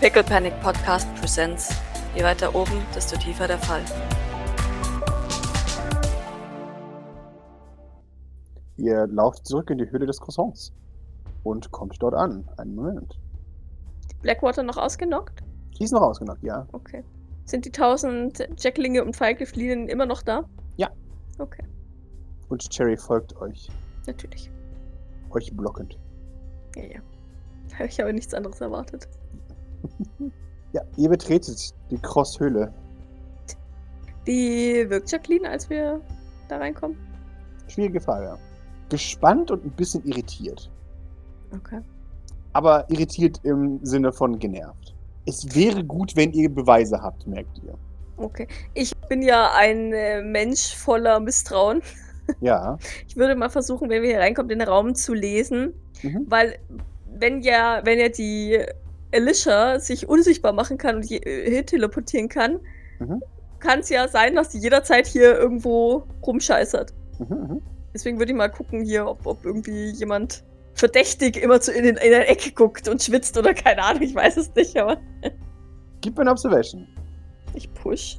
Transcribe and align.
Pickle 0.00 0.22
Panic 0.22 0.54
Podcast 0.60 1.06
Presents. 1.16 1.70
Je 2.14 2.22
weiter 2.22 2.54
oben, 2.54 2.80
desto 2.94 3.16
tiefer 3.16 3.46
der 3.48 3.58
Fall. 3.58 3.82
Ihr 8.76 9.06
lauft 9.08 9.46
zurück 9.46 9.70
in 9.70 9.78
die 9.78 9.90
Höhle 9.90 10.06
des 10.06 10.20
Croissants 10.20 10.72
und 11.42 11.70
kommt 11.72 11.96
dort 12.00 12.14
an. 12.14 12.48
Einen 12.56 12.74
Moment. 12.76 13.18
Blackwater 14.22 14.62
noch 14.62 14.76
ausgenockt? 14.76 15.42
Die 15.78 15.84
ist 15.84 15.92
noch 15.92 16.02
ausgenockt, 16.02 16.42
ja. 16.42 16.66
Okay. 16.72 17.04
Sind 17.44 17.64
die 17.64 17.72
tausend 17.72 18.46
Jacklinge 18.58 19.04
und 19.04 19.16
Feigefliehen 19.16 19.88
immer 19.88 20.06
noch 20.06 20.22
da? 20.22 20.44
Ja. 20.76 20.90
Okay, 21.38 21.64
Und 22.48 22.68
Cherry 22.70 22.96
folgt 22.96 23.36
euch. 23.40 23.68
natürlich. 24.06 24.50
Euch 25.30 25.54
blockend. 25.56 25.98
Ja, 26.74 26.82
ja. 26.84 27.00
Ich 27.84 28.00
habe 28.00 28.12
nichts 28.12 28.34
anderes 28.34 28.60
erwartet. 28.60 29.06
Ja, 30.72 30.82
ihr 30.96 31.08
betretet 31.08 31.74
die 31.90 31.98
Crosshöhle. 31.98 32.72
Wie 34.24 34.88
wirkt 34.90 35.10
Jacqueline, 35.10 35.48
als 35.48 35.70
wir 35.70 36.00
da 36.48 36.58
reinkommen? 36.58 36.98
Schwierige 37.68 38.00
Frage. 38.00 38.36
Gespannt 38.90 39.50
und 39.50 39.64
ein 39.64 39.70
bisschen 39.70 40.04
irritiert. 40.04 40.70
Okay. 41.54 41.80
Aber 42.52 42.84
irritiert 42.90 43.40
im 43.44 43.80
Sinne 43.82 44.12
von 44.12 44.38
genervt. 44.38 44.94
Es 45.26 45.54
wäre 45.54 45.82
gut, 45.84 46.14
wenn 46.16 46.32
ihr 46.32 46.52
Beweise 46.52 47.00
habt, 47.00 47.26
merkt 47.26 47.58
ihr. 47.64 47.74
Okay. 48.18 48.46
Ich 48.74 48.92
bin 49.08 49.22
ja 49.22 49.52
ein 49.54 49.92
äh, 49.92 50.22
Mensch 50.22 50.74
voller 50.74 51.20
Misstrauen. 51.20 51.82
Ja. 52.40 52.76
Ich 53.06 53.16
würde 53.16 53.34
mal 53.34 53.48
versuchen, 53.48 53.88
wenn 53.88 54.02
wir 54.02 54.10
hier 54.10 54.20
reinkommen, 54.20 54.50
den 54.50 54.60
Raum 54.60 54.94
zu 54.94 55.14
lesen. 55.14 55.72
Mhm. 56.02 56.26
Weil, 56.28 56.58
wenn 57.18 57.40
ja, 57.40 57.80
wenn 57.84 57.98
ja 57.98 58.10
die 58.10 58.66
Alicia 59.12 59.80
sich 59.80 60.08
unsichtbar 60.08 60.52
machen 60.52 60.78
kann 60.78 60.96
und 60.96 61.10
äh, 61.10 61.50
hin 61.50 61.66
teleportieren 61.66 62.28
kann, 62.28 62.60
Mhm. 63.00 63.22
kann 63.60 63.78
es 63.80 63.88
ja 63.90 64.08
sein, 64.08 64.34
dass 64.34 64.50
sie 64.52 64.58
jederzeit 64.58 65.06
hier 65.06 65.38
irgendwo 65.38 66.02
rumscheißert. 66.26 66.92
Mhm, 67.20 67.26
mhm. 67.36 67.62
Deswegen 67.94 68.18
würde 68.18 68.32
ich 68.32 68.36
mal 68.38 68.48
gucken 68.48 68.84
hier, 68.84 69.06
ob, 69.06 69.24
ob 69.26 69.44
irgendwie 69.44 69.90
jemand 69.90 70.42
verdächtig 70.74 71.36
immer 71.42 71.60
zu 71.60 71.72
in, 71.72 71.84
den, 71.84 71.96
in 71.96 72.10
der 72.10 72.28
Ecke 72.30 72.50
guckt 72.52 72.88
und 72.88 73.02
schwitzt 73.02 73.36
oder 73.38 73.54
keine 73.54 73.82
Ahnung, 73.84 74.02
ich 74.02 74.14
weiß 74.14 74.36
es 74.36 74.54
nicht, 74.54 74.76
aber 74.76 74.96
Gib 76.00 76.16
mir 76.16 76.22
eine 76.22 76.30
Observation. 76.32 76.86
ich 77.54 77.72
push. 77.74 78.18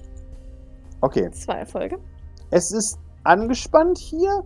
Okay. 1.02 1.30
Zwei 1.32 1.60
Erfolge. 1.60 2.00
Es 2.52 2.72
ist 2.72 3.00
angespannt 3.24 3.98
hier, 3.98 4.44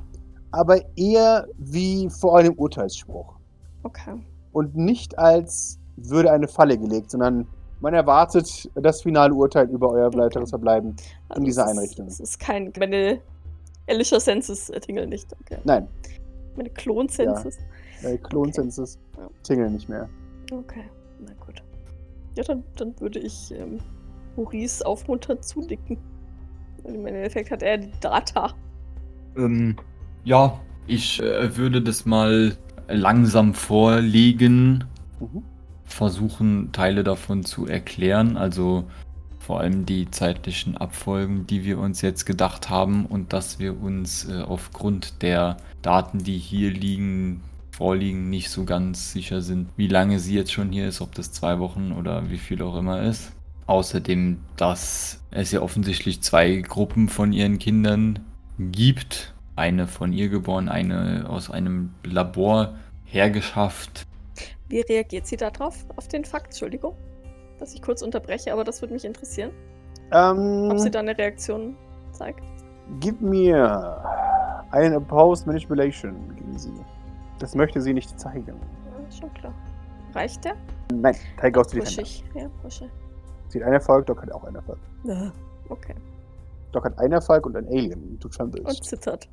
aber 0.52 0.82
eher 0.96 1.48
wie 1.58 2.10
vor 2.10 2.38
einem 2.40 2.54
Urteilsspruch. 2.54 3.36
Okay. 3.84 4.14
Und 4.52 4.76
nicht 4.76 5.18
als 5.18 5.80
würde 5.98 6.32
eine 6.32 6.48
Falle 6.48 6.78
gelegt, 6.78 7.12
sondern 7.12 7.48
man 7.82 7.94
erwartet 7.94 8.70
das 8.76 9.02
finale 9.02 9.34
Urteil 9.34 9.70
über 9.70 9.90
euer 9.90 10.14
weiteres 10.14 10.50
Verbleiben. 10.52 10.96
In 11.36 11.44
dieser 11.44 11.64
Also 11.66 11.74
es 11.74 11.78
Einrichtung. 11.80 12.08
Es 12.08 12.20
ist 12.20 12.40
kein. 12.40 12.72
Meine 12.80 13.20
Alicia 13.88 14.20
Senses 14.20 14.72
tingeln 14.82 15.10
nicht. 15.10 15.32
Okay. 15.42 15.58
Nein, 15.66 15.88
Meine 16.56 16.70
Klon 16.70 17.10
Senses. 17.10 17.58
äh, 18.04 18.18
Klonsenses 18.18 18.98
Ja. 19.18 19.30
tingeln 19.44 19.74
nicht 19.74 19.90
mehr. 19.90 20.08
Okay. 20.52 20.84
Na 21.20 21.32
gut. 21.46 21.62
Ja, 22.38 22.44
dann, 22.44 22.64
dann 22.78 23.00
würde 23.00 23.20
ich 23.20 23.54
ähm, 23.54 23.80
Maurice 24.38 24.86
aufmunternd 24.86 25.44
zunicken. 25.44 25.98
Weil 26.84 26.96
Im 26.96 27.06
Endeffekt 27.06 27.52
hat 27.52 27.62
er 27.64 27.78
die 27.78 27.92
Data. 28.00 28.54
Ähm, 29.38 29.76
ja, 30.24 30.60
ich 30.88 31.22
äh, 31.22 31.56
würde 31.58 31.82
das 31.82 32.06
mal 32.06 32.56
langsam 32.88 33.54
vorlegen, 33.54 34.84
Mhm. 35.20 35.44
Versuchen 35.94 36.72
Teile 36.72 37.04
davon 37.04 37.44
zu 37.44 37.68
erklären, 37.68 38.38
also 38.38 38.86
vor 39.40 39.60
allem 39.60 39.86
die 39.86 40.10
zeitlichen 40.10 40.78
Abfolgen, 40.78 41.46
die 41.48 41.66
wir 41.66 41.78
uns 41.78 42.02
jetzt 42.02 42.26
gedacht 42.26 42.70
haben 42.70 43.06
und 43.06 43.34
dass 43.34 43.60
wir 43.60 43.82
uns 43.82 44.30
äh, 44.30 44.42
aufgrund 44.42 45.22
der 45.22 45.58
Daten, 45.82 46.20
die 46.20 46.38
hier 46.38 46.72
liegen, 46.72 47.42
vorliegen, 47.72 48.30
nicht 48.30 48.50
so 48.50 48.64
ganz 48.64 49.12
sicher 49.12 49.42
sind, 49.42 49.68
wie 49.76 49.88
lange 49.88 50.20
sie 50.20 50.36
jetzt 50.36 50.54
schon 50.54 50.72
hier 50.72 50.88
ist, 50.88 51.02
ob 51.02 51.14
das 51.16 51.32
zwei 51.32 51.60
Wochen 51.60 51.92
oder 51.92 52.30
wie 52.30 52.38
viel 52.38 52.62
auch 52.62 52.78
immer 52.78 53.02
ist. 53.02 53.34
Außerdem, 53.66 54.40
dass 54.56 55.22
es 55.32 55.52
ja 55.52 55.62
offensichtlich 55.62 56.22
zwei 56.22 56.58
Gruppen 56.58 57.10
von 57.10 57.34
ihren 57.34 57.60
Kindern 57.60 58.20
gibt. 58.60 59.34
Eine 59.56 59.88
von 59.88 60.14
ihr 60.14 60.30
geboren, 60.30 60.70
eine 60.70 61.26
aus 61.30 61.50
einem 61.50 61.92
Labor 62.04 62.76
hergeschafft. 63.06 64.06
Wie 64.74 64.82
reagiert 64.82 65.28
sie 65.28 65.38
darauf, 65.38 65.86
auf 65.98 66.08
den 66.08 66.26
Fakt? 66.26 66.48
Entschuldigung, 66.48 66.96
dass 67.60 67.76
ich 67.76 67.82
kurz 67.84 68.02
unterbreche, 68.02 68.52
aber 68.52 68.64
das 68.64 68.82
würde 68.82 68.96
mich 68.96 69.06
interessieren, 69.06 69.52
ob 70.10 70.80
sie 70.80 70.88
Ähm, 70.88 70.92
da 70.92 71.00
eine 71.00 71.16
Reaktion 71.16 71.78
zeigt. 72.12 72.42
gib 73.00 73.22
mir 73.22 74.04
einen 74.72 74.96
Opposed 74.96 75.46
Manipulation 75.46 76.36
gegen 76.36 76.58
sie. 76.58 76.74
Das 77.38 77.54
möchte 77.54 77.80
sie 77.82 77.94
nicht 77.94 78.20
zeigen. 78.20 78.48
Ja, 78.48 79.12
schon 79.12 79.32
klar. 79.36 79.54
Reicht 80.16 80.44
der? 80.44 80.56
Nein, 80.92 81.16
Tiger 81.40 81.62
aus 81.62 81.68
die 81.68 81.78
Push 81.78 81.96
Defender. 81.96 82.10
ich. 82.10 82.24
Ja, 82.42 82.50
pushe. 82.64 82.90
Sie 83.50 83.60
hat 83.60 83.66
einen 83.66 83.76
Erfolg, 83.76 84.08
Doc 84.08 84.24
hat 84.24 84.32
auch 84.32 84.44
einen 84.44 84.56
Erfolg. 84.56 84.80
Okay. 85.70 85.94
Doc 86.72 86.86
hat 86.86 86.98
einen 86.98 87.14
Erfolg 87.14 87.46
und 87.46 87.56
ein 87.56 87.68
Alien. 87.68 88.18
Du 88.20 88.28
tremblest. 88.28 88.66
Und 88.66 88.84
zittert. 88.84 89.30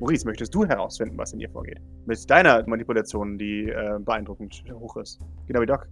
Maurice, 0.00 0.26
möchtest 0.26 0.54
du 0.54 0.64
herausfinden, 0.64 1.16
was 1.16 1.32
in 1.32 1.40
ihr 1.40 1.50
vorgeht? 1.50 1.80
Mit 2.06 2.28
deiner 2.28 2.66
Manipulation, 2.66 3.38
die 3.38 3.68
äh, 3.68 3.98
beeindruckend 4.00 4.64
hoch 4.72 4.96
ist. 4.96 5.20
Genau 5.46 5.60
wie 5.60 5.66
Doc. 5.66 5.86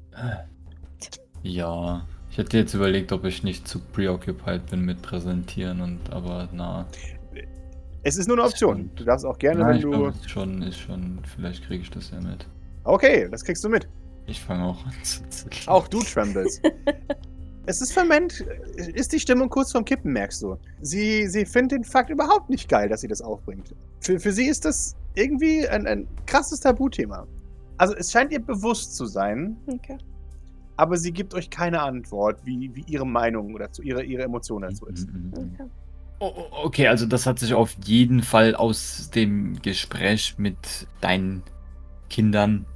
Ja, 1.42 2.06
ich 2.30 2.38
hätte 2.38 2.58
jetzt 2.58 2.74
überlegt, 2.74 3.12
ob 3.12 3.24
ich 3.24 3.42
nicht 3.42 3.66
zu 3.68 3.78
preoccupied 3.78 4.66
bin 4.70 4.82
mit 4.82 5.02
Präsentieren 5.02 5.80
und 5.80 5.98
aber 6.10 6.48
na. 6.52 6.86
Es 8.04 8.16
ist 8.16 8.26
nur 8.26 8.36
eine 8.36 8.46
Option. 8.46 8.90
Du 8.96 9.04
darfst 9.04 9.24
auch 9.24 9.38
gerne, 9.38 9.60
na 9.60 9.68
wenn 9.68 9.80
du. 9.80 9.90
glaube, 9.90 10.08
ist 10.08 10.30
schon, 10.30 10.62
ist 10.62 10.78
schon, 10.78 11.20
vielleicht 11.24 11.64
kriege 11.64 11.82
ich 11.82 11.90
das 11.90 12.10
ja 12.10 12.20
mit. 12.20 12.46
Okay, 12.84 13.28
das 13.30 13.44
kriegst 13.44 13.62
du 13.62 13.68
mit. 13.68 13.88
Ich 14.26 14.40
fange 14.40 14.64
auch 14.64 14.84
an 14.84 14.92
zu 15.02 15.28
zittern. 15.28 15.68
Auch 15.68 15.88
du 15.88 16.00
tremblest. 16.00 16.62
es 17.66 17.80
ist 17.80 17.92
vermengt. 17.92 18.40
Ist 18.76 19.12
die 19.12 19.20
Stimmung 19.20 19.48
kurz 19.48 19.72
vorm 19.72 19.84
Kippen, 19.84 20.12
merkst 20.12 20.42
du. 20.42 20.56
Sie, 20.80 21.28
sie 21.28 21.44
findet 21.44 21.72
den 21.72 21.84
Fakt 21.84 22.10
überhaupt 22.10 22.50
nicht 22.50 22.68
geil, 22.68 22.88
dass 22.88 23.02
sie 23.02 23.08
das 23.08 23.22
aufbringt. 23.22 23.74
Für, 24.00 24.18
für 24.18 24.32
sie 24.32 24.46
ist 24.46 24.64
das 24.64 24.96
irgendwie 25.14 25.66
ein, 25.68 25.86
ein 25.86 26.08
krasses 26.26 26.60
Tabuthema. 26.60 27.26
Also 27.78 27.94
es 27.94 28.10
scheint 28.12 28.32
ihr 28.32 28.40
bewusst 28.40 28.96
zu 28.96 29.06
sein, 29.06 29.56
Okay. 29.66 29.98
aber 30.76 30.96
sie 30.96 31.12
gibt 31.12 31.34
euch 31.34 31.50
keine 31.50 31.82
Antwort, 31.82 32.44
wie, 32.44 32.70
wie 32.74 32.84
ihre 32.86 33.06
Meinung 33.06 33.54
oder 33.54 33.70
zu 33.70 33.82
ihre, 33.82 34.02
ihre 34.02 34.22
Emotion 34.22 34.62
dazu 34.62 34.86
ist. 34.86 35.08
Mhm, 35.08 35.14
mhm, 35.14 35.30
mhm. 35.30 35.52
okay. 35.54 35.70
Oh, 36.20 36.32
oh, 36.36 36.66
Okay, 36.66 36.86
also 36.86 37.06
das 37.06 37.26
hat 37.26 37.38
sich 37.40 37.54
auf 37.54 37.76
jeden 37.84 38.22
Fall 38.22 38.54
aus 38.54 39.10
dem 39.10 39.60
Gespräch 39.62 40.34
mit 40.38 40.86
deinen 41.00 41.42
Kindern 42.08 42.66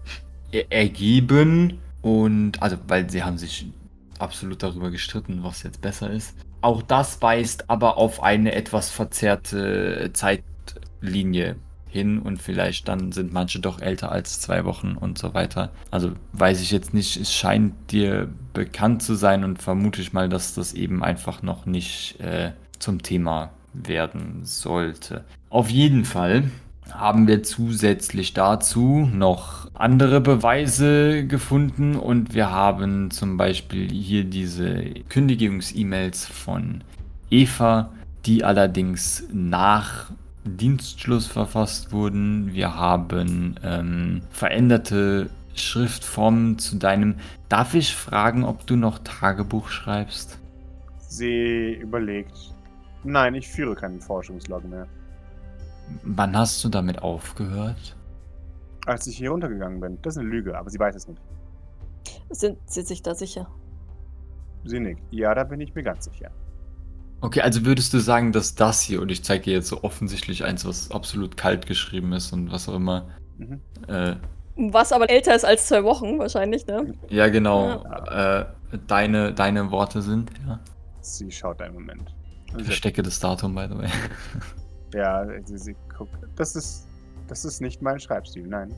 er 0.51 0.71
ergeben. 0.73 1.79
Und 2.03 2.61
also, 2.63 2.77
weil 2.89 3.09
sie 3.11 3.23
haben 3.23 3.39
sich 3.39 3.73
absolut 4.21 4.63
darüber 4.63 4.91
gestritten, 4.91 5.43
was 5.43 5.63
jetzt 5.63 5.81
besser 5.81 6.11
ist. 6.11 6.35
Auch 6.61 6.83
das 6.83 7.21
weist 7.23 7.71
aber 7.71 7.97
auf 7.97 8.23
eine 8.23 8.55
etwas 8.55 8.91
verzerrte 8.91 10.11
Zeitlinie 10.13 11.57
hin 11.89 12.19
und 12.19 12.43
vielleicht 12.43 12.89
dann 12.89 13.13
sind 13.13 13.33
manche 13.33 13.61
doch 13.61 13.81
älter 13.81 14.13
als 14.13 14.41
zwei 14.41 14.65
Wochen 14.65 14.97
und 14.97 15.19
so 15.19 15.35
weiter. 15.35 15.71
Also 15.91 16.13
weiß 16.33 16.61
ich 16.61 16.71
jetzt 16.71 16.93
nicht, 16.93 17.17
es 17.17 17.33
scheint 17.33 17.75
dir 17.91 18.29
bekannt 18.53 19.03
zu 19.03 19.15
sein 19.15 19.45
und 19.45 19.63
vermute 19.63 20.03
ich 20.03 20.13
mal, 20.13 20.29
dass 20.29 20.55
das 20.55 20.75
eben 20.75 21.03
einfach 21.03 21.43
noch 21.43 21.67
nicht 21.67 22.21
äh, 22.21 22.53
zum 22.79 23.03
Thema 23.03 23.51
werden 23.73 24.41
sollte. 24.45 25.25
Auf 25.49 25.71
jeden 25.71 26.05
Fall 26.05 26.51
haben 26.93 27.27
wir 27.27 27.43
zusätzlich 27.43 28.33
dazu 28.35 29.09
noch 29.13 29.69
andere 29.75 30.21
Beweise 30.21 31.27
gefunden 31.27 31.97
und 31.97 32.35
wir 32.35 32.51
haben 32.51 33.11
zum 33.11 33.37
Beispiel 33.37 33.91
hier 33.91 34.25
diese 34.25 34.85
Kündigungs-E-Mails 35.09 36.27
von 36.27 36.83
Eva, 37.31 37.91
die 38.25 38.45
allerdings 38.45 39.29
nach 39.33 40.11
Dienstschluss 40.45 41.27
verfasst 41.27 41.93
wurden. 41.93 42.55
Wir 42.55 42.75
haben 42.75 43.57
ähm, 43.63 44.23
veränderte 44.31 45.29
Schriftformen 45.55 46.59
zu 46.59 46.77
deinem. 46.77 47.17
Darf 47.49 47.75
ich 47.75 47.95
fragen, 47.95 48.45
ob 48.45 48.67
du 48.67 48.77
noch 48.77 48.99
Tagebuch 49.01 49.69
schreibst? 49.69 50.39
Sie 51.09 51.75
überlegt. 51.75 52.55
Nein, 53.05 53.35
ich 53.35 53.49
führe 53.49 53.75
keinen 53.75 54.01
Forschungslog 54.01 54.65
mehr. 54.65 54.87
Wann 56.03 56.37
hast 56.37 56.63
du 56.65 56.69
damit 56.69 57.01
aufgehört? 57.03 57.97
Als 58.87 59.07
ich 59.07 59.17
hier 59.17 59.31
runtergegangen 59.31 59.81
bin. 59.81 59.99
Das 60.03 60.15
ist 60.15 60.19
eine 60.19 60.29
Lüge, 60.29 60.57
aber 60.59 60.71
sie 60.71 60.79
weiß 60.79 60.95
es 60.95 61.09
nicht. 61.09 61.21
Sind 62.31 62.59
sie 62.67 62.83
sich 62.83 63.03
da 63.03 63.15
sicher? 63.15 63.49
Sie 64.65 64.81
nickt. 64.81 65.03
Ja, 65.11 65.35
da 65.35 65.45
bin 65.45 65.61
ich 65.61 65.75
mir 65.75 65.83
ganz 65.83 66.05
sicher. 66.05 66.31
Okay, 67.21 67.41
also 67.41 67.65
würdest 67.65 67.95
du 67.95 67.99
sagen, 67.99 68.33
dass 68.33 68.55
das 68.55 68.81
hier, 68.81 69.01
und 69.01 69.11
ich 69.11 69.25
zeige 69.25 69.45
dir 69.45 69.55
jetzt 69.55 69.69
so 69.69 69.83
offensichtlich 69.83 70.45
eins, 70.45 70.65
was 70.67 70.91
absolut 70.91 71.37
kalt 71.37 71.67
geschrieben 71.67 72.13
ist 72.13 72.33
und 72.33 72.51
was 72.53 72.69
auch 72.69 72.75
immer, 72.75 73.07
Mhm. 73.39 73.61
äh, 73.89 74.17
Was 74.57 74.93
aber 74.93 75.11
älter 75.11 75.35
ist 75.35 75.45
als 75.45 75.67
zwei 75.67 75.85
Wochen, 75.85 76.19
wahrscheinlich, 76.19 76.67
ne? 76.67 76.95
Ja, 77.11 77.29
genau. 77.29 77.85
Äh, 78.07 78.47
deine, 78.87 79.35
deine 79.35 79.71
Worte 79.71 80.01
sind, 80.03 80.31
ja. 80.47 80.59
Sie 81.01 81.31
schaut 81.31 81.61
einen 81.61 81.75
Moment. 81.75 82.15
Ich 82.57 82.65
verstecke 82.65 83.03
das 83.03 83.19
Datum, 83.21 83.55
by 83.55 83.67
the 83.71 83.77
way. 83.79 83.89
Ja, 84.95 85.27
sie, 85.45 85.59
sie 85.59 85.77
guckt. 85.97 86.15
Das 86.37 86.57
ist, 86.57 86.87
das 87.29 87.45
ist 87.45 87.61
nicht 87.61 87.83
mein 87.83 87.99
Schreibstil, 87.99 88.47
nein. 88.47 88.73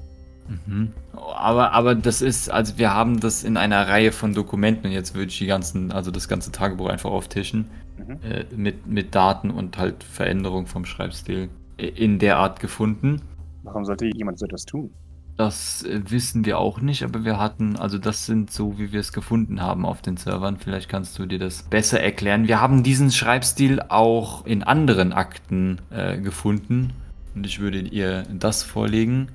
Mhm. 0.67 0.93
Aber, 1.13 1.73
aber 1.73 1.95
das 1.95 2.23
ist, 2.23 2.51
also 2.51 2.79
wir 2.79 2.95
haben 2.95 3.21
das 3.21 3.45
in 3.45 3.57
einer 3.57 3.87
Reihe 3.87 4.13
von 4.13 4.33
Dokumenten 4.33 4.87
und 4.87 4.93
jetzt 4.93 5.15
würde 5.15 5.29
ich 5.29 5.39
die 5.39 5.47
ganzen, 5.47 5.93
also 5.93 6.11
das 6.11 6.27
ganze 6.27 6.51
Tagebuch 6.51 6.89
einfach 6.89 7.11
auftischen 7.11 7.71
Mhm. 7.99 8.19
äh, 8.23 8.45
mit, 8.55 8.87
mit 8.87 9.15
Daten 9.15 9.51
und 9.51 9.77
halt 9.77 10.05
Veränderung 10.05 10.67
vom 10.67 10.85
Schreibstil 10.85 11.49
in 11.77 12.19
der 12.19 12.39
Art 12.39 12.61
gefunden. 12.61 13.23
Warum 13.63 13.85
sollte 13.85 14.07
jemand 14.07 14.39
so 14.39 14.47
etwas 14.47 14.65
tun? 14.65 14.91
Das 15.39 15.85
äh, 15.85 16.01
wissen 16.11 16.45
wir 16.45 16.59
auch 16.59 16.81
nicht, 16.81 17.05
aber 17.05 17.25
wir 17.25 17.39
hatten, 17.39 17.77
also 17.77 17.97
das 17.97 18.27
sind 18.27 18.51
so, 18.51 18.77
wie 18.77 18.93
wir 18.93 18.99
es 18.99 19.13
gefunden 19.13 19.63
haben 19.63 19.87
auf 19.87 20.03
den 20.03 20.17
Servern. 20.17 20.57
Vielleicht 20.57 20.89
kannst 20.89 21.17
du 21.17 21.27
dir 21.27 21.39
das 21.39 21.63
besser 21.63 22.01
erklären. 22.01 22.49
Wir 22.49 22.61
haben 22.61 22.83
diesen 22.83 23.13
Schreibstil 23.13 23.81
auch 23.89 24.45
in 24.47 24.65
anderen 24.65 25.13
Akten 25.13 25.81
äh, 25.91 26.19
gefunden 26.19 26.93
und 27.37 27.47
ich 27.47 27.61
würde 27.61 27.79
ihr 27.79 28.25
das 28.33 28.65
vorlegen. 28.65 29.29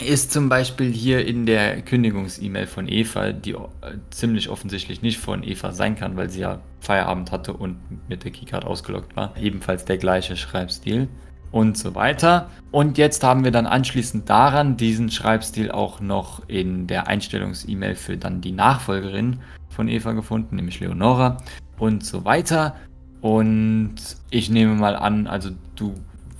Ist 0.00 0.30
zum 0.30 0.48
Beispiel 0.48 0.92
hier 0.92 1.26
in 1.26 1.46
der 1.46 1.82
Kündigungs-E-Mail 1.82 2.68
von 2.68 2.86
Eva, 2.86 3.32
die 3.32 3.54
äh, 3.54 3.58
ziemlich 4.10 4.50
offensichtlich 4.50 5.02
nicht 5.02 5.18
von 5.18 5.42
Eva 5.42 5.72
sein 5.72 5.96
kann, 5.96 6.16
weil 6.16 6.30
sie 6.30 6.40
ja 6.40 6.60
Feierabend 6.78 7.32
hatte 7.32 7.54
und 7.54 7.76
mit 8.08 8.22
der 8.22 8.30
Keycard 8.30 8.64
ausgeloggt 8.64 9.16
war. 9.16 9.36
Ebenfalls 9.36 9.84
der 9.84 9.98
gleiche 9.98 10.36
Schreibstil 10.36 11.08
und 11.52 11.76
so 11.76 11.94
weiter. 11.94 12.48
Und 12.70 12.98
jetzt 12.98 13.24
haben 13.24 13.44
wir 13.44 13.50
dann 13.50 13.66
anschließend 13.66 14.28
daran 14.28 14.76
diesen 14.76 15.10
Schreibstil 15.10 15.70
auch 15.70 16.00
noch 16.00 16.48
in 16.48 16.86
der 16.86 17.08
Einstellungs-E-Mail 17.08 17.94
für 17.94 18.16
dann 18.16 18.40
die 18.40 18.52
Nachfolgerin 18.52 19.40
von 19.68 19.88
Eva 19.88 20.12
gefunden, 20.12 20.56
nämlich 20.56 20.80
Leonora 20.80 21.38
und 21.78 22.04
so 22.04 22.24
weiter. 22.24 22.76
Und 23.20 23.96
ich 24.30 24.50
nehme 24.50 24.74
mal 24.74 24.96
an, 24.96 25.26
also 25.26 25.50
du 25.76 25.94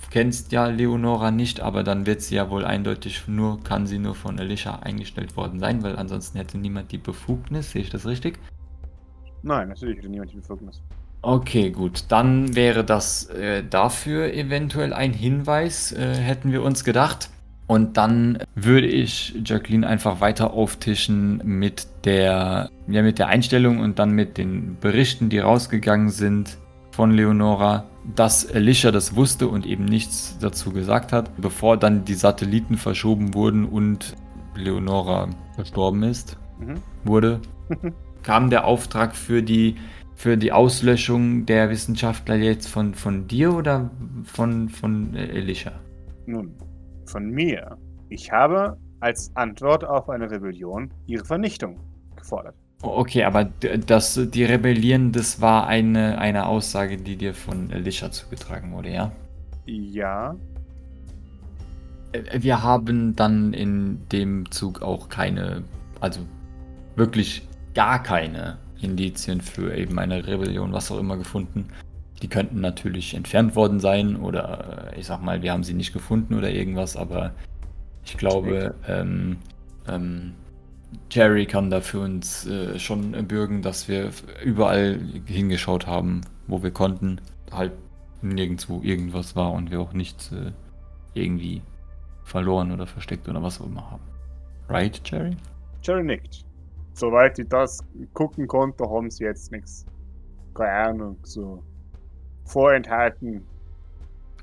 kennst 0.09 0.51
ja 0.51 0.67
Leonora 0.67 1.31
nicht, 1.31 1.61
aber 1.61 1.83
dann 1.83 2.05
wird 2.05 2.21
sie 2.21 2.35
ja 2.35 2.49
wohl 2.49 2.65
eindeutig 2.65 3.27
nur, 3.27 3.63
kann 3.63 3.87
sie 3.87 3.99
nur 3.99 4.15
von 4.15 4.39
Alicia 4.39 4.79
eingestellt 4.79 5.37
worden 5.37 5.59
sein, 5.59 5.83
weil 5.83 5.95
ansonsten 5.95 6.37
hätte 6.37 6.57
niemand 6.57 6.91
die 6.91 6.97
Befugnis. 6.97 7.71
Sehe 7.71 7.81
ich 7.81 7.89
das 7.89 8.05
richtig? 8.05 8.39
Nein, 9.43 9.69
natürlich 9.69 9.97
hätte 9.97 10.09
niemand 10.09 10.31
die 10.31 10.37
Befugnis. 10.37 10.81
Okay, 11.21 11.69
gut. 11.69 12.05
Dann 12.07 12.55
wäre 12.55 12.83
das 12.83 13.25
äh, 13.25 13.63
dafür 13.63 14.33
eventuell 14.33 14.93
ein 14.93 15.13
Hinweis, 15.13 15.91
äh, 15.91 16.15
hätten 16.15 16.51
wir 16.51 16.63
uns 16.63 16.83
gedacht. 16.83 17.29
Und 17.67 17.95
dann 17.95 18.39
würde 18.55 18.87
ich 18.87 19.33
Jacqueline 19.45 19.87
einfach 19.87 20.19
weiter 20.19 20.53
auftischen 20.53 21.41
mit 21.45 21.87
der, 22.03 22.69
ja, 22.87 23.01
mit 23.01 23.17
der 23.19 23.27
Einstellung 23.27 23.79
und 23.79 23.97
dann 23.97 24.11
mit 24.11 24.37
den 24.37 24.77
Berichten, 24.81 25.29
die 25.29 25.39
rausgegangen 25.39 26.09
sind 26.09 26.57
von 26.91 27.11
Leonora, 27.11 27.85
dass 28.15 28.51
Alicia 28.51 28.91
das 28.91 29.15
wusste 29.15 29.47
und 29.47 29.65
eben 29.65 29.85
nichts 29.85 30.37
dazu 30.41 30.71
gesagt 30.71 31.13
hat, 31.13 31.29
bevor 31.37 31.77
dann 31.77 32.03
die 32.03 32.15
Satelliten 32.15 32.75
verschoben 32.75 33.33
wurden 33.35 33.63
und 33.65 34.15
Leonora 34.55 35.29
verstorben 35.55 36.03
ist, 36.03 36.37
Mhm. 36.59 36.75
wurde, 37.03 37.39
kam 38.23 38.49
der 38.49 38.65
Auftrag 38.65 39.15
für 39.15 39.41
die 39.41 39.75
für 40.21 40.37
die 40.37 40.51
Auslöschung 40.51 41.47
der 41.47 41.69
Wissenschaftler 41.71 42.35
jetzt 42.35 42.67
von, 42.67 42.93
von 42.93 43.27
dir 43.27 43.53
oder 43.55 43.89
von, 44.23 44.69
von 44.69 45.15
äh, 45.15 45.25
Elisha? 45.27 45.71
Nun, 46.25 46.57
von 47.05 47.29
mir. 47.29 47.77
Ich 48.09 48.31
habe 48.31 48.79
als 48.99 49.31
Antwort 49.35 49.83
auf 49.85 50.09
eine 50.09 50.29
Rebellion 50.31 50.91
ihre 51.05 51.25
Vernichtung 51.25 51.79
gefordert. 52.15 52.55
Oh, 52.83 52.99
Okay, 52.99 53.23
aber 53.23 53.45
das, 53.45 54.19
die 54.31 54.43
Rebellieren, 54.43 55.11
das 55.11 55.41
war 55.41 55.67
eine, 55.67 56.17
eine 56.19 56.45
Aussage, 56.45 56.97
die 56.97 57.15
dir 57.17 57.33
von 57.33 57.71
Elisha 57.71 58.11
zugetragen 58.11 58.71
wurde, 58.71 58.89
ja? 58.91 59.11
Ja, 59.65 60.35
Äh, 62.13 62.41
Wir 62.41 62.63
haben 62.63 63.15
dann 63.15 63.53
in 63.53 64.07
dem 64.09 64.49
Zug 64.51 64.81
auch 64.81 65.09
keine, 65.09 65.63
also 65.99 66.21
wirklich 66.95 67.49
gar 67.73 68.03
keine 68.03 68.60
Indizien 68.83 69.41
für 69.41 69.75
eben 69.75 69.99
eine 69.99 70.25
Rebellion, 70.25 70.73
was 70.73 70.91
auch 70.91 70.99
immer 70.99 71.17
gefunden. 71.17 71.67
Die 72.21 72.27
könnten 72.27 72.61
natürlich 72.61 73.13
entfernt 73.15 73.55
worden 73.55 73.79
sein 73.79 74.15
oder 74.15 74.91
äh, 74.93 74.99
ich 74.99 75.07
sag 75.07 75.21
mal, 75.21 75.41
wir 75.41 75.51
haben 75.51 75.63
sie 75.63 75.73
nicht 75.73 75.93
gefunden 75.93 76.35
oder 76.35 76.51
irgendwas, 76.51 76.95
aber 76.95 77.31
ich 78.05 78.17
glaube, 78.17 78.75
ähm, 78.87 79.37
ähm, 79.87 80.33
Jerry 81.09 81.45
kann 81.45 81.69
da 81.69 81.81
für 81.81 81.99
uns 81.99 82.45
äh, 82.45 82.77
schon 82.79 83.11
bürgen, 83.27 83.61
dass 83.61 83.87
wir 83.87 84.11
überall 84.43 84.99
hingeschaut 85.25 85.87
haben, 85.87 86.21
wo 86.47 86.63
wir 86.63 86.71
konnten. 86.71 87.21
Halt 87.51 87.73
nirgendwo 88.21 88.81
irgendwas 88.83 89.35
war 89.35 89.51
und 89.51 89.71
wir 89.71 89.81
auch 89.81 89.93
nichts 89.93 90.31
äh, 90.31 90.51
irgendwie 91.13 91.61
verloren 92.23 92.71
oder 92.71 92.87
versteckt 92.87 93.27
oder 93.27 93.41
was 93.41 93.59
auch 93.59 93.65
immer 93.65 93.89
haben. 93.89 94.03
Right, 94.69 95.01
Jerry? 95.09 95.35
Jerry 95.83 96.03
nickt. 96.03 96.45
Soweit 96.93 97.39
ich 97.39 97.47
das 97.47 97.79
gucken 98.13 98.47
konnte, 98.47 98.89
haben 98.89 99.09
sie 99.09 99.23
jetzt 99.23 99.51
nichts. 99.51 99.85
Keine 100.53 100.71
Ahnung, 100.71 101.17
so 101.23 101.63
vorenthalten. 102.45 103.43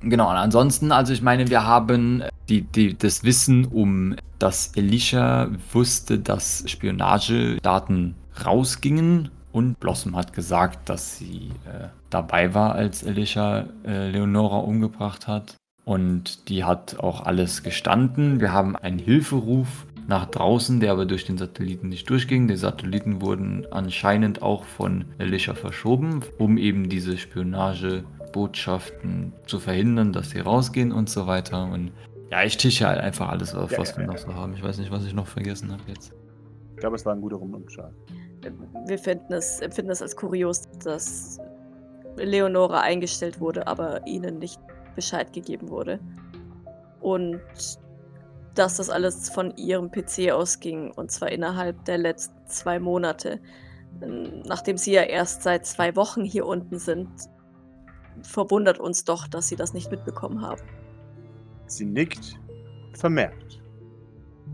Genau, 0.01 0.31
und 0.31 0.37
ansonsten, 0.37 0.93
also 0.93 1.13
ich 1.13 1.23
meine, 1.23 1.49
wir 1.51 1.67
haben 1.67 2.23
die, 2.49 2.63
die, 2.63 2.97
das 2.97 3.25
Wissen 3.25 3.67
um, 3.67 4.17
dass 4.39 4.73
Elisha 4.77 5.51
wusste, 5.73 6.19
dass 6.19 6.65
Spionagedaten 6.67 8.15
rausgingen 8.45 9.31
und 9.53 9.81
Blossom 9.81 10.15
hat 10.17 10.33
gesagt, 10.33 10.89
dass 10.89 11.19
sie 11.19 11.51
äh, 11.67 11.89
dabei 12.11 12.55
war, 12.55 12.75
als 12.75 13.03
Elisha 13.03 13.67
äh, 13.85 14.11
Leonora 14.11 14.59
umgebracht 14.59 15.27
hat. 15.27 15.57
Und 15.85 16.49
die 16.49 16.65
hat 16.65 17.01
auch 17.01 17.25
alles 17.25 17.63
gestanden. 17.63 18.41
Wir 18.41 18.53
haben 18.53 18.77
einen 18.77 18.99
Hilferuf 18.99 19.87
nach 20.09 20.27
draußen, 20.27 20.81
der 20.81 20.91
aber 20.93 21.05
durch 21.05 21.27
den 21.27 21.37
Satelliten 21.37 21.91
nicht 21.91 22.09
durchging. 22.09 22.49
Die 22.49 22.57
Satelliten 22.57 23.21
wurden 23.21 23.67
anscheinend 23.71 24.41
auch 24.41 24.65
von 24.65 25.05
Elisha 25.19 25.53
verschoben, 25.55 26.23
um 26.39 26.57
eben 26.57 26.89
diese 26.89 27.19
Spionagebotschaften 27.19 29.35
zu 29.47 29.61
verhindern, 29.61 30.15
dass 30.15 30.31
sie 30.31 30.41
rausgehen 30.41 30.93
und 30.93 31.11
so 31.11 31.27
weiter. 31.27 31.71
Und 31.71 31.93
ja, 32.31 32.43
ich 32.43 32.57
tische 32.57 32.89
halt 32.89 33.01
einfach 33.01 33.29
alles 33.29 33.55
auf, 33.55 33.71
Ja, 33.71 33.77
was 33.79 33.91
ja, 33.91 33.99
wir 33.99 34.07
ja. 34.07 34.13
noch 34.13 34.19
so 34.19 34.35
haben. 34.35 34.55
Ich 34.55 34.63
weiß 34.63 34.79
nicht, 34.79 34.91
was 34.91 35.05
ich 35.05 35.13
noch 35.13 35.27
vergessen 35.27 35.71
habe 35.71 35.83
jetzt. 35.89 36.15
Ich 36.75 36.81
glaube, 36.81 36.97
es 36.97 37.05
war 37.05 37.15
ein 37.15 37.21
guter 37.21 37.37
Rundumschlag. 37.37 37.93
Wir 38.87 38.99
finden 38.99 39.35
es, 39.35 39.61
empfinden 39.61 39.91
es 39.91 40.01
als 40.01 40.17
kurios, 40.17 40.63
dass 40.85 41.39
Leonora 42.17 42.81
eingestellt 42.81 43.41
wurde, 43.41 43.67
aber 43.67 44.07
ihnen 44.07 44.39
nicht 44.39 44.59
Bescheid 44.95 45.35
gegeben 45.35 45.69
wurde. 45.69 46.01
Und 47.01 47.41
dass 48.59 48.77
das 48.77 48.91
alles 48.91 49.31
von 49.31 49.57
ihrem 49.57 49.91
PC 49.91 50.31
ausging, 50.33 50.91
und 50.93 51.11
zwar 51.11 51.31
innerhalb 51.31 51.85
der 51.85 51.99
letzten 51.99 52.47
zwei 52.47 52.79
Monate. 52.79 53.41
Nachdem 54.47 54.77
sie 54.77 54.93
ja 54.93 55.03
erst 55.03 55.43
seit 55.43 55.67
zwei 55.67 55.97
Wochen 55.97 56.25
hier 56.25 56.47
unten 56.47 56.79
sind, 56.79 57.09
verwundert 58.23 58.79
uns 58.79 59.05
doch, 59.05 59.27
dass 59.29 59.49
sie 59.49 59.57
das 59.57 59.73
nicht 59.75 59.91
mitbekommen 59.91 60.43
haben. 60.43 60.63
Sie 61.67 61.85
nickt, 61.85 62.39
vermerkt. 62.95 63.63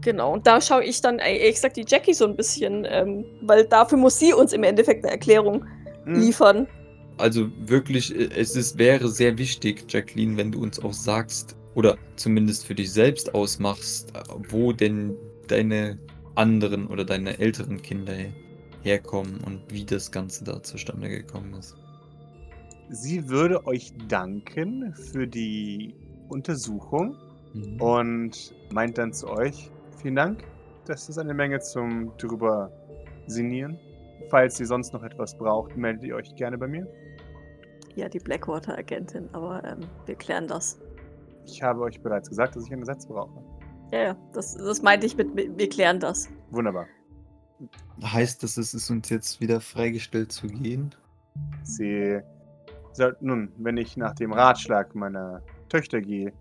Genau, 0.01 0.35
und 0.35 0.47
da 0.47 0.61
schaue 0.61 0.85
ich 0.85 1.01
dann, 1.01 1.19
äh, 1.19 1.39
ehrlich 1.39 1.55
gesagt, 1.55 1.77
die 1.77 1.85
Jackie 1.87 2.15
so 2.15 2.27
ein 2.27 2.37
bisschen, 2.37 2.85
ähm, 2.89 3.25
weil 3.43 3.65
dafür 3.65 3.97
muss 3.97 4.19
sie 4.19 4.35
uns 4.35 4.53
im 4.53 4.63
Endeffekt 4.65 5.05
eine 5.05 5.13
Erklärung 5.13 5.65
Hm, 6.05 6.21
liefern. 6.21 6.69
Also 7.17 7.49
wirklich, 7.67 8.15
äh, 8.15 8.29
es 8.37 8.57
ist, 8.57 8.79
wäre 8.79 9.09
sehr 9.09 9.39
wichtig, 9.39 9.87
Jacqueline, 9.89 10.37
wenn 10.37 10.53
du 10.53 10.63
uns 10.63 10.83
auch 10.83 10.93
sagst 10.93 11.57
oder 11.75 11.97
zumindest 12.17 12.67
für 12.67 12.75
dich 12.75 12.93
selbst 12.93 13.35
ausmachst, 13.35 14.13
wo 14.51 14.73
denn 14.73 15.17
deine 15.49 15.99
anderen 16.35 16.87
oder 16.87 17.05
deine 17.05 17.39
älteren 17.39 17.81
Kinder 17.83 18.15
herkommen 18.83 19.41
und 19.45 19.61
wie 19.71 19.85
das 19.85 20.11
Ganze 20.11 20.45
da 20.45 20.63
zustande 20.63 21.09
gekommen 21.09 21.55
ist. 21.55 21.77
Sie 22.91 23.29
würde 23.29 23.67
euch 23.67 23.93
danken 24.09 24.95
für 24.95 25.27
die 25.27 25.95
Untersuchung 26.29 27.17
Mhm. 27.55 27.81
und 27.81 28.55
meint 28.73 28.99
dann 28.99 29.13
zu 29.13 29.29
euch, 29.29 29.71
vielen 30.03 30.17
Dank. 30.17 30.45
Das 30.87 31.09
ist 31.09 31.19
eine 31.19 31.33
Menge 31.33 31.61
zum 31.61 32.13
drüber 32.19 32.71
sinnieren. 33.27 33.79
Falls 34.29 34.59
ihr 34.61 34.67
sonst 34.67 34.93
noch 34.93 35.03
etwas 35.03 35.37
braucht, 35.39 35.77
meldet 35.77 36.05
ihr 36.05 36.17
euch 36.17 36.35
gerne 36.35 36.59
bei 36.59 36.67
mir. 36.67 36.87
Ja, 37.95 38.09
die 38.09 38.19
Blackwater-Agentin, 38.19 39.29
aber 39.33 39.63
ähm, 39.65 39.87
wir 40.07 40.17
klären 40.17 40.49
das. 40.49 40.79
Ich 41.47 41.63
habe 41.63 41.81
euch 41.81 42.01
bereits 42.01 42.29
gesagt, 42.29 42.57
dass 42.57 42.67
ich 42.67 42.73
ein 42.73 42.81
Gesetz 42.81 43.07
brauche. 43.07 43.43
Ja, 43.93 44.03
ja, 44.03 44.17
das, 44.33 44.57
das 44.57 44.83
meinte 44.83 45.07
ich 45.07 45.17
mit, 45.17 45.35
mit, 45.35 45.57
wir 45.59 45.69
klären 45.69 46.01
das. 46.01 46.29
Wunderbar. 46.51 46.87
Heißt 48.03 48.43
das, 48.43 48.57
es 48.57 48.75
ist 48.75 48.91
uns 48.91 49.09
jetzt 49.11 49.41
wieder 49.41 49.61
freigestellt 49.61 50.33
zu 50.33 50.49
gehen? 50.49 50.95
Sie 51.63 52.21
sagt, 52.93 53.23
nun, 53.23 53.53
wenn 53.59 53.77
ich 53.77 53.97
nach 53.97 54.15
dem 54.15 54.33
Ratschlag 54.33 54.95
meiner 54.95 55.43
Töchter 55.69 56.01
gehe, 56.01 56.33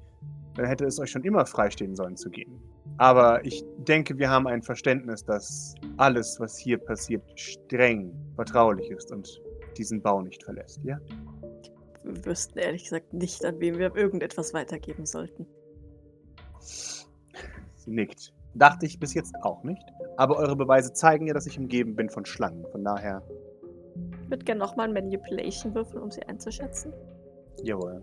dann 0.56 0.66
hätte 0.66 0.86
es 0.86 1.00
euch 1.00 1.12
schon 1.12 1.24
immer 1.24 1.46
freistehen 1.46 1.96
sollen 1.96 2.16
zu 2.16 2.30
gehen. 2.30 2.60
Aber 2.98 3.44
ich 3.44 3.64
denke, 3.78 4.18
wir 4.18 4.30
haben 4.30 4.48
ein 4.48 4.62
Verständnis, 4.62 5.24
dass 5.24 5.74
alles, 5.98 6.40
was 6.40 6.58
hier 6.58 6.78
passiert, 6.78 7.24
streng 7.36 8.14
vertraulich 8.36 8.90
ist 8.92 9.12
und 9.12 9.42
diesen 9.78 10.02
Bau 10.02 10.22
nicht 10.22 10.44
verlässt, 10.44 10.80
ja? 10.84 11.00
Wir 12.04 12.26
wüssten 12.26 12.60
ehrlich 12.60 12.84
gesagt 12.84 13.14
nicht, 13.14 13.44
an 13.46 13.60
wem 13.60 13.78
wir 13.78 13.96
irgendetwas 13.96 14.54
weitergeben 14.54 15.06
sollten. 15.06 15.46
Sie 16.60 17.92
nickt. 17.92 18.34
Dachte 18.56 18.86
ich 18.86 19.00
bis 19.00 19.14
jetzt 19.14 19.34
auch 19.42 19.64
nicht. 19.64 19.84
Aber 20.18 20.38
eure 20.38 20.56
Beweise 20.56 20.94
zeigen 20.94 21.28
ja, 21.28 21.34
dass 21.34 21.48
ich 21.48 21.58
umgeben 21.58 21.96
bin 21.96 22.10
von 22.10 22.26
Schlangen. 22.26 22.66
Von 22.72 22.84
daher, 22.84 23.24
Ich 24.24 24.30
würde 24.30 24.46
gerne 24.46 24.60
nochmal 24.60 24.88
ein 24.88 24.94
Manipulation 24.94 25.74
würfeln, 25.74 26.04
um 26.04 26.12
sie 26.12 26.22
einzuschätzen. 26.24 26.94
jawohl. 27.64 28.02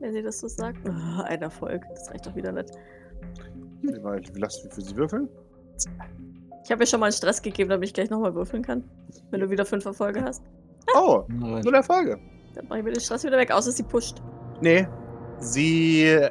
Wenn 0.00 0.12
sie 0.12 0.22
das 0.22 0.38
so 0.38 0.46
sagt. 0.46 0.78
Ah, 0.88 1.22
ein 1.22 1.42
Erfolg. 1.42 1.82
Das 1.90 2.10
reicht 2.10 2.26
doch 2.26 2.36
wieder 2.36 2.52
nicht. 2.52 2.70
Ich 3.82 4.36
lasse 4.38 4.68
für 4.70 4.80
sie 4.80 4.94
würfeln. 4.96 5.28
Ich 6.64 6.70
habe 6.70 6.82
ihr 6.82 6.86
schon 6.86 7.00
mal 7.00 7.06
einen 7.06 7.12
Stress 7.12 7.40
gegeben, 7.42 7.70
damit 7.70 7.88
ich 7.88 7.94
gleich 7.94 8.10
nochmal 8.10 8.34
würfeln 8.34 8.62
kann. 8.62 8.84
Wenn 9.30 9.40
du 9.40 9.50
wieder 9.50 9.64
fünf 9.64 9.84
Erfolge 9.86 10.22
hast. 10.22 10.42
Oh, 10.96 11.24
null 11.28 11.74
Erfolge. 11.74 12.18
Dann 12.58 12.66
mache 12.66 12.80
ich 12.80 12.84
mir 12.84 12.90
den 12.92 13.00
Stress 13.00 13.22
wieder 13.22 13.38
weg, 13.38 13.52
außer 13.52 13.70
sie 13.70 13.84
pusht. 13.84 14.20
Nee, 14.60 14.88
sie 15.38 16.26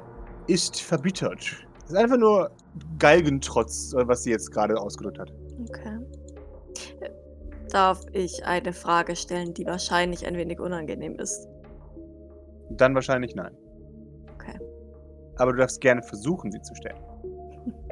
ist 0.48 0.82
verbittert. 0.82 1.40
Es 1.86 1.92
ist 1.92 1.96
einfach 1.96 2.18
nur 2.18 2.52
Galgentrotz, 3.00 3.94
was 3.96 4.24
sie 4.24 4.32
jetzt 4.32 4.52
gerade 4.52 4.78
ausgedrückt 4.78 5.20
hat. 5.20 5.32
Okay. 5.70 5.98
Äh, 7.00 7.10
Darf 7.70 8.02
ich 8.12 8.46
eine 8.46 8.74
Frage 8.74 9.16
stellen, 9.16 9.54
die 9.54 9.66
wahrscheinlich 9.66 10.28
ein 10.28 10.36
wenig 10.36 10.60
unangenehm 10.60 11.16
ist? 11.18 11.48
Dann 12.72 12.94
wahrscheinlich 12.94 13.34
nein. 13.36 13.56
Okay. 14.36 14.60
Aber 15.38 15.54
du 15.54 15.60
darfst 15.60 15.80
gerne 15.80 16.04
versuchen, 16.04 16.52
sie 16.52 16.62
zu 16.62 16.76
stellen. 16.76 17.00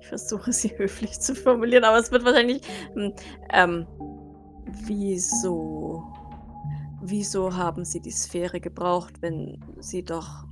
Ich 0.00 0.08
versuche 0.08 0.52
sie 0.52 0.68
höflich 0.78 1.18
zu 1.18 1.34
formulieren, 1.34 1.82
aber 1.82 1.98
es 1.98 2.12
wird 2.12 2.24
wahrscheinlich. 2.24 2.62
hm, 2.94 3.12
Ähm, 3.52 3.86
wieso. 4.86 6.04
Wieso 7.08 7.54
haben 7.54 7.84
sie 7.84 8.00
die 8.00 8.10
Sphäre 8.10 8.60
gebraucht, 8.60 9.22
wenn 9.22 9.62
sie 9.78 10.02
doch 10.02 10.44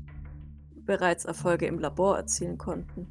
bereits 0.87 1.25
Erfolge 1.25 1.67
im 1.67 1.81
Labor 1.81 2.17
erzielen 2.17 2.59
konnten? 2.59 3.09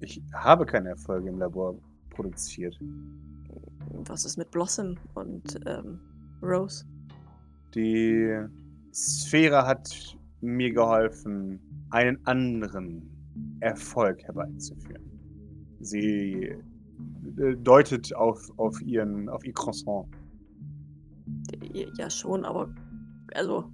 Ich 0.00 0.22
habe 0.34 0.66
keine 0.66 0.90
Erfolge 0.90 1.30
im 1.30 1.38
Labor 1.38 1.78
produziert. 2.10 2.78
Was 3.90 4.26
ist 4.26 4.36
mit 4.36 4.50
Blossom 4.50 4.98
und 5.14 5.58
ähm, 5.64 5.98
Rose? 6.42 6.84
Die 7.74 8.38
Sphäre 8.92 9.66
hat 9.66 10.18
mir 10.42 10.70
geholfen, 10.70 11.60
einen 11.88 12.18
anderen 12.26 13.02
Erfolg 13.60 14.22
herbeizuführen. 14.24 15.08
Sie 15.80 16.54
äh, 17.38 17.56
deutet 17.56 18.14
auf, 18.14 18.52
auf, 18.58 18.78
ihren, 18.82 19.30
auf 19.30 19.42
ihr 19.46 19.54
Croissant. 19.54 20.06
Ja, 21.96 22.10
schon, 22.10 22.44
aber. 22.44 22.74
Also. 23.34 23.64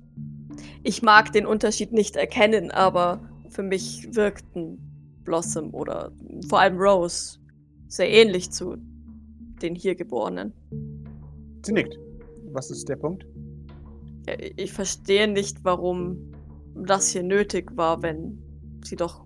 Ich 0.85 1.03
mag 1.03 1.33
den 1.33 1.47
Unterschied 1.47 1.93
nicht 1.93 2.17
erkennen, 2.17 2.71
aber 2.71 3.21
für 3.49 3.63
mich 3.63 4.15
wirkten 4.15 4.79
Blossom 5.25 5.75
oder 5.75 6.13
vor 6.49 6.61
allem 6.61 6.79
Rose 6.79 7.39
sehr 7.89 8.11
ähnlich 8.11 8.51
zu 8.51 8.77
den 9.63 9.75
hier 9.75 9.95
Geborenen. 9.95 10.53
Sie 11.65 11.73
nickt. 11.73 11.99
Was 12.53 12.71
ist 12.71 12.89
der 12.89 12.97
Punkt? 12.97 13.27
Ich 14.57 14.73
verstehe 14.73 15.27
nicht, 15.27 15.65
warum 15.65 16.33
das 16.75 17.09
hier 17.09 17.23
nötig 17.23 17.77
war, 17.77 18.03
wenn 18.03 18.39
sie 18.85 18.97
doch 18.97 19.25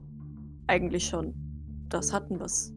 eigentlich 0.66 1.06
schon 1.06 1.34
das 1.88 2.12
hatten, 2.12 2.38
was. 2.40 2.72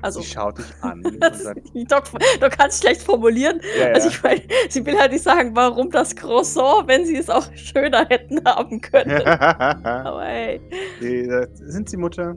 Also. 0.00 0.20
Sie 0.20 0.28
schaut 0.28 0.58
dich 0.58 0.66
an 0.80 1.02
sagt, 1.32 1.60
Doc, 1.90 2.04
du 2.40 2.48
kannst 2.50 2.82
schlecht 2.82 3.02
formulieren. 3.02 3.60
ja, 3.78 3.88
ja. 3.88 3.94
Also 3.94 4.08
ich 4.08 4.22
meine, 4.22 4.42
sie 4.68 4.84
will 4.86 4.96
halt 4.98 5.12
nicht 5.12 5.24
sagen, 5.24 5.56
warum 5.56 5.90
das 5.90 6.14
Croissant, 6.14 6.86
wenn 6.86 7.04
sie 7.04 7.16
es 7.16 7.28
auch 7.28 7.52
schöner 7.54 8.06
hätten 8.08 8.44
haben 8.44 8.80
können. 8.80 9.20
Aber 9.26 10.24
hey. 10.24 10.60
Die, 11.00 11.28
äh, 11.28 11.48
Sind 11.54 11.90
Sie 11.90 11.96
Mutter? 11.96 12.36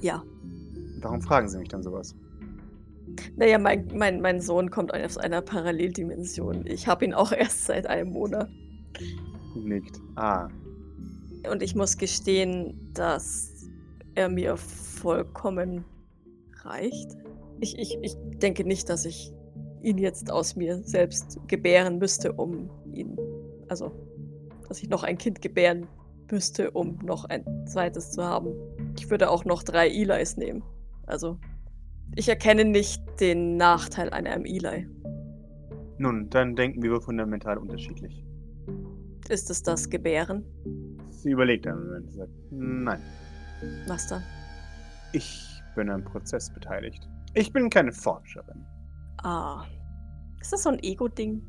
Ja. 0.00 0.22
Warum 1.00 1.20
fragen 1.22 1.48
Sie 1.48 1.58
mich 1.58 1.68
dann 1.68 1.82
sowas? 1.82 2.14
Naja, 3.36 3.58
mein, 3.58 3.86
mein, 3.94 4.20
mein 4.20 4.40
Sohn 4.40 4.70
kommt 4.70 4.92
aus 4.92 5.18
einer 5.18 5.42
Paralleldimension. 5.42 6.66
Ich 6.66 6.88
habe 6.88 7.04
ihn 7.04 7.14
auch 7.14 7.30
erst 7.32 7.66
seit 7.66 7.86
einem 7.86 8.10
Monat. 8.10 8.48
Nickt. 9.54 10.00
Ah, 10.16 10.48
Und 11.48 11.62
ich 11.62 11.76
muss 11.76 11.96
gestehen, 11.96 12.90
dass 12.94 13.68
er 14.16 14.28
mir 14.28 14.56
vollkommen 14.56 15.84
reicht. 16.64 17.12
Ich, 17.60 17.78
ich, 17.78 17.98
ich 18.02 18.16
denke 18.42 18.64
nicht, 18.64 18.88
dass 18.88 19.04
ich 19.04 19.32
ihn 19.82 19.98
jetzt 19.98 20.30
aus 20.30 20.56
mir 20.56 20.82
selbst 20.82 21.38
gebären 21.46 21.98
müsste, 21.98 22.32
um 22.32 22.70
ihn. 22.92 23.16
Also, 23.68 23.92
dass 24.68 24.82
ich 24.82 24.88
noch 24.88 25.02
ein 25.02 25.18
Kind 25.18 25.40
gebären 25.42 25.86
müsste, 26.30 26.70
um 26.70 26.98
noch 27.04 27.24
ein 27.26 27.44
zweites 27.66 28.10
zu 28.12 28.24
haben. 28.24 28.52
Ich 28.98 29.10
würde 29.10 29.30
auch 29.30 29.44
noch 29.44 29.62
drei 29.62 29.88
Elis 29.88 30.36
nehmen. 30.36 30.62
Also, 31.06 31.38
ich 32.16 32.28
erkenne 32.28 32.64
nicht 32.64 33.02
den 33.20 33.56
Nachteil 33.56 34.10
an 34.10 34.26
einem 34.26 34.44
Eli. 34.44 34.86
nun, 35.98 36.28
dann 36.30 36.56
denken 36.56 36.82
wir 36.82 37.00
fundamental 37.00 37.58
unterschiedlich. 37.58 38.24
Ist 39.28 39.50
es 39.50 39.62
das 39.62 39.88
Gebären? 39.88 40.44
Sie 41.10 41.30
überlegt 41.30 41.66
einen 41.66 41.78
Moment 41.84 42.06
und 42.06 42.12
sagt, 42.14 42.32
nein, 42.50 43.00
Was 43.86 44.06
dann? 44.08 44.22
ich 45.12 45.53
bin 45.74 45.90
am 45.90 46.04
Prozess 46.04 46.50
beteiligt. 46.50 47.08
Ich 47.34 47.52
bin 47.52 47.70
keine 47.70 47.92
Forscherin. 47.92 48.64
Ah. 49.22 49.64
Ist 50.40 50.52
das 50.52 50.62
so 50.62 50.70
ein 50.70 50.78
Ego-Ding? 50.82 51.42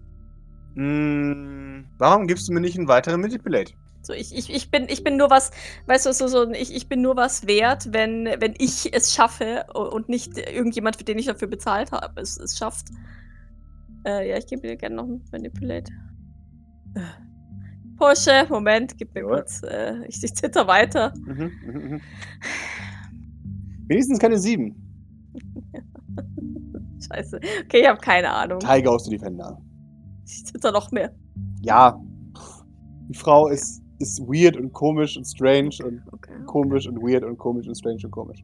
Hm, 0.76 1.86
warum 1.98 2.28
gibst 2.28 2.48
du 2.48 2.54
mir 2.54 2.62
nicht 2.62 2.78
einen 2.78 2.88
weiteren 2.88 3.22
Manipulate? 3.22 3.74
So, 4.02 4.14
ich, 4.14 4.36
ich, 4.36 4.54
ich, 4.54 4.70
bin, 4.70 4.88
ich 4.88 5.04
bin 5.04 5.18
nur 5.18 5.30
was, 5.30 5.52
weißt 5.88 6.06
du, 6.06 6.14
so, 6.14 6.28
so, 6.28 6.52
ich, 6.52 6.74
ich 6.76 6.88
bin 6.88 7.02
nur 7.02 7.16
was 7.16 7.48
wert, 7.48 7.92
wenn, 7.92 8.26
wenn 8.40 8.54
ich 8.58 8.94
es 8.94 9.14
schaffe 9.14 9.66
und 9.74 10.10
nicht 10.10 10.38
irgendjemand, 10.38 10.98
für 10.98 11.04
den 11.04 11.18
ich 11.18 11.26
dafür 11.26 11.48
bezahlt 11.48 11.92
habe, 11.92 12.22
es, 12.22 12.38
es 12.38 12.58
schafft. 12.58 12.90
Äh, 14.06 14.30
ja, 14.30 14.38
ich 14.38 14.46
gebe 14.46 14.62
dir 14.62 14.76
gerne 14.76 14.96
noch 14.96 15.06
ein 15.06 15.24
Manipulate. 15.32 15.92
Äh. 16.96 17.02
Porsche, 17.98 18.46
Moment, 18.50 18.98
gib 18.98 19.16
mir 19.16 19.22
Jawohl. 19.22 19.38
kurz. 19.38 19.64
Äh, 19.64 20.06
ich, 20.08 20.24
ich 20.24 20.36
zitter 20.36 20.68
weiter. 20.68 21.14
Mhm, 21.18 21.52
mhm, 21.66 21.90
mhm. 21.90 22.02
Wenigstens 23.88 24.20
keine 24.20 24.38
sieben. 24.38 24.76
Scheiße. 27.08 27.40
Okay, 27.66 27.82
ich 27.82 27.88
habe 27.88 28.00
keine 28.00 28.32
Ahnung. 28.32 28.60
Tiger 28.60 28.92
aus 28.92 29.04
der 29.04 29.18
Defender. 29.18 29.60
Ich 30.26 30.46
zitter 30.46 30.72
noch 30.72 30.92
mehr. 30.92 31.14
Ja, 31.62 32.00
die 33.10 33.14
Frau 33.14 33.48
ist, 33.48 33.82
ist 34.00 34.20
weird 34.22 34.58
und 34.58 34.74
komisch 34.74 35.18
und 35.18 35.26
strange 35.26 35.76
und 35.84 36.02
Okay, 36.12 36.32
komisch 36.48 36.88
und 36.88 36.98
weird 37.02 37.24
und 37.24 37.38
komisch 37.38 37.68
und 37.68 37.76
strange 37.76 38.00
und 38.04 38.12
komisch. 38.12 38.44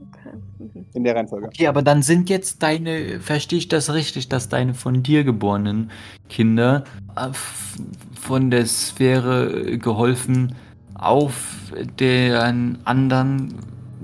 okay. 0.00 0.36
Mhm. 0.58 0.86
In 0.92 1.04
der 1.04 1.16
Reihenfolge. 1.16 1.46
Okay, 1.46 1.66
aber 1.66 1.82
dann 1.82 2.02
sind 2.02 2.28
jetzt 2.28 2.62
deine, 2.62 3.20
verstehe 3.20 3.58
ich 3.58 3.68
das 3.68 3.92
richtig, 3.94 4.28
dass 4.28 4.48
deine 4.48 4.74
von 4.74 5.02
dir 5.02 5.24
geborenen 5.24 5.90
Kinder 6.28 6.84
äh, 7.16 7.28
von 8.20 8.50
der 8.50 8.66
Sphäre 8.66 9.78
geholfen 9.78 10.54
auf 10.94 11.72
deren 11.98 12.78
anderen, 12.84 13.54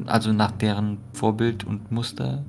also 0.06 0.32
nach 0.32 0.52
deren 0.52 0.98
Vorbild 1.12 1.64
und 1.64 1.90
Muster? 1.90 2.44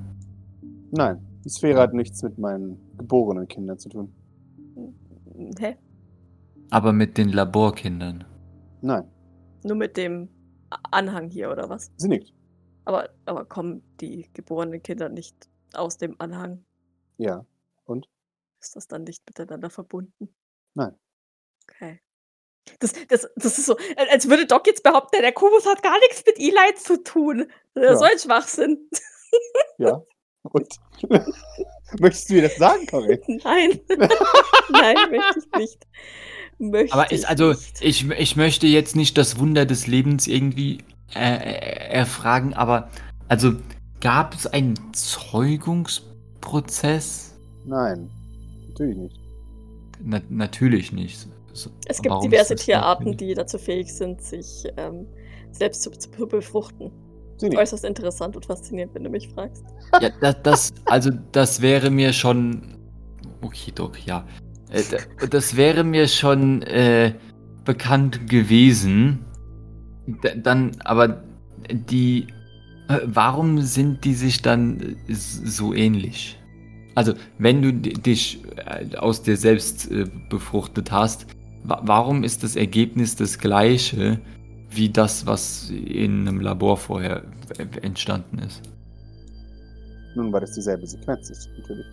Nein, 0.92 1.26
die 1.44 1.50
Sphäre 1.50 1.82
hat 1.82 1.94
nichts 1.94 2.22
mit 2.24 2.38
meinen 2.38 2.78
geborenen 2.98 3.48
Kindern 3.48 3.80
zu 3.80 3.90
tun. 3.90 4.14
Hä? 5.60 5.78
Aber 6.70 6.92
mit 6.94 7.18
den 7.18 7.30
Laborkindern. 7.30 8.26
Nein, 8.82 9.04
Nur 9.64 9.76
mit 9.76 9.98
dem 9.98 10.30
Anhang 10.92 11.30
hier, 11.30 11.52
oder 11.52 11.70
was? 11.70 11.92
sie 11.98 12.08
nickt. 12.08 12.34
Aber, 12.86 13.10
aber 13.26 13.46
kommen 13.46 13.82
die 14.00 14.30
geborenen 14.34 14.82
Kinder 14.82 15.10
nicht 15.10 15.50
aus 15.74 15.98
dem 15.98 16.16
Anhang? 16.20 16.64
Ja. 17.18 17.46
Ist 18.62 18.76
das 18.76 18.88
dann 18.88 19.04
nicht 19.04 19.26
miteinander 19.26 19.70
verbunden? 19.70 20.30
Nein. 20.74 20.94
Okay. 21.64 22.02
Das, 22.80 22.94
das, 23.08 23.28
das 23.36 23.58
ist 23.58 23.66
so, 23.66 23.76
als- 23.98 24.10
als 24.12 24.30
würde 24.30 24.46
Doc 24.46 24.68
jetzt 24.68 24.84
behaupten, 24.84 25.18
der 25.22 25.32
Kubus 25.34 25.66
hat 25.66 25.82
gar 25.84 25.98
nichts 26.00 26.24
mit 26.26 26.40
Eli 26.40 26.76
zu 26.76 27.04
tun. 27.04 27.50
Das 27.74 27.84
ist 27.84 27.90
Ja. 27.90 27.98
So 27.98 28.04
ein 28.06 28.20
Schwachsinn. 28.20 28.90
Ja. 29.78 30.02
Und 30.44 30.68
möchtest 32.00 32.30
du 32.30 32.34
mir 32.36 32.44
das 32.44 32.56
sagen, 32.58 32.86
Cory? 32.88 33.20
Nein. 33.44 33.80
Nein, 34.70 34.96
möchte 35.12 35.40
ich 35.40 35.52
nicht. 35.60 35.86
Möchte 36.58 36.94
Aber 36.94 37.12
ist, 37.12 37.26
also, 37.28 37.50
nicht. 37.50 37.82
ich, 37.82 38.10
ich 38.10 38.36
möchte 38.36 38.68
jetzt 38.68 38.96
nicht 38.96 39.18
das 39.18 39.40
Wunder 39.40 39.66
des 39.66 39.88
Lebens 39.88 40.28
irgendwie 40.28 40.80
äh, 41.16 41.36
äh, 41.36 41.90
erfragen, 41.92 42.54
aber 42.54 42.90
also 43.28 43.54
gab 44.02 44.34
es 44.36 44.46
einen 44.48 44.94
Zeugungsprozess? 44.94 47.34
Nein, 47.66 48.10
natürlich 48.70 48.98
nicht. 48.98 49.20
Na, 50.02 50.22
natürlich 50.30 50.92
nicht. 50.92 51.28
Es 51.88 52.02
gibt 52.02 52.12
warum 52.12 52.30
diverse 52.30 52.56
das 52.56 52.66
Tierarten, 52.66 53.18
die 53.18 53.34
dazu 53.34 53.58
fähig 53.58 53.94
sind, 53.94 54.22
sich 54.22 54.66
ähm, 54.78 55.08
selbst 55.52 55.82
zu, 55.82 55.92
zu 55.92 56.10
befruchten. 56.28 56.92
Nicht. 57.42 57.58
Äußerst 57.58 57.86
interessant 57.86 58.36
und 58.36 58.46
faszinierend, 58.46 58.94
wenn 58.96 59.04
du 59.06 59.10
mich 59.10 59.30
fragst. 59.30 59.64
Ja, 60.02 60.10
das, 60.22 60.36
das, 60.44 60.70
also 60.86 61.10
das 61.32 61.62
wäre 61.62 61.90
mir 61.90 62.12
schon. 62.14 62.76
Okay, 63.42 63.72
doch, 63.74 63.96
ja. 63.98 64.26
Äh, 64.72 64.84
da- 65.20 65.26
Das 65.28 65.56
wäre 65.56 65.84
mir 65.84 66.08
schon 66.08 66.62
äh, 66.64 67.14
bekannt 67.66 68.30
gewesen. 68.30 69.26
D 70.06 70.32
dann, 70.44 70.72
aber 70.84 71.24
die. 71.72 72.28
äh, 72.90 73.00
Warum 73.06 73.62
sind 73.62 74.04
die 74.04 74.14
sich 74.14 74.42
dann 74.42 74.98
äh, 75.08 75.14
so 75.14 75.74
ähnlich? 75.74 76.38
Also, 76.96 77.14
wenn 77.38 77.62
du 77.62 77.72
di- 77.72 77.94
dich 77.94 78.42
aus 78.98 79.22
dir 79.24 79.38
selbst 79.38 79.90
äh, 79.90 80.06
befruchtet 80.30 80.92
hast, 80.92 81.26
warum 81.64 82.24
ist 82.24 82.44
das 82.44 82.56
Ergebnis 82.56 83.16
das 83.16 83.38
gleiche 83.38 84.20
wie 84.70 84.90
das, 84.90 85.26
was 85.26 85.70
in 85.70 86.28
einem 86.28 86.42
Labor 86.42 86.78
vorher 86.78 87.24
entstanden 87.82 88.40
ist? 88.40 88.62
Nun, 90.16 90.32
weil 90.32 90.42
das 90.42 90.54
dieselbe 90.54 90.86
Sequenz 90.86 91.30
ist, 91.30 91.50
natürlich. 91.58 91.86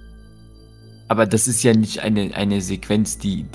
Aber 1.09 1.27
das 1.27 1.47
ist 1.47 1.63
ja 1.63 1.73
nicht 1.75 2.01
eine, 2.01 2.35
eine 2.35 2.61
Sequenz, 2.61 3.19
die, 3.19 3.47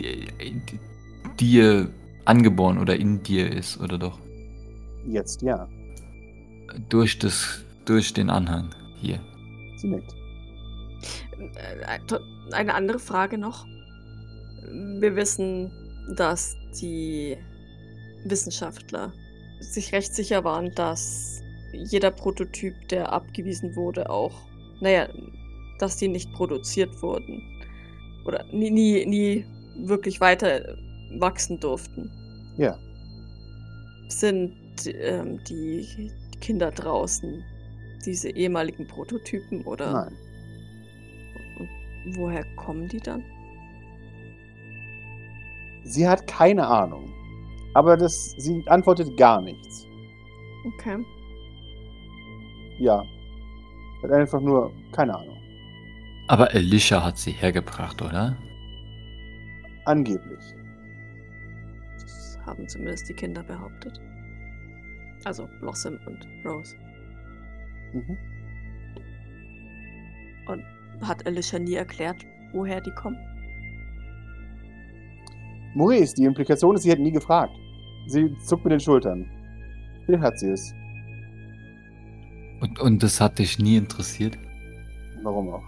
dir 1.39 1.89
angeboren 2.25 2.77
oder 2.77 2.95
in 2.95 3.21
dir 3.23 3.51
ist, 3.51 3.79
oder 3.79 3.97
doch? 3.97 4.19
Jetzt 5.07 5.41
ja. 5.41 5.67
Durch 6.89 7.19
das, 7.19 7.63
durch 7.85 8.13
den 8.13 8.29
Anhang 8.29 8.73
hier. 8.95 9.19
Sie 9.77 9.87
nickt. 9.87 10.15
Äh, 11.55 11.99
Eine 12.53 12.73
andere 12.73 12.99
Frage 12.99 13.37
noch. 13.37 13.65
Wir 14.99 15.15
wissen, 15.15 15.71
dass 16.15 16.55
die 16.81 17.37
Wissenschaftler 18.25 19.13
sich 19.59 19.93
recht 19.93 20.13
sicher 20.13 20.43
waren, 20.43 20.73
dass 20.75 21.41
jeder 21.73 22.11
Prototyp, 22.11 22.73
der 22.89 23.11
abgewiesen 23.11 23.75
wurde, 23.75 24.09
auch, 24.09 24.33
naja, 24.81 25.07
dass 25.79 25.97
die 25.97 26.07
nicht 26.07 26.31
produziert 26.33 27.01
wurden. 27.01 27.41
Oder 28.25 28.43
nie, 28.51 28.69
nie, 28.69 29.05
nie 29.05 29.45
wirklich 29.87 30.21
weiter 30.21 30.75
wachsen 31.17 31.59
durften. 31.59 32.11
Ja. 32.57 32.77
Sind 34.09 34.53
ähm, 34.85 35.39
die 35.45 36.11
Kinder 36.39 36.71
draußen 36.71 37.43
diese 38.05 38.29
ehemaligen 38.29 38.87
Prototypen 38.87 39.63
oder 39.65 39.93
Nein. 39.93 40.17
woher 42.15 42.43
kommen 42.55 42.87
die 42.87 42.99
dann? 42.99 43.23
Sie 45.83 46.07
hat 46.07 46.27
keine 46.27 46.67
Ahnung. 46.67 47.13
Aber 47.73 47.97
das, 47.97 48.31
sie 48.37 48.63
antwortet 48.67 49.15
gar 49.17 49.41
nichts. 49.41 49.87
Okay. 50.65 51.03
Ja. 52.79 53.03
Hat 54.03 54.11
einfach 54.11 54.41
nur 54.41 54.71
keine 54.91 55.15
Ahnung. 55.15 55.37
Aber 56.27 56.49
Alicia 56.51 57.03
hat 57.03 57.17
sie 57.17 57.31
hergebracht, 57.31 58.01
oder? 58.01 58.37
Angeblich. 59.85 60.43
Das 61.99 62.39
haben 62.45 62.67
zumindest 62.67 63.09
die 63.09 63.13
Kinder 63.13 63.43
behauptet. 63.43 63.99
Also 65.23 65.47
Blossom 65.59 65.99
und 66.05 66.27
Rose. 66.45 66.75
Mhm. 67.93 68.17
Hat 71.01 71.25
Alicia 71.25 71.57
nie 71.59 71.75
erklärt, 71.75 72.25
woher 72.53 72.79
die 72.81 72.91
kommen? 72.91 73.17
Maurice, 75.75 76.15
die 76.15 76.25
Implikation 76.25 76.75
ist, 76.75 76.83
sie 76.83 76.91
hat 76.91 76.99
nie 76.99 77.11
gefragt. 77.11 77.53
Sie 78.07 78.35
zuckt 78.45 78.65
mit 78.65 78.73
den 78.73 78.79
Schultern. 78.79 79.29
Vielleicht 80.05 80.23
hat 80.23 80.39
sie 80.39 80.49
es. 80.49 80.73
Und, 82.61 82.79
und 82.79 83.03
das 83.03 83.19
hat 83.21 83.39
dich 83.39 83.59
nie 83.59 83.77
interessiert? 83.77 84.37
Warum 85.23 85.49
auch? 85.49 85.63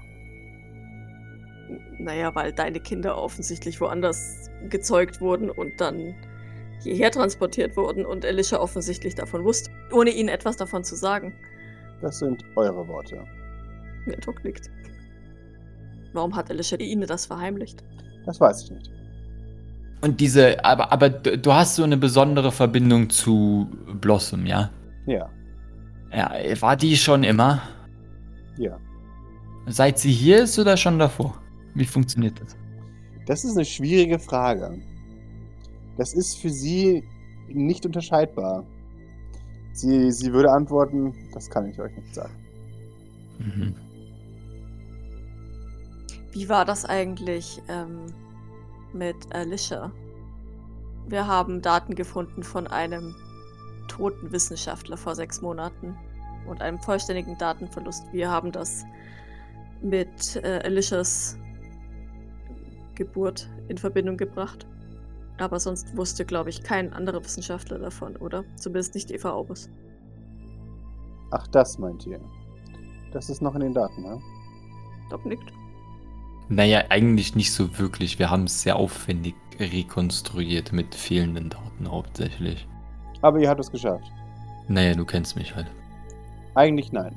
Naja, 1.99 2.33
weil 2.35 2.51
deine 2.53 2.79
Kinder 2.79 3.17
offensichtlich 3.17 3.79
woanders 3.79 4.49
gezeugt 4.69 5.21
wurden 5.21 5.49
und 5.49 5.79
dann 5.79 6.13
hierher 6.81 7.11
transportiert 7.11 7.77
wurden 7.77 8.05
und 8.05 8.25
Alicia 8.25 8.59
offensichtlich 8.59 9.15
davon 9.15 9.43
wusste, 9.43 9.71
ohne 9.91 10.09
ihnen 10.09 10.29
etwas 10.29 10.57
davon 10.57 10.83
zu 10.83 10.95
sagen. 10.95 11.33
Das 12.01 12.19
sind 12.19 12.43
eure 12.55 12.87
Worte. 12.87 13.23
Mir 14.05 14.17
Doc 14.17 14.43
nickt. 14.43 14.69
Warum 16.11 16.35
hat 16.35 16.51
Alicia 16.51 16.77
ihnen 16.77 17.07
das 17.07 17.25
verheimlicht? 17.25 17.83
Das 18.25 18.39
weiß 18.39 18.63
ich 18.63 18.71
nicht. 18.71 18.92
Und 20.03 20.19
diese, 20.19 20.63
aber, 20.65 20.91
aber 20.91 21.09
du 21.09 21.53
hast 21.53 21.75
so 21.75 21.83
eine 21.83 21.95
besondere 21.95 22.51
Verbindung 22.51 23.09
zu 23.09 23.69
Blossom, 24.01 24.45
ja? 24.45 24.69
Ja. 25.05 25.29
Ja, 26.11 26.29
war 26.59 26.75
die 26.75 26.97
schon 26.97 27.23
immer? 27.23 27.61
Ja. 28.57 28.77
Seit 29.67 29.97
sie 29.97 30.11
hier 30.11 30.43
ist 30.43 30.59
oder 30.59 30.75
schon 30.75 30.99
davor? 30.99 31.41
Wie 31.73 31.85
funktioniert 31.85 32.37
das? 32.41 32.57
Das 33.27 33.45
ist 33.45 33.55
eine 33.55 33.63
schwierige 33.63 34.19
Frage. 34.19 34.77
Das 35.97 36.13
ist 36.13 36.37
für 36.37 36.49
sie 36.49 37.07
nicht 37.47 37.85
unterscheidbar. 37.85 38.65
Sie, 39.71 40.11
sie 40.11 40.33
würde 40.33 40.51
antworten, 40.51 41.13
das 41.33 41.49
kann 41.49 41.65
ich 41.69 41.79
euch 41.79 41.95
nicht 41.95 42.13
sagen. 42.13 42.35
Mhm. 43.39 43.75
Wie 46.33 46.49
war 46.49 46.65
das 46.65 46.83
eigentlich 46.83 47.61
ähm, 47.69 48.13
mit 48.93 49.15
Alicia? 49.33 49.91
Wir 51.07 51.27
haben 51.27 51.61
Daten 51.61 51.95
gefunden 51.95 52.43
von 52.43 52.67
einem 52.67 53.15
toten 53.87 54.31
Wissenschaftler 54.31 54.97
vor 54.97 55.15
sechs 55.15 55.41
Monaten 55.41 55.95
und 56.47 56.61
einem 56.61 56.79
vollständigen 56.79 57.37
Datenverlust. 57.37 58.05
Wir 58.11 58.29
haben 58.29 58.51
das 58.51 58.85
mit 59.81 60.37
äh, 60.37 60.61
Alicias 60.63 61.37
Geburt 62.95 63.49
in 63.67 63.77
Verbindung 63.77 64.17
gebracht. 64.17 64.67
Aber 65.39 65.59
sonst 65.59 65.95
wusste, 65.97 66.25
glaube 66.25 66.51
ich, 66.51 66.63
kein 66.63 66.93
anderer 66.93 67.23
Wissenschaftler 67.23 67.79
davon, 67.79 68.15
oder? 68.17 68.45
Zumindest 68.55 68.93
nicht 68.93 69.11
Eva 69.11 69.31
Aubus. 69.31 69.69
Ach, 71.31 71.47
das 71.47 71.79
meint 71.79 72.05
ihr. 72.05 72.21
Das 73.11 73.29
ist 73.29 73.41
noch 73.41 73.55
in 73.55 73.61
den 73.61 73.73
Daten, 73.73 74.03
ne? 74.03 74.21
Doc 75.09 75.25
nickt. 75.25 75.51
Naja, 76.55 76.83
eigentlich 76.89 77.35
nicht 77.35 77.51
so 77.51 77.79
wirklich. 77.79 78.19
Wir 78.19 78.29
haben 78.29 78.43
es 78.43 78.61
sehr 78.61 78.75
aufwendig 78.75 79.33
rekonstruiert 79.59 80.71
mit 80.71 80.93
fehlenden 80.93 81.49
Daten 81.49 81.89
hauptsächlich. 81.89 82.67
Aber 83.23 83.39
ihr 83.39 83.49
habt 83.49 83.59
es 83.59 83.71
geschafft. 83.71 84.05
Naja, 84.67 84.93
du 84.93 85.03
kennst 85.03 85.35
mich 85.35 85.55
halt. 85.55 85.65
Eigentlich 86.53 86.91
nein. 86.91 87.15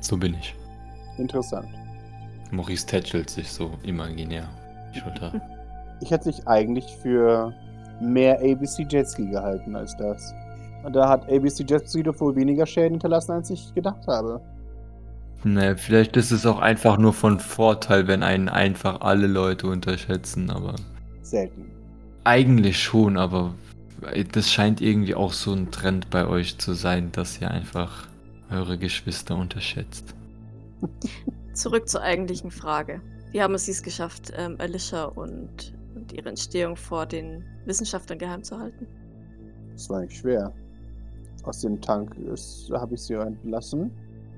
So 0.00 0.16
bin 0.16 0.34
ich. 0.40 0.54
Interessant. 1.18 1.68
Maurice 2.50 2.86
tätschelt 2.86 3.28
sich 3.28 3.52
so 3.52 3.70
imaginär 3.82 4.48
die 4.94 5.00
Schulter. 5.00 5.38
Ich 6.00 6.10
hätte 6.10 6.30
dich 6.30 6.48
eigentlich 6.48 6.86
für 7.02 7.52
mehr 8.00 8.38
ABC 8.38 8.86
Jetski 8.88 9.26
gehalten 9.26 9.76
als 9.76 9.94
das. 9.98 10.32
Und 10.82 10.96
da 10.96 11.10
hat 11.10 11.30
ABC 11.30 11.66
Jetski 11.68 12.02
doch 12.02 12.18
wohl 12.20 12.34
weniger 12.36 12.64
Schäden 12.64 12.92
hinterlassen, 12.92 13.32
als 13.32 13.50
ich 13.50 13.74
gedacht 13.74 14.06
habe. 14.06 14.40
Naja, 15.44 15.76
vielleicht 15.76 16.16
ist 16.16 16.30
es 16.30 16.46
auch 16.46 16.58
einfach 16.58 16.98
nur 16.98 17.12
von 17.12 17.40
Vorteil, 17.40 18.06
wenn 18.06 18.22
einen 18.22 18.48
einfach 18.48 19.00
alle 19.00 19.26
Leute 19.26 19.66
unterschätzen, 19.66 20.50
aber. 20.50 20.76
Selten. 21.22 21.70
Eigentlich 22.24 22.80
schon, 22.80 23.16
aber 23.16 23.54
das 24.32 24.52
scheint 24.52 24.80
irgendwie 24.80 25.14
auch 25.14 25.32
so 25.32 25.52
ein 25.52 25.70
Trend 25.70 26.10
bei 26.10 26.26
euch 26.26 26.58
zu 26.58 26.74
sein, 26.74 27.10
dass 27.12 27.40
ihr 27.40 27.50
einfach 27.50 28.06
eure 28.50 28.78
Geschwister 28.78 29.36
unterschätzt. 29.36 30.14
Zurück 31.54 31.88
zur 31.88 32.02
eigentlichen 32.02 32.50
Frage. 32.50 33.00
Wie 33.32 33.42
haben 33.42 33.54
es 33.54 33.66
es 33.66 33.82
geschafft, 33.82 34.32
ähm, 34.36 34.56
Alicia 34.58 35.04
und, 35.04 35.74
und 35.94 36.12
ihre 36.12 36.28
Entstehung 36.28 36.76
vor 36.76 37.06
den 37.06 37.44
Wissenschaftlern 37.64 38.18
geheim 38.18 38.44
zu 38.44 38.58
halten? 38.58 38.86
Das 39.72 39.88
war 39.88 40.00
nicht 40.02 40.16
schwer. 40.16 40.52
Aus 41.44 41.60
dem 41.60 41.80
Tank 41.80 42.16
habe 42.72 42.94
ich 42.94 43.02
sie 43.02 43.14
entlassen 43.14 43.90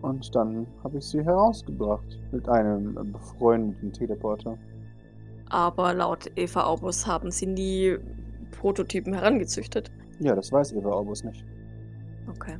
und 0.04 0.34
dann 0.34 0.66
habe 0.82 0.98
ich 0.98 1.04
sie 1.04 1.24
herausgebracht 1.24 2.20
mit 2.30 2.46
einem 2.46 2.94
befreundeten 3.10 3.90
Teleporter. 3.90 4.58
Aber 5.48 5.94
laut 5.94 6.30
Eva 6.36 6.64
Aubus 6.64 7.06
haben 7.06 7.30
sie 7.30 7.46
nie 7.46 7.96
Prototypen 8.50 9.14
herangezüchtet. 9.14 9.90
Ja, 10.20 10.34
das 10.34 10.52
weiß 10.52 10.72
Eva 10.72 10.90
Aubus 10.90 11.24
nicht. 11.24 11.42
Okay. 12.28 12.58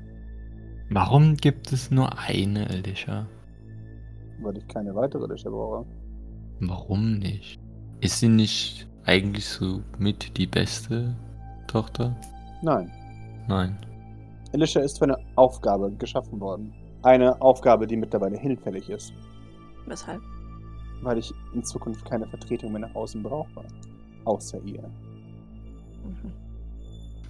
Warum 0.91 1.37
gibt 1.37 1.71
es 1.73 1.91
nur 1.91 2.19
eine 2.19 2.69
Alicia? 2.71 3.29
Weil 4.41 4.57
ich 4.57 4.67
keine 4.69 4.95
weitere 4.95 5.27
Lische 5.27 5.51
brauche. 5.51 5.85
Warum 6.61 7.19
nicht? 7.19 7.61
Ist 8.01 8.21
sie 8.21 8.29
nicht 8.29 8.89
eigentlich 9.05 9.47
so 9.47 9.83
mit 9.99 10.39
die 10.39 10.47
beste 10.47 11.15
Tochter? 11.67 12.17
Nein. 12.63 12.91
Nein. 13.49 13.77
Alicia 14.55 14.81
ist 14.81 14.99
für 14.99 15.05
eine 15.05 15.19
Aufgabe 15.37 15.91
geschaffen 15.97 16.41
worden. 16.41 16.73
Eine 17.05 17.41
Aufgabe, 17.43 17.87
die 17.87 17.97
mittlerweile 17.97 18.39
hinfällig 18.39 18.89
ist, 18.89 19.13
Weshalb? 19.87 20.23
weil 21.03 21.19
ich 21.19 21.33
in 21.53 21.63
Zukunft 21.63 22.05
keine 22.09 22.27
Vertretung 22.27 22.73
mehr 22.73 22.81
nach 22.81 22.95
außen 22.95 23.23
brauche. 23.23 23.65
Außer 24.25 24.59
ihr. 24.65 24.83
Mhm. 26.03 26.33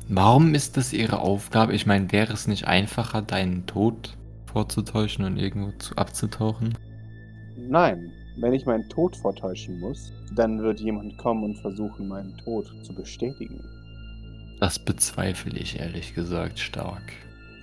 Warum 0.08 0.54
ist 0.54 0.76
das 0.76 0.92
ihre 0.92 1.18
Aufgabe? 1.18 1.74
Ich 1.74 1.86
meine, 1.86 2.12
wäre 2.12 2.32
es 2.32 2.46
nicht 2.46 2.68
einfacher, 2.68 3.20
deinen 3.22 3.66
Tod 3.66 4.16
vorzutäuschen 4.46 5.24
und 5.24 5.38
irgendwo 5.38 5.72
zu, 5.78 5.96
abzutauchen? 5.96 6.78
Nein, 7.56 8.12
wenn 8.36 8.52
ich 8.52 8.66
meinen 8.66 8.88
Tod 8.88 9.16
vortäuschen 9.16 9.80
muss, 9.80 10.12
dann 10.36 10.62
wird 10.62 10.78
jemand 10.78 11.18
kommen 11.18 11.42
und 11.42 11.56
versuchen, 11.56 12.06
meinen 12.06 12.36
Tod 12.38 12.66
zu 12.84 12.94
bestätigen. 12.94 13.60
Das 14.60 14.78
bezweifle 14.78 15.58
ich 15.58 15.80
ehrlich 15.80 16.14
gesagt 16.14 16.60
stark. 16.60 17.02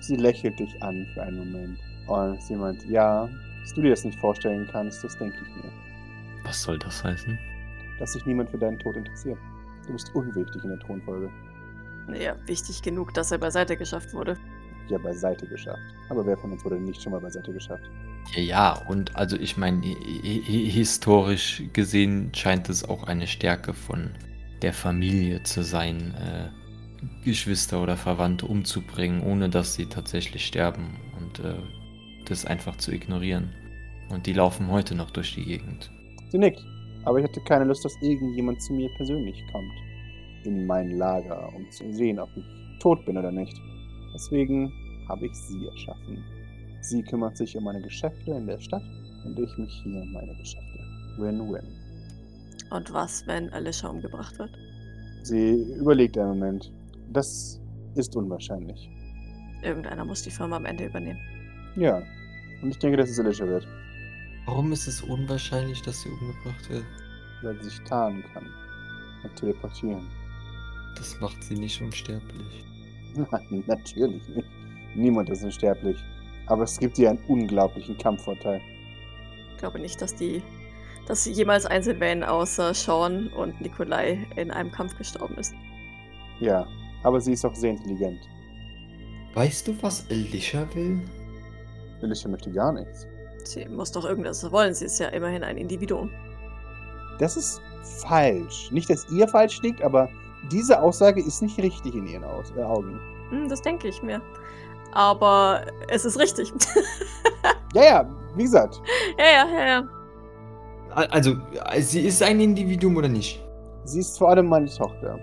Sie 0.00 0.16
lächelt 0.16 0.58
dich 0.58 0.82
an 0.82 1.06
für 1.14 1.22
einen 1.22 1.38
Moment. 1.38 1.78
Und 2.06 2.42
sie 2.42 2.56
meint, 2.56 2.84
ja, 2.86 3.28
dass 3.62 3.74
du 3.74 3.82
dir 3.82 3.90
das 3.90 4.04
nicht 4.04 4.18
vorstellen 4.18 4.68
kannst, 4.70 5.02
das 5.04 5.16
denke 5.18 5.36
ich 5.42 5.62
mir. 5.64 5.70
Was 6.44 6.62
soll 6.62 6.78
das 6.78 7.02
heißen? 7.04 7.38
Dass 7.98 8.12
sich 8.14 8.26
niemand 8.26 8.50
für 8.50 8.58
deinen 8.58 8.78
Tod 8.78 8.96
interessiert. 8.96 9.38
Du 9.86 9.92
bist 9.92 10.14
unwichtig 10.14 10.62
in 10.64 10.70
der 10.70 10.78
Thronfolge. 10.80 11.30
Naja, 12.08 12.34
wichtig 12.46 12.82
genug, 12.82 13.14
dass 13.14 13.30
er 13.30 13.38
beiseite 13.38 13.76
geschafft 13.76 14.12
wurde. 14.12 14.36
Ja, 14.88 14.98
beiseite 14.98 15.46
geschafft. 15.46 15.78
Aber 16.08 16.26
wer 16.26 16.36
von 16.36 16.52
uns 16.52 16.64
wurde 16.64 16.80
nicht 16.80 17.00
schon 17.00 17.12
mal 17.12 17.20
beiseite 17.20 17.52
geschafft? 17.52 17.84
Ja, 18.34 18.40
ja, 18.42 18.72
und 18.88 19.14
also 19.14 19.36
ich 19.36 19.56
meine, 19.56 19.80
hi- 19.82 20.42
hi- 20.44 20.70
historisch 20.70 21.62
gesehen 21.72 22.32
scheint 22.34 22.68
es 22.68 22.88
auch 22.88 23.04
eine 23.04 23.26
Stärke 23.28 23.72
von 23.74 24.10
der 24.62 24.72
Familie 24.72 25.42
zu 25.44 25.62
sein, 25.62 26.14
äh, 26.14 26.48
Geschwister 27.24 27.82
oder 27.82 27.96
Verwandte 27.96 28.46
umzubringen, 28.46 29.22
ohne 29.22 29.48
dass 29.48 29.74
sie 29.74 29.86
tatsächlich 29.86 30.46
sterben 30.46 30.96
und 31.18 31.38
äh, 31.44 31.54
das 32.24 32.44
einfach 32.44 32.76
zu 32.76 32.92
ignorieren. 32.92 33.50
Und 34.08 34.26
die 34.26 34.32
laufen 34.32 34.70
heute 34.70 34.94
noch 34.94 35.10
durch 35.10 35.34
die 35.34 35.44
Gegend. 35.44 35.90
Sie 36.30 36.38
nickt. 36.38 36.64
Aber 37.04 37.18
ich 37.18 37.24
hatte 37.24 37.40
keine 37.40 37.64
Lust, 37.64 37.84
dass 37.84 37.94
irgendjemand 38.00 38.62
zu 38.62 38.72
mir 38.72 38.88
persönlich 38.96 39.42
kommt. 39.50 39.72
In 40.44 40.66
mein 40.66 40.92
Lager, 40.98 41.52
um 41.54 41.70
zu 41.70 41.92
sehen, 41.92 42.18
ob 42.18 42.28
ich 42.36 42.44
tot 42.80 43.04
bin 43.06 43.16
oder 43.16 43.32
nicht. 43.32 43.56
Deswegen 44.14 44.72
habe 45.08 45.26
ich 45.26 45.34
sie 45.34 45.66
erschaffen. 45.66 46.22
Sie 46.80 47.02
kümmert 47.02 47.36
sich 47.36 47.56
um 47.56 47.64
meine 47.64 47.80
Geschäfte 47.80 48.32
in 48.32 48.46
der 48.46 48.58
Stadt 48.60 48.82
und 49.24 49.38
ich 49.38 49.56
mich 49.56 49.72
hier 49.82 50.02
um 50.02 50.12
meine 50.12 50.34
Geschäfte. 50.36 50.78
Win-win. 51.18 51.66
Und 52.70 52.92
was, 52.92 53.26
wenn 53.26 53.52
Alicia 53.52 53.88
umgebracht 53.88 54.38
wird? 54.38 54.50
Sie 55.22 55.62
überlegt 55.78 56.18
einen 56.18 56.38
Moment. 56.38 56.72
Das 57.12 57.60
ist 57.94 58.16
unwahrscheinlich. 58.16 58.90
Irgendeiner 59.62 60.04
muss 60.04 60.22
die 60.22 60.30
Firma 60.30 60.56
am 60.56 60.64
Ende 60.64 60.86
übernehmen. 60.86 61.20
Ja. 61.76 62.02
Und 62.62 62.70
ich 62.70 62.78
denke, 62.78 62.96
dass 62.96 63.10
es 63.10 63.18
Alicia 63.18 63.46
wird, 63.46 63.66
Warum 64.46 64.72
ist 64.72 64.88
es 64.88 65.02
unwahrscheinlich, 65.02 65.82
dass 65.82 66.02
sie 66.02 66.08
umgebracht 66.08 66.68
wird? 66.68 66.84
weil 67.42 67.56
sie 67.60 67.70
sich 67.70 67.80
tarnen 67.82 68.24
kann. 68.32 68.46
Und 69.24 69.36
teleportieren. 69.36 70.08
Das 70.96 71.18
macht 71.20 71.42
sie 71.42 71.54
nicht 71.54 71.80
unsterblich. 71.80 72.64
Nein, 73.14 73.64
natürlich 73.66 74.28
nicht. 74.28 74.48
Niemand 74.94 75.30
ist 75.30 75.42
unsterblich. 75.42 75.96
Aber 76.46 76.64
es 76.64 76.78
gibt 76.78 76.98
ihr 76.98 77.10
einen 77.10 77.22
unglaublichen 77.26 77.96
Kampfvorteil. 77.98 78.60
Ich 79.50 79.58
glaube 79.58 79.78
nicht, 79.80 80.00
dass 80.00 80.14
die, 80.14 80.42
dass 81.06 81.24
sie 81.24 81.32
jemals 81.32 81.66
einzeln 81.66 82.00
wären, 82.00 82.22
außer 82.22 82.74
Sean 82.74 83.28
und 83.28 83.60
Nikolai 83.60 84.26
in 84.36 84.50
einem 84.50 84.70
Kampf 84.70 84.96
gestorben 84.96 85.36
ist. 85.36 85.54
Ja, 86.40 86.66
aber 87.04 87.20
sie 87.20 87.32
ist 87.32 87.44
auch 87.44 87.54
sehr 87.54 87.70
intelligent. 87.70 88.28
Weißt 89.34 89.68
du, 89.68 89.82
was 89.82 90.08
Alicia 90.10 90.68
will? 90.74 91.00
Alicia 92.02 92.30
möchte 92.30 92.50
gar 92.50 92.72
nichts. 92.72 93.06
Sie 93.44 93.66
muss 93.68 93.92
doch 93.92 94.04
irgendwas 94.04 94.50
wollen. 94.50 94.74
Sie 94.74 94.84
ist 94.86 94.98
ja 94.98 95.08
immerhin 95.08 95.42
ein 95.42 95.56
Individuum. 95.56 96.10
Das 97.18 97.36
ist 97.36 97.60
falsch. 98.06 98.70
Nicht, 98.70 98.88
dass 98.88 99.08
ihr 99.10 99.28
falsch 99.28 99.60
liegt, 99.62 99.82
aber 99.82 100.08
diese 100.50 100.80
Aussage 100.80 101.20
ist 101.20 101.42
nicht 101.42 101.58
richtig 101.58 101.94
in 101.94 102.06
ihren 102.06 102.24
Aus 102.24 102.52
äh, 102.56 102.62
Augen. 102.62 103.00
Hm, 103.30 103.48
das 103.48 103.62
denke 103.62 103.88
ich 103.88 104.02
mir. 104.02 104.20
Aber 104.92 105.64
es 105.88 106.04
ist 106.04 106.18
richtig. 106.18 106.52
Ja, 107.74 107.84
ja, 107.84 108.10
wie 108.36 108.42
gesagt. 108.42 108.82
ja, 109.18 109.24
ja, 109.24 109.48
ja, 109.48 109.66
ja. 109.66 109.88
Also, 110.90 111.36
sie 111.78 112.02
ist 112.02 112.22
ein 112.22 112.38
Individuum 112.38 112.98
oder 112.98 113.08
nicht? 113.08 113.42
Sie 113.84 114.00
ist 114.00 114.18
vor 114.18 114.28
allem 114.28 114.46
meine 114.46 114.66
Tochter. 114.66 115.18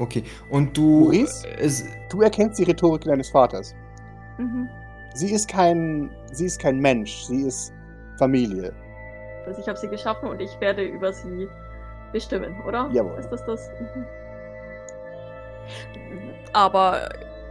Okay. 0.00 0.24
Und 0.50 0.76
du. 0.76 1.04
Maurice? 1.04 1.46
Es, 1.56 1.84
Du 2.10 2.22
erkennst 2.22 2.58
die 2.58 2.64
Rhetorik 2.64 3.02
deines 3.02 3.28
Vaters. 3.30 3.74
Mhm. 4.38 4.68
Sie 5.14 5.32
ist 5.32 5.48
kein, 5.48 6.10
sie 6.32 6.46
ist 6.46 6.60
kein 6.60 6.78
Mensch. 6.78 7.24
Sie 7.24 7.42
ist 7.42 7.72
Familie. 8.18 8.72
Also 9.46 9.60
ich 9.60 9.68
habe 9.68 9.78
sie 9.78 9.88
geschaffen 9.88 10.28
und 10.28 10.40
ich 10.40 10.60
werde 10.60 10.82
über 10.82 11.12
sie 11.12 11.48
bestimmen, 12.12 12.60
oder? 12.66 12.88
Jawohl. 12.92 13.18
Ist 13.18 13.30
das 13.30 13.44
das? 13.46 13.70
Mhm. 13.80 14.04
Aber 16.52 17.08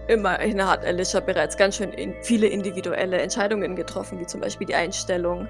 immerhin 0.08 0.66
hat 0.66 0.86
Alicia 0.86 1.20
bereits 1.20 1.56
ganz 1.56 1.78
schön 1.78 1.92
in 1.92 2.14
viele 2.22 2.48
individuelle 2.48 3.22
Entscheidungen 3.22 3.76
getroffen, 3.76 4.20
wie 4.20 4.26
zum 4.26 4.42
Beispiel 4.42 4.68
die 4.68 4.76
Einstellung 4.76 5.48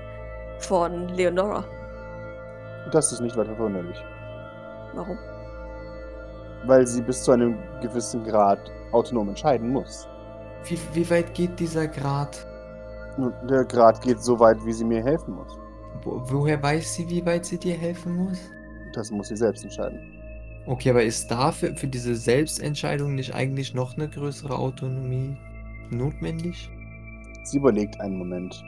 von 0.60 1.10
Leonora. 1.10 1.66
Das 2.92 3.12
ist 3.12 3.22
nicht 3.22 3.36
weiter 3.36 3.56
verwunderlich. 3.56 3.98
Warum? 4.94 5.18
Weil 6.66 6.86
sie 6.86 7.02
bis 7.02 7.24
zu 7.24 7.32
einem 7.32 7.58
gewissen 7.82 8.24
Grad 8.24 8.60
autonom 8.92 9.30
entscheiden 9.30 9.70
muss. 9.70 10.08
Wie, 10.66 10.78
wie 10.94 11.10
weit 11.10 11.34
geht 11.34 11.60
dieser 11.60 11.88
Grad? 11.88 12.46
Nun, 13.18 13.34
der 13.50 13.66
Grad 13.66 14.02
geht 14.02 14.22
so 14.22 14.40
weit, 14.40 14.64
wie 14.66 14.74
sie 14.74 14.86
mir 14.86 15.04
helfen 15.04 15.36
muss. 15.36 15.58
Wo, 16.04 16.22
woher 16.26 16.62
weiß 16.62 16.96
sie, 16.96 17.10
wie 17.10 17.26
weit 17.26 17.46
sie 17.46 17.58
dir 17.58 17.76
helfen 17.76 18.16
muss? 18.16 18.40
Das 18.94 19.12
muss 19.12 19.28
sie 19.28 19.38
selbst 19.38 19.64
entscheiden. 19.64 20.00
Okay, 20.66 20.92
aber 20.92 21.04
ist 21.04 21.30
dafür 21.30 21.76
für 21.76 21.88
diese 21.88 22.16
Selbstentscheidung 22.16 23.16
nicht 23.16 23.36
eigentlich 23.36 23.74
noch 23.74 23.96
eine 23.96 24.08
größere 24.08 24.58
Autonomie 24.58 25.36
notwendig? 25.90 26.70
Sie 27.44 27.58
überlegt 27.58 28.00
einen 28.00 28.18
Moment. 28.18 28.64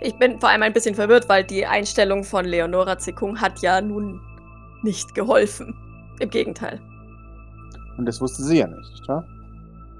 Ich 0.00 0.16
bin 0.18 0.38
vor 0.38 0.50
allem 0.50 0.62
ein 0.62 0.72
bisschen 0.72 0.94
verwirrt, 0.94 1.28
weil 1.28 1.42
die 1.42 1.66
Einstellung 1.66 2.22
von 2.22 2.44
Leonora 2.44 2.98
Zekung 2.98 3.40
hat 3.40 3.60
ja 3.60 3.80
nun 3.80 4.20
nicht 4.82 5.14
geholfen. 5.14 5.74
Im 6.20 6.30
Gegenteil. 6.30 6.80
Und 7.98 8.06
das 8.06 8.20
wusste 8.20 8.42
sie 8.42 8.58
ja 8.58 8.66
nicht, 8.66 9.08
wahr? 9.08 9.26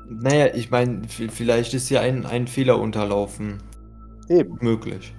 Naja, 0.08 0.54
ich 0.54 0.70
meine, 0.70 1.02
vielleicht 1.08 1.74
ist 1.74 1.90
ja 1.90 2.00
ein, 2.00 2.26
ein 2.26 2.46
Fehler 2.46 2.78
unterlaufen 2.78 3.58
Eben. 4.28 4.56
möglich. 4.60 5.14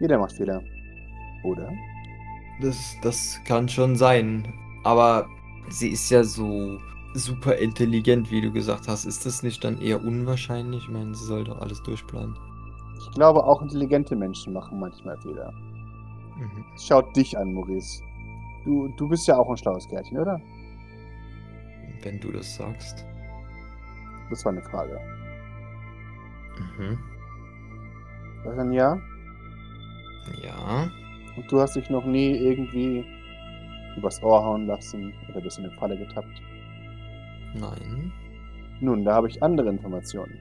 Jeder 0.00 0.18
macht 0.18 0.32
Fehler. 0.32 0.62
Oder? 1.44 1.70
Das, 2.60 2.76
das 3.02 3.40
kann 3.46 3.68
schon 3.68 3.96
sein. 3.96 4.52
Aber 4.84 5.26
sie 5.68 5.88
ist 5.88 6.10
ja 6.10 6.24
so 6.24 6.78
super 7.14 7.56
intelligent, 7.56 8.30
wie 8.30 8.40
du 8.40 8.52
gesagt 8.52 8.88
hast. 8.88 9.04
Ist 9.04 9.24
das 9.24 9.42
nicht 9.42 9.62
dann 9.62 9.80
eher 9.80 10.02
unwahrscheinlich? 10.02 10.84
Ich 10.84 10.90
meine, 10.90 11.14
sie 11.14 11.24
soll 11.24 11.44
doch 11.44 11.60
alles 11.60 11.82
durchplanen. 11.82 12.36
Ich 12.98 13.10
glaube, 13.12 13.44
auch 13.44 13.62
intelligente 13.62 14.16
Menschen 14.16 14.52
machen 14.52 14.80
manchmal 14.80 15.16
Fehler. 15.20 15.52
Mhm. 16.36 16.64
Schaut 16.78 17.14
dich 17.16 17.36
an, 17.38 17.52
Maurice. 17.52 18.02
Du, 18.64 18.88
du 18.96 19.08
bist 19.08 19.28
ja 19.28 19.36
auch 19.36 19.48
ein 19.48 19.56
schlaues 19.56 19.86
Kerlchen, 19.88 20.18
oder? 20.18 20.40
Wenn 22.02 22.18
du 22.20 22.32
das 22.32 22.56
sagst. 22.56 23.04
Das 24.30 24.44
war 24.44 24.52
eine 24.52 24.62
Frage. 24.62 24.98
Mhm. 26.78 26.98
Was 28.44 28.58
ein 28.58 28.72
Ja? 28.72 28.98
Ja. 30.42 30.90
Und 31.36 31.50
du 31.50 31.60
hast 31.60 31.76
dich 31.76 31.90
noch 31.90 32.04
nie 32.04 32.36
irgendwie 32.36 33.04
übers 33.96 34.22
Ohr 34.22 34.44
hauen 34.44 34.66
lassen 34.66 35.12
oder 35.30 35.40
bist 35.40 35.58
in 35.58 35.66
eine 35.66 35.74
Falle 35.74 35.96
getappt? 35.96 36.42
Nein. 37.54 38.12
Nun, 38.80 39.04
da 39.04 39.14
habe 39.14 39.28
ich 39.28 39.42
andere 39.42 39.70
Informationen. 39.70 40.38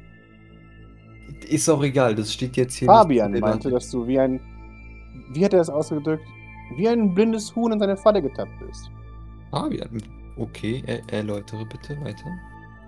Ist 1.47 1.69
auch 1.69 1.83
egal, 1.83 2.15
das 2.15 2.33
steht 2.33 2.57
jetzt 2.57 2.75
hier 2.75 2.87
Fabian 2.87 3.31
nicht 3.31 3.41
meinte, 3.41 3.69
dass 3.69 3.89
du 3.89 4.05
wie 4.07 4.19
ein. 4.19 4.39
Wie 5.33 5.45
hat 5.45 5.53
er 5.53 5.59
das 5.59 5.69
ausgedrückt? 5.69 6.25
Wie 6.75 6.87
ein 6.87 7.13
blindes 7.13 7.55
Huhn 7.55 7.71
in 7.71 7.79
seine 7.79 7.95
Falle 7.95 8.21
getappt 8.21 8.51
bist. 8.65 8.89
Fabian. 9.51 10.01
Okay, 10.37 10.83
er, 10.85 11.01
erläutere 11.11 11.65
bitte 11.65 11.99
weiter. 12.01 12.25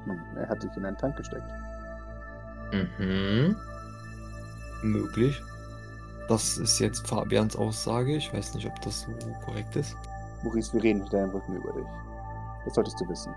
Hm, 0.06 0.20
er 0.36 0.50
hat 0.50 0.64
dich 0.64 0.72
in 0.76 0.86
einen 0.86 0.98
Tank 0.98 1.18
gesteckt. 1.18 1.44
Mhm. 2.72 3.56
Möglich. 4.84 5.42
Das 6.28 6.58
ist 6.58 6.80
jetzt 6.80 7.08
Fabians 7.08 7.56
Aussage. 7.56 8.16
Ich 8.16 8.34
weiß 8.34 8.56
nicht, 8.56 8.68
ob 8.68 8.82
das 8.82 9.02
so 9.02 9.12
korrekt 9.46 9.76
ist. 9.76 9.96
Maurice, 10.44 10.74
wir 10.74 10.84
reden 10.84 11.02
hinter 11.02 11.18
deinem 11.18 11.32
Rücken 11.32 11.56
über 11.56 11.72
dich. 11.74 11.86
Das 12.66 12.76
solltest 12.76 13.00
du 13.00 13.08
wissen. 13.08 13.34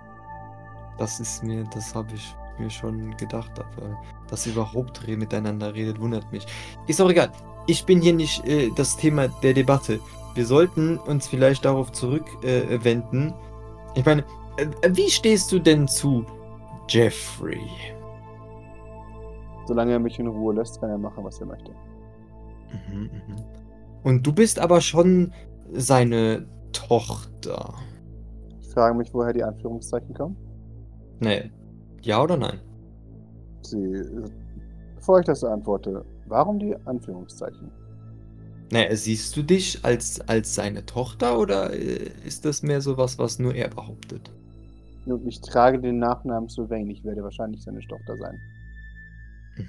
Das 0.97 1.19
ist 1.19 1.43
mir, 1.43 1.63
das 1.73 1.93
habe 1.95 2.13
ich 2.13 2.35
mir 2.57 2.69
schon 2.69 3.15
gedacht, 3.17 3.51
aber 3.57 3.97
dass 4.27 4.45
ihr 4.45 4.53
überhaupt 4.53 5.07
miteinander 5.07 5.73
redet, 5.73 5.99
wundert 5.99 6.29
mich. 6.31 6.45
Ist 6.87 6.99
auch 6.99 7.09
egal. 7.09 7.31
Ich 7.67 7.85
bin 7.85 8.01
hier 8.01 8.13
nicht 8.13 8.45
äh, 8.45 8.69
das 8.75 8.97
Thema 8.97 9.27
der 9.27 9.53
Debatte. 9.53 9.99
Wir 10.35 10.45
sollten 10.45 10.97
uns 10.97 11.27
vielleicht 11.27 11.65
darauf 11.65 11.91
zurückwenden. 11.91 13.29
Äh, 13.29 13.99
ich 13.99 14.05
meine, 14.05 14.23
äh, 14.57 14.89
wie 14.89 15.09
stehst 15.09 15.51
du 15.51 15.59
denn 15.59 15.87
zu 15.87 16.25
Jeffrey? 16.89 17.61
Solange 19.67 19.93
er 19.93 19.99
mich 19.99 20.17
in 20.17 20.27
Ruhe 20.27 20.55
lässt, 20.55 20.79
kann 20.81 20.89
er 20.89 20.97
machen, 20.97 21.23
was 21.23 21.39
er 21.39 21.45
möchte. 21.45 21.71
Mhm, 22.91 23.03
mhm. 23.03 23.35
Und 24.03 24.25
du 24.25 24.33
bist 24.33 24.59
aber 24.59 24.81
schon 24.81 25.31
seine 25.71 26.47
Tochter. 26.71 27.75
Ich 28.61 28.69
frage 28.69 28.97
mich, 28.97 29.13
woher 29.13 29.33
die 29.33 29.43
Anführungszeichen 29.43 30.13
kommen. 30.13 30.35
Nee. 31.19 31.51
Ja 32.01 32.23
oder 32.23 32.37
nein? 32.37 32.59
Sie, 33.61 34.01
bevor 34.95 35.19
ich 35.19 35.25
das 35.25 35.43
antworte, 35.43 36.05
warum 36.25 36.59
die 36.59 36.75
Anführungszeichen? 36.85 37.71
Naja, 38.71 38.95
siehst 38.95 39.35
du 39.35 39.43
dich 39.43 39.83
als, 39.83 40.21
als 40.27 40.55
seine 40.55 40.85
Tochter 40.85 41.39
oder 41.39 41.73
äh, 41.73 42.11
ist 42.25 42.45
das 42.45 42.63
mehr 42.63 42.81
sowas, 42.81 43.19
was 43.19 43.39
nur 43.39 43.53
er 43.53 43.67
behauptet? 43.69 44.31
Nun, 45.05 45.27
ich 45.27 45.41
trage 45.41 45.79
den 45.79 45.99
Nachnamen 45.99 46.49
Sylvain. 46.49 46.89
Ich 46.89 47.03
werde 47.03 47.23
wahrscheinlich 47.23 47.63
seine 47.63 47.79
Tochter 47.81 48.17
sein. 48.17 48.39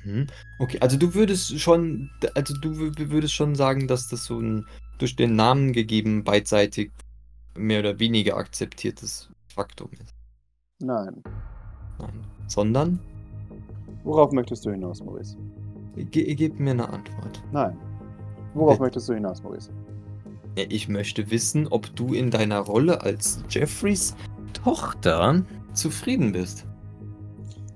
Mhm. 0.04 0.26
Okay, 0.58 0.78
also 0.80 0.96
du 0.96 1.14
würdest 1.14 1.58
schon, 1.58 2.10
also 2.34 2.54
du 2.60 2.70
wü- 2.70 3.10
würdest 3.10 3.34
schon 3.34 3.54
sagen, 3.54 3.88
dass 3.88 4.08
das 4.08 4.24
so 4.24 4.38
ein 4.38 4.66
durch 4.98 5.16
den 5.16 5.34
Namen 5.34 5.72
gegeben 5.72 6.24
beidseitig 6.24 6.90
mehr 7.56 7.80
oder 7.80 7.98
weniger 7.98 8.36
akzeptiertes 8.36 9.30
Faktum 9.48 9.90
ist. 9.92 10.14
Nein. 10.80 11.22
Nein. 11.98 12.26
Sondern? 12.46 12.98
Worauf 14.04 14.32
möchtest 14.32 14.64
du 14.64 14.70
hinaus, 14.70 15.02
Maurice? 15.02 15.36
Ge 15.96 16.34
gib 16.34 16.60
mir 16.60 16.70
eine 16.70 16.88
Antwort. 16.88 17.42
Nein. 17.52 17.76
Worauf 18.54 18.74
Bitte. 18.74 18.82
möchtest 18.82 19.08
du 19.08 19.14
hinaus, 19.14 19.42
Maurice? 19.42 19.70
Ich 20.56 20.88
möchte 20.88 21.30
wissen, 21.30 21.66
ob 21.68 21.94
du 21.96 22.12
in 22.14 22.30
deiner 22.30 22.58
Rolle 22.60 23.02
als 23.02 23.42
Jeffreys 23.48 24.16
Tochter 24.64 25.42
zufrieden 25.72 26.32
bist. 26.32 26.66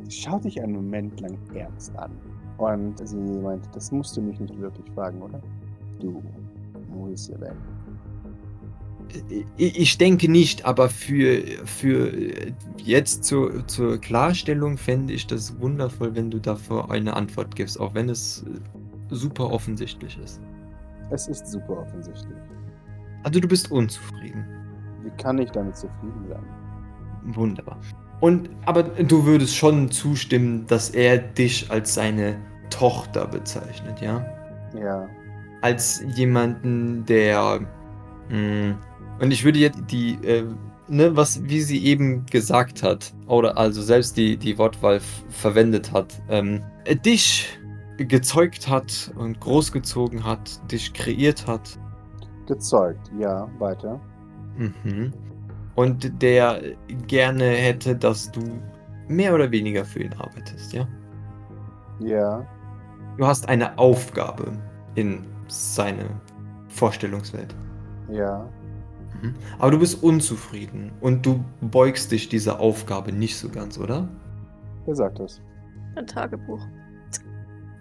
Sie 0.03 0.11
schaut 0.11 0.45
dich 0.45 0.61
einen 0.63 0.75
Moment 0.75 1.21
lang 1.21 1.39
ernst 1.55 1.97
an. 1.97 2.11
Und 2.59 3.07
sie 3.07 3.17
meint, 3.17 3.65
das 3.75 3.91
musst 3.91 4.17
du 4.17 4.23
mich 4.23 4.39
nicht 4.39 4.59
wirklich 4.61 4.87
fragen, 4.95 5.21
oder? 5.23 5.41
Du, 6.01 6.23
Maurice 6.95 7.33
Sylvain. 7.33 7.57
Ich 9.57 9.79
ich 9.79 9.99
denke 9.99 10.31
nicht, 10.31 10.65
aber 10.65 10.89
für, 10.89 11.43
für 11.65 12.13
jetzt 12.79 13.25
zur, 13.25 13.67
zur 13.67 13.99
Klarstellung 13.99 14.77
fände 14.77 15.13
ich 15.13 15.27
das 15.27 15.61
wundervoll, 15.61 16.15
wenn 16.15 16.31
du 16.31 16.39
dafür 16.39 16.91
eine 16.91 17.15
Antwort 17.15 17.55
gibst, 17.55 17.79
auch 17.79 17.95
wenn 17.95 18.09
es 18.09 18.45
super 19.11 19.51
offensichtlich 19.51 20.19
ist. 20.19 20.41
Es 21.11 21.29
ist 21.29 21.47
super 21.47 21.79
offensichtlich. 21.79 22.39
Also 23.23 23.41
du 23.41 23.49
bist 23.49 23.71
unzufrieden. 23.71 24.45
Wie 25.03 25.11
kann 25.23 25.39
ich 25.39 25.51
damit 25.51 25.77
zufrieden 25.77 26.27
sein? 26.29 26.45
Wunderbar. 27.25 27.79
Und 28.21 28.51
aber 28.65 28.83
du 28.83 29.25
würdest 29.25 29.57
schon 29.57 29.91
zustimmen, 29.91 30.67
dass 30.67 30.91
er 30.91 31.19
dich 31.19 31.71
als 31.71 31.95
seine 31.95 32.37
Tochter 32.71 33.27
bezeichnet, 33.27 34.01
ja? 34.01 34.25
Ja, 34.79 35.09
Als 35.61 36.05
jemanden, 36.15 37.05
der 37.07 37.61
mh, 38.31 38.77
und 39.21 39.31
ich 39.31 39.45
würde 39.45 39.59
jetzt 39.59 39.81
die 39.91 40.15
äh, 40.25 40.45
ne, 40.89 41.17
was 41.17 41.43
wie 41.45 41.61
sie 41.61 41.85
eben 41.85 42.27
gesagt 42.27 42.83
hat 42.83 43.13
oder 43.27 43.57
also 43.57 43.83
selbst 43.83 44.17
die 44.17 44.37
die 44.37 44.59
Wortwahl 44.59 45.01
verwendet 45.29 45.93
hat, 45.93 46.21
ähm, 46.29 46.63
äh, 46.85 46.97
dich 46.97 47.59
gezeugt 47.97 48.69
hat 48.69 49.13
und 49.17 49.41
großgezogen 49.41 50.25
hat, 50.25 50.61
dich 50.73 50.93
kreiert 50.93 51.47
hat 51.47 51.79
gezeugt. 52.47 53.11
Ja, 53.19 53.49
weiter. 53.59 54.01
Mhm. 54.57 55.13
Und 55.77 56.23
der 56.23 56.61
gerne 57.07 57.45
hätte, 57.45 57.97
dass 57.97 58.31
du 58.31 58.63
mehr 59.09 59.35
oder 59.35 59.51
weniger 59.51 59.85
für 59.85 60.03
ihn 60.03 60.15
arbeitest, 60.15 60.73
ja? 60.73 60.89
Ja, 61.99 62.47
Du 63.17 63.27
hast 63.27 63.49
eine 63.49 63.79
Aufgabe 63.79 64.53
in 64.95 65.27
seine 65.49 66.21
Vorstellungswelt. 66.69 67.55
ja. 68.09 68.53
Mhm. 69.23 69.35
Aber 69.59 69.71
du 69.73 69.79
bist 69.79 70.03
unzufrieden 70.03 70.93
und 71.01 71.25
du 71.27 71.45
beugst 71.61 72.11
dich 72.13 72.29
dieser 72.29 72.61
Aufgabe 72.61 73.13
nicht 73.13 73.37
so 73.39 73.49
ganz, 73.51 73.79
oder? 73.79 74.09
Wer 74.87 74.95
sagt 74.97 75.19
das? 75.21 75.43
Ein 75.97 76.07
Tagebuch. 76.07 76.69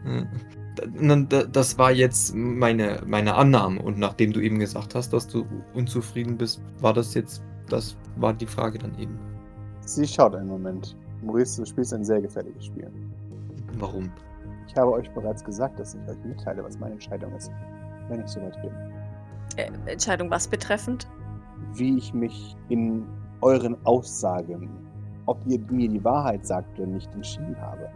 Mhm. 0.03 0.27
Das 1.51 1.77
war 1.77 1.91
jetzt 1.91 2.33
meine, 2.35 3.03
meine 3.05 3.35
Annahme 3.35 3.81
und 3.81 3.99
nachdem 3.99 4.33
du 4.33 4.39
eben 4.41 4.59
gesagt 4.59 4.95
hast, 4.95 5.13
dass 5.13 5.27
du 5.27 5.45
unzufrieden 5.73 6.37
bist, 6.37 6.61
war 6.79 6.93
das 6.93 7.13
jetzt, 7.13 7.43
das 7.73 7.97
war 8.17 8.33
die 8.33 8.45
Frage 8.45 8.77
dann 8.77 8.97
eben. 8.99 9.17
Sie 9.81 10.07
schaut 10.07 10.35
einen 10.35 10.47
Moment. 10.47 10.95
Maurice, 11.23 11.61
du 11.61 11.65
spielst 11.65 11.93
ein 11.93 12.05
sehr 12.05 12.21
gefährliches 12.21 12.65
Spiel. 12.65 12.91
Warum? 13.79 14.11
Ich 14.67 14.75
habe 14.75 14.91
euch 14.91 15.09
bereits 15.11 15.43
gesagt, 15.43 15.79
dass 15.79 15.95
ich 15.95 16.07
euch 16.07 16.23
mitteile, 16.23 16.63
was 16.63 16.77
meine 16.77 16.93
Entscheidung 16.93 17.33
ist, 17.33 17.51
wenn 18.09 18.21
ich 18.21 18.27
soweit 18.27 18.61
bin. 18.61 18.71
Äh, 19.57 19.71
Entscheidung 19.91 20.29
was 20.29 20.47
betreffend? 20.47 21.07
Wie 21.73 21.97
ich 21.97 22.13
mich 22.13 22.55
in 22.69 23.05
euren 23.41 23.75
Aussagen, 23.85 24.69
ob 25.25 25.39
ihr 25.47 25.59
mir 25.71 25.89
die 25.89 26.03
Wahrheit 26.03 26.45
sagt 26.45 26.79
oder 26.79 26.87
nicht, 26.87 27.11
entschieden 27.13 27.59
habe. 27.59 27.89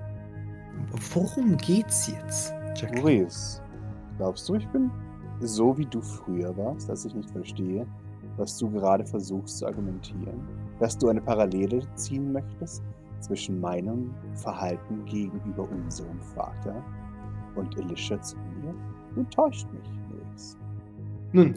Worum 1.13 1.55
geht's 1.57 2.07
jetzt, 2.07 2.53
Jacqueline? 2.75 3.01
Maurice, 3.01 3.61
glaubst 4.17 4.49
du, 4.49 4.55
ich 4.55 4.67
bin 4.69 4.89
so 5.39 5.77
wie 5.77 5.85
du 5.85 6.01
früher 6.01 6.55
warst, 6.57 6.89
dass 6.89 7.05
ich 7.05 7.13
nicht 7.13 7.29
verstehe, 7.29 7.85
was 8.37 8.57
du 8.57 8.69
gerade 8.69 9.05
versuchst 9.05 9.59
zu 9.59 9.67
argumentieren? 9.67 10.41
Dass 10.79 10.97
du 10.97 11.09
eine 11.09 11.21
Parallele 11.21 11.81
ziehen 11.95 12.31
möchtest 12.31 12.83
zwischen 13.19 13.59
meinem 13.59 14.13
Verhalten 14.35 15.03
gegenüber 15.05 15.67
unserem 15.69 16.19
Vater 16.35 16.83
und 17.55 17.77
Elisha 17.77 18.21
zu 18.21 18.37
mir? 18.37 18.73
Du 19.15 19.23
täuscht 19.23 19.67
mich, 19.73 19.89
Maurice. 20.09 20.57
Nun, 21.33 21.55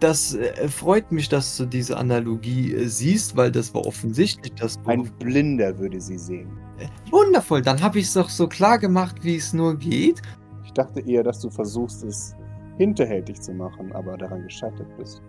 das 0.00 0.34
äh, 0.34 0.68
freut 0.68 1.10
mich, 1.10 1.28
dass 1.28 1.56
du 1.56 1.64
diese 1.64 1.96
Analogie 1.96 2.74
äh, 2.74 2.86
siehst, 2.86 3.36
weil 3.36 3.50
das 3.50 3.74
war 3.74 3.86
offensichtlich, 3.86 4.52
dass 4.54 4.80
du... 4.82 4.90
Ein 4.90 5.10
Blinder 5.18 5.76
würde 5.78 6.00
sie 6.00 6.18
sehen. 6.18 6.50
Äh, 6.78 6.88
Wundervoll, 7.10 7.62
dann 7.62 7.80
habe 7.80 7.98
ich 7.98 8.06
es 8.06 8.14
doch 8.14 8.28
so 8.28 8.46
klar 8.46 8.78
gemacht, 8.78 9.16
wie 9.22 9.36
es 9.36 9.52
nur 9.52 9.76
geht. 9.76 10.20
Ich 10.64 10.72
dachte 10.72 11.00
eher, 11.00 11.22
dass 11.22 11.40
du 11.40 11.48
versuchst, 11.48 12.04
es 12.04 12.36
hinterhältig 12.76 13.40
zu 13.40 13.52
machen, 13.52 13.90
aber 13.92 14.16
daran 14.16 14.42
gescheitert 14.44 14.86
bist. 14.98 15.22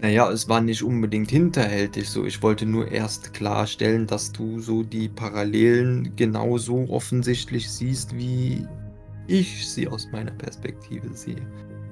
Naja, 0.00 0.30
es 0.30 0.48
war 0.48 0.60
nicht 0.60 0.82
unbedingt 0.82 1.30
hinterhältig 1.30 2.08
so. 2.08 2.24
Ich 2.24 2.42
wollte 2.42 2.66
nur 2.66 2.88
erst 2.90 3.32
klarstellen, 3.32 4.06
dass 4.06 4.32
du 4.32 4.60
so 4.60 4.82
die 4.82 5.08
Parallelen 5.08 6.14
genauso 6.16 6.88
offensichtlich 6.88 7.70
siehst, 7.70 8.14
wie 8.16 8.66
ich 9.26 9.68
sie 9.70 9.88
aus 9.88 10.08
meiner 10.12 10.32
Perspektive 10.32 11.12
sehe. 11.14 11.46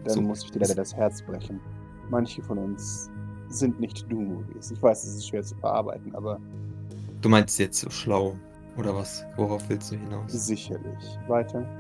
Dann 0.05 0.15
So, 0.15 0.23
muss 0.23 0.45
ich 0.45 0.51
dir 0.51 0.61
leider 0.61 0.75
das 0.75 0.95
Herz 0.95 1.23
brechen. 1.23 1.61
Manche 2.09 2.43
von 2.43 2.59
uns 2.59 3.11
sind 3.49 3.81
nicht 3.81 4.11
du, 4.11 4.21
Maurice. 4.21 4.75
Ich 4.75 4.83
weiß, 4.83 5.05
es 5.05 5.17
ist 5.17 5.29
schwer 5.29 5.43
zu 5.43 5.57
verarbeiten, 5.57 6.15
aber 6.15 6.41
Du 7.23 7.29
meinst 7.31 7.59
jetzt 7.59 7.81
so 7.81 7.91
schlau, 7.91 8.39
oder 8.77 8.95
was? 8.95 9.25
Worauf 9.37 9.69
willst 9.69 9.91
du 9.93 9.97
hinaus? 9.97 10.47
sicherlich. 10.47 11.21
Weiter. 11.27 11.71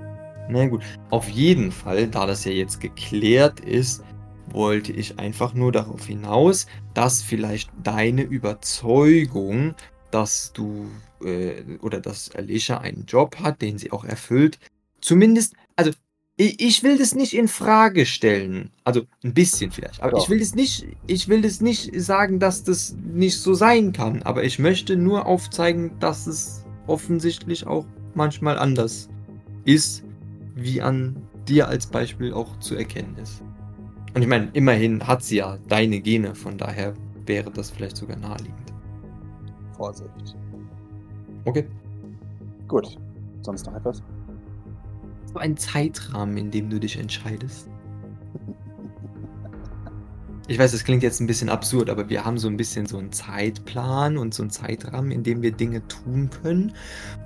Na 0.48 0.66
gut, 0.68 0.82
auf 1.10 1.28
jeden 1.28 1.70
Fall, 1.72 2.08
da 2.08 2.26
das 2.26 2.44
ja 2.44 2.52
jetzt 2.52 2.80
geklärt 2.80 3.60
ist, 3.60 4.02
wollte 4.50 4.92
ich 4.92 5.18
einfach 5.18 5.54
nur 5.54 5.72
darauf 5.72 6.06
hinaus, 6.06 6.66
dass 6.94 7.22
vielleicht 7.22 7.70
deine 7.82 8.22
Überzeugung, 8.22 9.74
dass 10.10 10.52
du 10.52 10.88
äh, 11.24 11.62
oder 11.80 12.00
dass 12.00 12.34
Alicia 12.34 12.78
einen 12.78 13.06
Job 13.06 13.36
hat, 13.40 13.62
den 13.62 13.78
sie 13.78 13.92
auch 13.92 14.04
erfüllt, 14.04 14.58
zumindest, 15.00 15.54
also 15.76 15.90
ich, 16.36 16.60
ich 16.60 16.82
will 16.82 16.98
das 16.98 17.14
nicht 17.14 17.34
in 17.34 17.46
Frage 17.46 18.06
stellen, 18.06 18.70
also 18.84 19.02
ein 19.22 19.34
bisschen 19.34 19.70
vielleicht, 19.70 20.02
aber 20.02 20.12
Doch. 20.12 20.24
ich 20.24 20.30
will 20.30 20.38
das 20.38 20.54
nicht, 20.54 20.86
ich 21.06 21.28
will 21.28 21.42
das 21.42 21.60
nicht 21.60 21.92
sagen, 22.00 22.38
dass 22.38 22.64
das 22.64 22.96
nicht 23.12 23.38
so 23.38 23.54
sein 23.54 23.92
kann, 23.92 24.22
aber 24.22 24.44
ich 24.44 24.58
möchte 24.58 24.96
nur 24.96 25.26
aufzeigen, 25.26 25.98
dass 26.00 26.26
es 26.26 26.64
offensichtlich 26.86 27.66
auch 27.66 27.86
manchmal 28.14 28.58
anders 28.58 29.08
ist, 29.64 30.04
wie 30.54 30.82
an 30.82 31.16
dir 31.46 31.68
als 31.68 31.86
Beispiel 31.86 32.32
auch 32.32 32.58
zu 32.60 32.74
erkennen 32.74 33.16
ist. 33.22 33.42
Und 34.14 34.22
ich 34.22 34.28
meine, 34.28 34.50
immerhin 34.52 35.06
hat 35.06 35.22
sie 35.22 35.36
ja 35.36 35.58
deine 35.68 36.00
Gene, 36.00 36.34
von 36.34 36.58
daher 36.58 36.94
wäre 37.26 37.50
das 37.50 37.70
vielleicht 37.70 37.96
sogar 37.96 38.16
naheliegend. 38.16 38.72
Vorsicht. 39.76 40.36
Okay. 41.44 41.66
Gut. 42.68 42.98
Sonst 43.40 43.66
noch 43.66 43.74
etwas? 43.74 44.02
So 45.32 45.38
ein 45.38 45.56
Zeitrahmen, 45.56 46.36
in 46.36 46.50
dem 46.50 46.70
du 46.70 46.78
dich 46.78 46.98
entscheidest. 46.98 47.68
Ich 50.48 50.58
weiß, 50.58 50.72
das 50.72 50.84
klingt 50.84 51.04
jetzt 51.04 51.20
ein 51.20 51.28
bisschen 51.28 51.48
absurd, 51.48 51.88
aber 51.88 52.08
wir 52.08 52.24
haben 52.24 52.36
so 52.36 52.48
ein 52.48 52.56
bisschen 52.56 52.84
so 52.84 52.98
einen 52.98 53.12
Zeitplan 53.12 54.18
und 54.18 54.34
so 54.34 54.42
einen 54.42 54.50
Zeitrahmen, 54.50 55.12
in 55.12 55.22
dem 55.22 55.40
wir 55.40 55.52
Dinge 55.52 55.86
tun 55.86 56.30
können. 56.42 56.72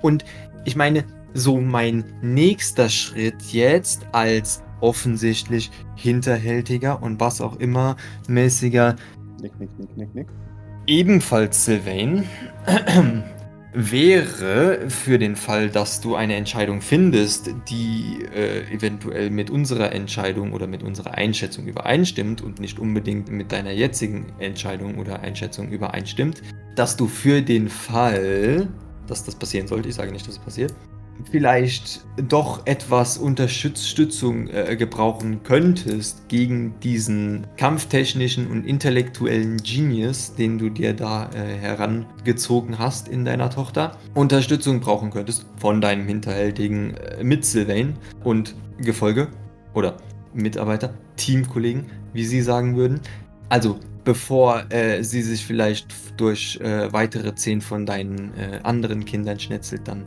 Und 0.03 0.23
ich 0.65 0.75
meine, 0.75 1.03
so 1.33 1.59
mein 1.59 2.05
nächster 2.21 2.89
Schritt 2.89 3.41
jetzt 3.51 4.05
als 4.11 4.61
offensichtlich 4.79 5.71
hinterhältiger 5.95 7.01
und 7.01 7.19
was 7.19 7.41
auch 7.41 7.57
immer 7.57 7.97
mäßiger 8.27 8.95
Nick, 9.41 9.59
nick, 9.59 9.69
nick, 9.77 9.97
nick, 9.97 10.15
nick. 10.15 10.27
ebenfalls 10.87 11.65
Sylvain 11.65 12.23
wäre 13.73 14.89
für 14.89 15.19
den 15.19 15.35
Fall, 15.35 15.69
dass 15.69 16.01
du 16.01 16.15
eine 16.15 16.35
Entscheidung 16.35 16.81
findest, 16.81 17.51
die 17.69 18.25
äh, 18.33 18.63
eventuell 18.73 19.29
mit 19.29 19.51
unserer 19.51 19.91
Entscheidung 19.91 20.53
oder 20.53 20.65
mit 20.65 20.81
unserer 20.81 21.13
Einschätzung 21.13 21.67
übereinstimmt 21.67 22.41
und 22.41 22.59
nicht 22.59 22.79
unbedingt 22.79 23.29
mit 23.29 23.51
deiner 23.51 23.71
jetzigen 23.71 24.25
Entscheidung 24.39 24.97
oder 24.97 25.19
Einschätzung 25.19 25.69
übereinstimmt, 25.69 26.41
dass 26.75 26.97
du 26.97 27.07
für 27.07 27.41
den 27.43 27.69
Fall, 27.69 28.67
dass 29.05 29.23
das 29.23 29.35
passieren 29.35 29.67
sollte, 29.67 29.89
ich 29.89 29.95
sage 29.95 30.11
nicht, 30.11 30.27
dass 30.27 30.35
es 30.35 30.39
passiert, 30.39 30.73
vielleicht 31.31 32.05
doch 32.29 32.65
etwas 32.65 33.17
Unterstützung 33.17 34.47
äh, 34.47 34.75
gebrauchen 34.75 35.43
könntest 35.43 36.27
gegen 36.27 36.79
diesen 36.79 37.47
kampftechnischen 37.57 38.47
und 38.47 38.65
intellektuellen 38.65 39.57
Genius, 39.57 40.35
den 40.35 40.57
du 40.57 40.69
dir 40.69 40.93
da 40.93 41.29
äh, 41.31 41.57
herangezogen 41.57 42.79
hast 42.79 43.07
in 43.07 43.25
deiner 43.25 43.49
Tochter, 43.49 43.97
Unterstützung 44.13 44.79
brauchen 44.79 45.11
könntest 45.11 45.45
von 45.57 45.81
deinem 45.81 46.07
hinterhältigen 46.07 46.95
äh, 46.95 47.23
mit 47.23 47.45
Sylvain 47.45 47.95
und 48.23 48.55
Gefolge 48.79 49.27
oder 49.73 49.97
Mitarbeiter, 50.33 50.93
Teamkollegen, 51.15 51.85
wie 52.13 52.25
sie 52.25 52.41
sagen 52.41 52.75
würden. 52.75 53.01
Also 53.49 53.79
bevor 54.03 54.63
äh, 54.71 55.03
sie 55.03 55.21
sich 55.21 55.45
vielleicht 55.45 55.87
durch 56.15 56.59
äh, 56.61 56.91
weitere 56.93 57.35
zehn 57.35 57.59
von 57.59 57.85
deinen 57.85 58.33
äh, 58.37 58.59
anderen 58.63 59.03
Kindern 59.03 59.39
schnetzelt, 59.39 59.87
dann 59.87 60.05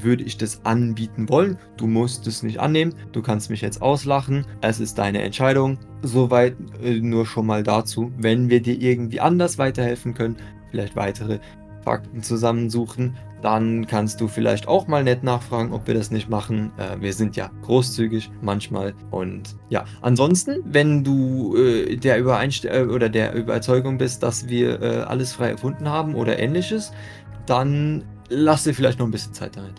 würde 0.00 0.24
ich 0.24 0.36
das 0.36 0.64
anbieten 0.64 1.28
wollen. 1.28 1.58
Du 1.76 1.86
musst 1.86 2.26
es 2.26 2.42
nicht 2.42 2.60
annehmen. 2.60 2.94
Du 3.12 3.22
kannst 3.22 3.50
mich 3.50 3.60
jetzt 3.60 3.82
auslachen. 3.82 4.46
Es 4.60 4.80
ist 4.80 4.98
deine 4.98 5.22
Entscheidung. 5.22 5.78
Soweit 6.02 6.56
äh, 6.82 7.00
nur 7.00 7.26
schon 7.26 7.46
mal 7.46 7.62
dazu. 7.62 8.12
Wenn 8.16 8.48
wir 8.48 8.62
dir 8.62 8.80
irgendwie 8.80 9.20
anders 9.20 9.58
weiterhelfen 9.58 10.14
können, 10.14 10.36
vielleicht 10.70 10.96
weitere 10.96 11.38
Fakten 11.82 12.22
zusammensuchen, 12.22 13.16
dann 13.42 13.88
kannst 13.88 14.20
du 14.20 14.28
vielleicht 14.28 14.68
auch 14.68 14.86
mal 14.86 15.02
nett 15.02 15.24
nachfragen, 15.24 15.72
ob 15.72 15.88
wir 15.88 15.94
das 15.94 16.12
nicht 16.12 16.30
machen. 16.30 16.70
Äh, 16.78 17.00
wir 17.00 17.12
sind 17.12 17.36
ja 17.36 17.50
großzügig 17.62 18.30
manchmal. 18.40 18.94
Und 19.10 19.56
ja, 19.68 19.84
ansonsten, 20.00 20.60
wenn 20.64 21.02
du 21.02 21.56
äh, 21.56 21.96
der, 21.96 22.18
Übereinst 22.18 22.64
oder 22.64 23.08
der 23.08 23.34
Überzeugung 23.34 23.98
bist, 23.98 24.22
dass 24.22 24.48
wir 24.48 25.08
alles 25.08 25.32
frei 25.32 25.50
erfunden 25.50 25.88
haben 25.88 26.14
oder 26.14 26.38
ähnliches, 26.38 26.92
dann 27.46 28.04
lass 28.32 28.64
dir 28.64 28.74
vielleicht 28.74 28.98
noch 28.98 29.06
ein 29.06 29.12
bisschen 29.12 29.34
Zeit 29.34 29.56
damit. 29.56 29.74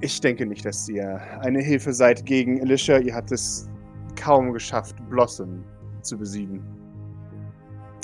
Ich 0.00 0.20
denke 0.20 0.46
nicht, 0.46 0.64
dass 0.64 0.88
ihr 0.88 1.20
eine 1.40 1.60
Hilfe 1.60 1.92
seid 1.92 2.24
gegen 2.24 2.60
Alicia. 2.62 2.98
Ihr 2.98 3.14
habt 3.14 3.32
es 3.32 3.68
kaum 4.16 4.52
geschafft, 4.52 4.96
Blossom 5.10 5.62
zu 6.02 6.16
besiegen. 6.16 6.62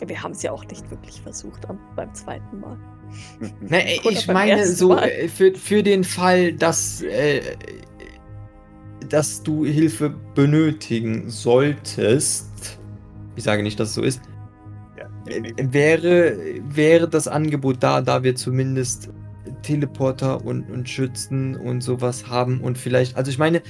Wir 0.04 0.22
haben 0.22 0.32
es 0.32 0.42
ja 0.42 0.52
auch 0.52 0.64
nicht 0.66 0.90
wirklich 0.90 1.20
versucht 1.22 1.66
beim 1.94 2.14
zweiten 2.14 2.60
Mal. 2.60 2.76
Na, 3.60 3.78
ich 3.86 4.26
meine 4.26 4.66
so 4.66 4.98
äh, 4.98 5.28
für, 5.28 5.54
für 5.54 5.82
den 5.82 6.04
Fall, 6.04 6.52
dass, 6.52 7.00
äh, 7.02 7.40
dass 9.08 9.42
du 9.42 9.64
Hilfe 9.64 10.10
benötigen 10.34 11.30
solltest. 11.30 12.78
Ich 13.36 13.44
sage 13.44 13.62
nicht, 13.62 13.80
dass 13.80 13.90
es 13.90 13.94
so 13.94 14.02
ist. 14.02 14.20
Ja, 14.98 15.08
äh, 15.32 15.54
wäre, 15.56 16.36
wäre 16.68 17.08
das 17.08 17.26
Angebot 17.26 17.76
da, 17.80 18.02
da 18.02 18.22
wir 18.22 18.34
zumindest 18.34 19.08
Teleporter 19.62 20.44
und, 20.44 20.70
und 20.70 20.88
Schützen 20.88 21.56
und 21.56 21.82
sowas 21.82 22.28
haben 22.28 22.60
und 22.60 22.78
vielleicht, 22.78 23.16
also 23.16 23.30
ich 23.30 23.38
meine, 23.38 23.62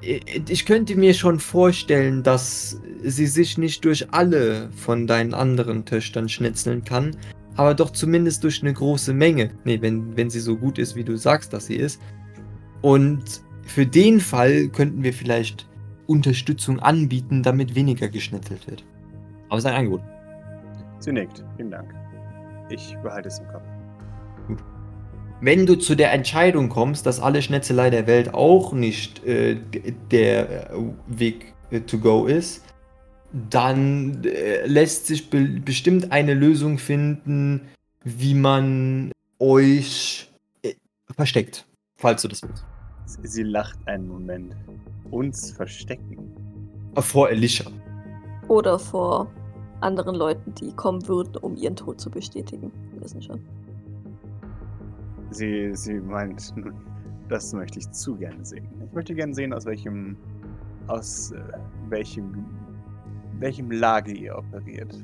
ich 0.00 0.66
könnte 0.66 0.96
mir 0.96 1.14
schon 1.14 1.40
vorstellen, 1.40 2.22
dass 2.22 2.80
sie 3.02 3.26
sich 3.26 3.58
nicht 3.58 3.84
durch 3.84 4.12
alle 4.12 4.70
von 4.70 5.06
deinen 5.06 5.34
anderen 5.34 5.84
Töchtern 5.84 6.28
schnitzeln 6.28 6.84
kann, 6.84 7.16
aber 7.56 7.74
doch 7.74 7.90
zumindest 7.90 8.44
durch 8.44 8.62
eine 8.62 8.72
große 8.72 9.14
Menge. 9.14 9.50
Nee, 9.64 9.80
wenn, 9.80 10.16
wenn 10.16 10.30
sie 10.30 10.40
so 10.40 10.56
gut 10.56 10.78
ist, 10.78 10.96
wie 10.96 11.04
du 11.04 11.16
sagst, 11.16 11.52
dass 11.52 11.66
sie 11.66 11.76
ist. 11.76 12.00
Und 12.82 13.42
für 13.62 13.86
den 13.86 14.20
Fall 14.20 14.68
könnten 14.68 15.02
wir 15.02 15.12
vielleicht 15.12 15.66
Unterstützung 16.06 16.78
anbieten, 16.78 17.42
damit 17.42 17.74
weniger 17.74 18.08
geschnitzelt 18.08 18.66
wird. 18.68 18.84
Aber 19.48 19.58
es 19.58 19.64
ist 19.64 19.70
ein 19.70 19.76
Angebot. 19.76 20.02
Sie 21.00 21.12
nickt. 21.12 21.44
Vielen 21.56 21.70
Dank. 21.70 21.92
Ich 22.68 22.96
behalte 23.02 23.28
es 23.28 23.38
im 23.38 23.48
Kopf. 23.48 23.64
Gut 24.46 24.75
wenn 25.40 25.66
du 25.66 25.76
zu 25.76 25.94
der 25.94 26.12
Entscheidung 26.12 26.68
kommst, 26.68 27.06
dass 27.06 27.20
alle 27.20 27.42
Schnetzelei 27.42 27.90
der 27.90 28.06
Welt 28.06 28.32
auch 28.32 28.72
nicht 28.72 29.24
äh, 29.24 29.56
der 30.10 30.70
äh, 30.72 30.78
Weg 31.06 31.54
äh, 31.70 31.80
to 31.80 31.98
go 31.98 32.26
ist, 32.26 32.64
dann 33.50 34.24
äh, 34.24 34.66
lässt 34.66 35.06
sich 35.06 35.28
be 35.28 35.60
bestimmt 35.64 36.12
eine 36.12 36.34
Lösung 36.34 36.78
finden, 36.78 37.68
wie 38.04 38.34
man 38.34 39.12
euch 39.38 40.30
äh, 40.62 40.74
versteckt, 41.14 41.66
falls 41.96 42.22
du 42.22 42.28
das 42.28 42.42
willst. 42.42 42.64
Sie 43.22 43.42
lacht 43.42 43.78
einen 43.86 44.08
Moment. 44.08 44.54
Uns 45.10 45.52
verstecken. 45.52 46.32
Vor 46.98 47.30
Elisha. 47.30 47.70
Oder 48.48 48.78
vor 48.78 49.30
anderen 49.80 50.16
Leuten, 50.16 50.54
die 50.54 50.72
kommen 50.72 51.06
würden, 51.06 51.36
um 51.36 51.56
ihren 51.56 51.76
Tod 51.76 52.00
zu 52.00 52.10
bestätigen. 52.10 52.72
Wir 52.92 53.02
wissen 53.02 53.22
schon. 53.22 53.40
Sie, 55.30 55.74
sie 55.74 55.94
meint, 55.94 56.54
das 57.28 57.52
möchte 57.52 57.78
ich 57.78 57.90
zu 57.90 58.16
gerne 58.16 58.44
sehen. 58.44 58.68
Ich 58.86 58.92
möchte 58.92 59.14
gerne 59.14 59.34
sehen, 59.34 59.52
aus 59.52 59.66
welchem, 59.66 60.16
aus 60.86 61.32
äh, 61.32 61.40
welchem, 61.88 62.44
welchem 63.38 63.70
Lager 63.70 64.12
ihr 64.12 64.36
operiert. 64.36 64.94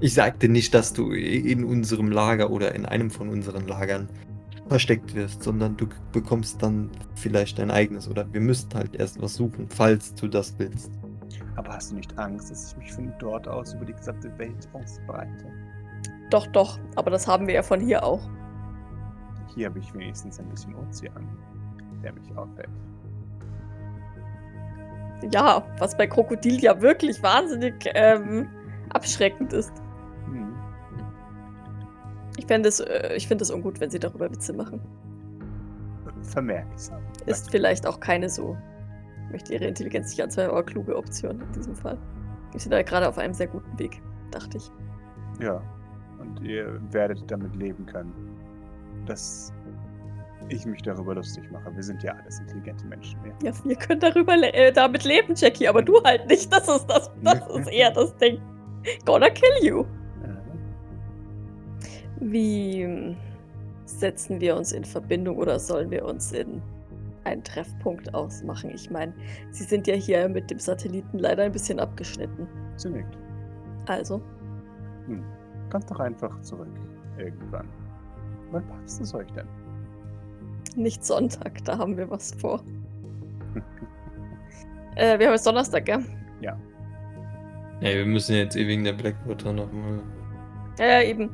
Ich 0.00 0.14
sagte 0.14 0.48
nicht, 0.48 0.74
dass 0.74 0.92
du 0.92 1.12
in 1.12 1.64
unserem 1.64 2.10
Lager 2.10 2.50
oder 2.50 2.74
in 2.74 2.84
einem 2.84 3.10
von 3.10 3.28
unseren 3.28 3.66
Lagern 3.66 4.08
versteckt 4.68 5.14
wirst, 5.14 5.42
sondern 5.42 5.76
du 5.76 5.86
bekommst 6.12 6.62
dann 6.62 6.90
vielleicht 7.14 7.58
dein 7.58 7.70
eigenes 7.70 8.08
oder 8.08 8.26
wir 8.32 8.40
müssten 8.40 8.74
halt 8.74 8.94
erst 8.96 9.20
was 9.20 9.34
suchen, 9.34 9.68
falls 9.68 10.14
du 10.14 10.26
das 10.26 10.54
willst. 10.58 10.90
Aber 11.56 11.74
hast 11.74 11.92
du 11.92 11.96
nicht 11.96 12.18
Angst, 12.18 12.50
dass 12.50 12.72
ich 12.72 12.78
mich 12.78 12.92
von 12.92 13.12
dort 13.18 13.46
aus 13.46 13.74
über 13.74 13.84
die 13.84 13.92
gesamte 13.92 14.36
Welt 14.38 14.68
ausbreite? 14.72 15.46
Doch, 16.34 16.48
doch, 16.48 16.80
aber 16.96 17.12
das 17.12 17.28
haben 17.28 17.46
wir 17.46 17.54
ja 17.54 17.62
von 17.62 17.78
hier 17.78 18.02
auch. 18.02 18.28
Hier 19.54 19.68
habe 19.68 19.78
ich 19.78 19.94
wenigstens 19.94 20.40
ein 20.40 20.48
bisschen 20.48 20.74
Ozean, 20.74 21.28
der 22.02 22.12
mich 22.12 22.36
auffällt. 22.36 22.70
Ja, 25.32 25.64
was 25.78 25.96
bei 25.96 26.08
Krokodil 26.08 26.60
ja 26.60 26.80
wirklich 26.82 27.22
wahnsinnig 27.22 27.88
ähm, 27.94 28.48
abschreckend 28.92 29.52
ist. 29.52 29.72
Hm. 30.24 30.56
Ich 32.36 32.46
fände 32.46 32.68
es 32.68 32.80
äh, 32.80 33.16
find 33.20 33.48
ungut, 33.52 33.78
wenn 33.78 33.90
sie 33.90 34.00
darüber 34.00 34.28
Witze 34.28 34.52
machen. 34.54 34.80
Vermerke 36.22 36.74
es. 36.74 36.90
Ist 37.26 37.48
vielleicht 37.48 37.86
auch 37.86 38.00
keine 38.00 38.28
so, 38.28 38.56
möchte 39.30 39.52
ihre 39.52 39.66
Intelligenz 39.66 40.10
nicht 40.10 40.20
anzweifeln, 40.20 40.50
aber 40.50 40.64
kluge 40.64 40.96
Option 40.96 41.40
in 41.40 41.52
diesem 41.52 41.76
Fall. 41.76 41.96
Wir 42.50 42.58
sind 42.58 42.72
da 42.72 42.82
gerade 42.82 43.08
auf 43.08 43.18
einem 43.18 43.34
sehr 43.34 43.46
guten 43.46 43.78
Weg, 43.78 44.02
dachte 44.32 44.56
ich. 44.56 44.72
Ja, 45.40 45.62
und 46.24 46.42
ihr 46.42 46.80
werdet 46.92 47.22
damit 47.30 47.54
leben 47.56 47.86
können, 47.86 48.12
dass 49.06 49.52
ich 50.48 50.66
mich 50.66 50.82
darüber 50.82 51.14
lustig 51.14 51.50
mache. 51.50 51.74
Wir 51.74 51.82
sind 51.82 52.02
ja 52.02 52.12
alles 52.12 52.38
intelligente 52.40 52.84
Menschen. 52.86 53.18
Ja, 53.24 53.50
ja 53.50 53.64
wir 53.64 53.76
können 53.76 54.00
darüber 54.00 54.36
le 54.36 54.52
äh, 54.52 54.72
damit 54.72 55.04
leben, 55.04 55.34
Jackie, 55.34 55.68
aber 55.68 55.82
du 55.82 56.02
halt 56.04 56.26
nicht. 56.28 56.52
Das 56.52 56.68
ist 56.68 56.86
das, 56.86 57.10
das 57.22 57.48
ist 57.56 57.68
eher 57.72 57.90
das 57.90 58.14
Ding. 58.16 58.40
Gonna 59.04 59.30
kill 59.30 59.48
you. 59.62 59.84
Wie 62.20 63.16
setzen 63.84 64.40
wir 64.40 64.56
uns 64.56 64.72
in 64.72 64.84
Verbindung 64.84 65.36
oder 65.36 65.58
sollen 65.58 65.90
wir 65.90 66.04
uns 66.04 66.32
in 66.32 66.62
einen 67.24 67.42
Treffpunkt 67.42 68.14
ausmachen? 68.14 68.70
Ich 68.74 68.90
meine, 68.90 69.12
Sie 69.50 69.64
sind 69.64 69.86
ja 69.86 69.94
hier 69.94 70.28
mit 70.28 70.50
dem 70.50 70.58
Satelliten 70.58 71.18
leider 71.18 71.44
ein 71.44 71.52
bisschen 71.52 71.80
abgeschnitten. 71.80 72.46
Nickt. 72.84 73.18
Also? 73.86 74.20
Hm. 75.06 75.22
Kommt 75.70 75.90
doch 75.90 76.00
einfach 76.00 76.40
zurück. 76.42 76.68
Irgendwann. 77.18 77.68
Wann 78.50 78.66
passt 78.68 79.00
es 79.00 79.14
euch 79.14 79.30
denn? 79.32 79.46
Nicht 80.76 81.04
Sonntag, 81.04 81.64
da 81.64 81.78
haben 81.78 81.96
wir 81.96 82.10
was 82.10 82.32
vor. 82.34 82.60
äh, 84.96 85.18
wir 85.18 85.26
haben 85.26 85.34
jetzt 85.34 85.46
Donnerstag, 85.46 85.84
gell? 85.84 86.04
Ja. 86.40 86.58
Ja, 87.80 87.90
wir 87.90 88.06
müssen 88.06 88.34
jetzt 88.34 88.56
eh 88.56 88.66
wegen 88.66 88.84
der 88.84 88.92
Blackwater 88.92 89.52
nochmal. 89.52 90.00
Ja, 90.78 90.86
ja, 90.86 91.02
eben. 91.02 91.30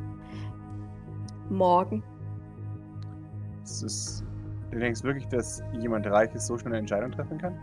Morgen. 1.49 2.03
Es 3.65 3.83
ist. 3.83 4.25
Du 4.71 4.79
denkst 4.79 5.03
wirklich, 5.03 5.27
dass 5.29 5.63
jemand 5.73 6.07
Reiches 6.07 6.47
so 6.47 6.57
schnell 6.57 6.73
eine 6.73 6.81
Entscheidung 6.81 7.11
treffen 7.11 7.39
kann? 7.39 7.59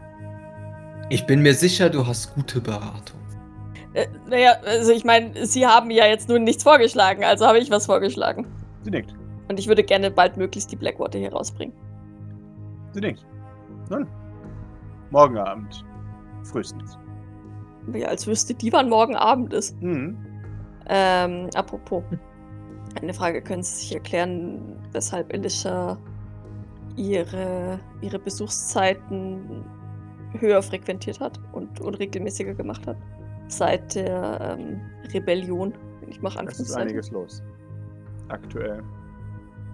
Ich 1.09 1.25
bin 1.25 1.41
mir 1.41 1.53
sicher, 1.53 1.89
du 1.89 2.05
hast 2.05 2.35
gute 2.35 2.59
Beratung. 2.59 3.19
Äh, 3.97 4.07
naja, 4.29 4.53
also 4.63 4.91
ich 4.91 5.03
meine, 5.03 5.47
Sie 5.47 5.65
haben 5.65 5.89
ja 5.89 6.05
jetzt 6.05 6.29
nun 6.29 6.43
nichts 6.43 6.61
vorgeschlagen, 6.61 7.23
also 7.23 7.47
habe 7.47 7.57
ich 7.57 7.71
was 7.71 7.87
vorgeschlagen. 7.87 8.45
Sie 8.83 8.91
nickt. 8.91 9.15
Und 9.49 9.59
ich 9.59 9.67
würde 9.67 9.83
gerne 9.83 10.11
baldmöglichst 10.11 10.71
die 10.71 10.75
Blackwater 10.75 11.17
hier 11.17 11.33
rausbringen. 11.33 11.75
Sie 12.91 12.99
nickt. 12.99 13.25
Nun, 13.89 14.05
morgen 15.09 15.39
Abend. 15.39 15.83
Frühestens. 16.43 16.99
Ja, 17.91 18.09
als 18.09 18.27
wüsste 18.27 18.53
die, 18.53 18.71
wann 18.71 18.87
morgen 18.87 19.15
Abend 19.15 19.51
ist. 19.51 19.81
Mhm. 19.81 20.15
Ähm, 20.87 21.49
apropos. 21.55 22.03
Eine 23.01 23.13
Frage, 23.15 23.41
können 23.41 23.63
Sie 23.63 23.79
sich 23.79 23.95
erklären, 23.95 24.77
weshalb 24.91 25.33
Elisha 25.33 25.97
ihre, 26.95 27.79
ihre 28.01 28.19
Besuchszeiten 28.19 29.65
höher 30.39 30.61
frequentiert 30.61 31.19
hat 31.19 31.39
und 31.51 31.81
unregelmäßiger 31.81 32.53
gemacht 32.53 32.85
hat? 32.85 32.97
Seit 33.47 33.95
der 33.95 34.57
ähm, 34.59 34.81
Rebellion, 35.13 35.73
ich 36.07 36.21
mache 36.21 36.45
Es 36.47 36.59
ist 36.59 36.75
einiges 36.75 37.11
los. 37.11 37.41
Aktuell. 38.29 38.83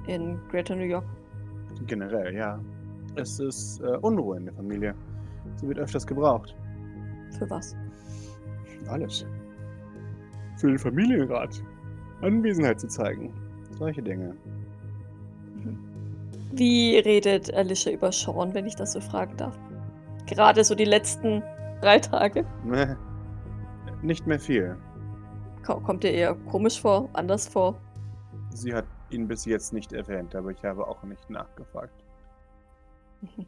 in 0.07 0.37
Greater 0.49 0.75
New 0.75 0.83
York. 0.83 1.05
Generell, 1.87 2.35
ja. 2.35 2.59
Es 3.15 3.39
ist 3.39 3.81
äh, 3.81 3.97
Unruhe 4.01 4.37
in 4.37 4.45
der 4.45 4.53
Familie. 4.53 4.95
Sie 5.55 5.67
wird 5.67 5.79
öfters 5.79 6.05
gebraucht. 6.05 6.55
Für 7.37 7.49
was? 7.49 7.75
Alles. 8.87 9.25
Für 10.57 10.67
den 10.67 10.77
Familienrat. 10.77 11.63
Anwesenheit 12.21 12.79
zu 12.79 12.87
zeigen. 12.87 13.33
Solche 13.77 14.01
Dinge. 14.01 14.35
Wie 16.51 16.97
redet 16.97 17.51
Alicia 17.53 17.91
über 17.91 18.11
Sean, 18.11 18.53
wenn 18.53 18.67
ich 18.67 18.75
das 18.75 18.93
so 18.93 19.01
fragen 19.01 19.35
darf? 19.37 19.57
Gerade 20.27 20.63
so 20.63 20.75
die 20.75 20.85
letzten 20.85 21.41
drei 21.81 21.99
Tage. 21.99 22.45
Nicht 24.03 24.27
mehr 24.27 24.39
viel. 24.39 24.77
Ko- 25.65 25.79
Kommt 25.79 26.03
ihr 26.03 26.11
eher 26.11 26.35
komisch 26.51 26.79
vor, 26.81 27.09
anders 27.13 27.47
vor? 27.47 27.79
Sie 28.51 28.73
hat 28.73 28.85
ihn 29.09 29.27
bis 29.27 29.45
jetzt 29.45 29.73
nicht 29.73 29.93
erwähnt, 29.93 30.35
aber 30.35 30.51
ich 30.51 30.63
habe 30.63 30.85
auch 30.87 31.01
nicht 31.03 31.29
nachgefragt. 31.29 32.03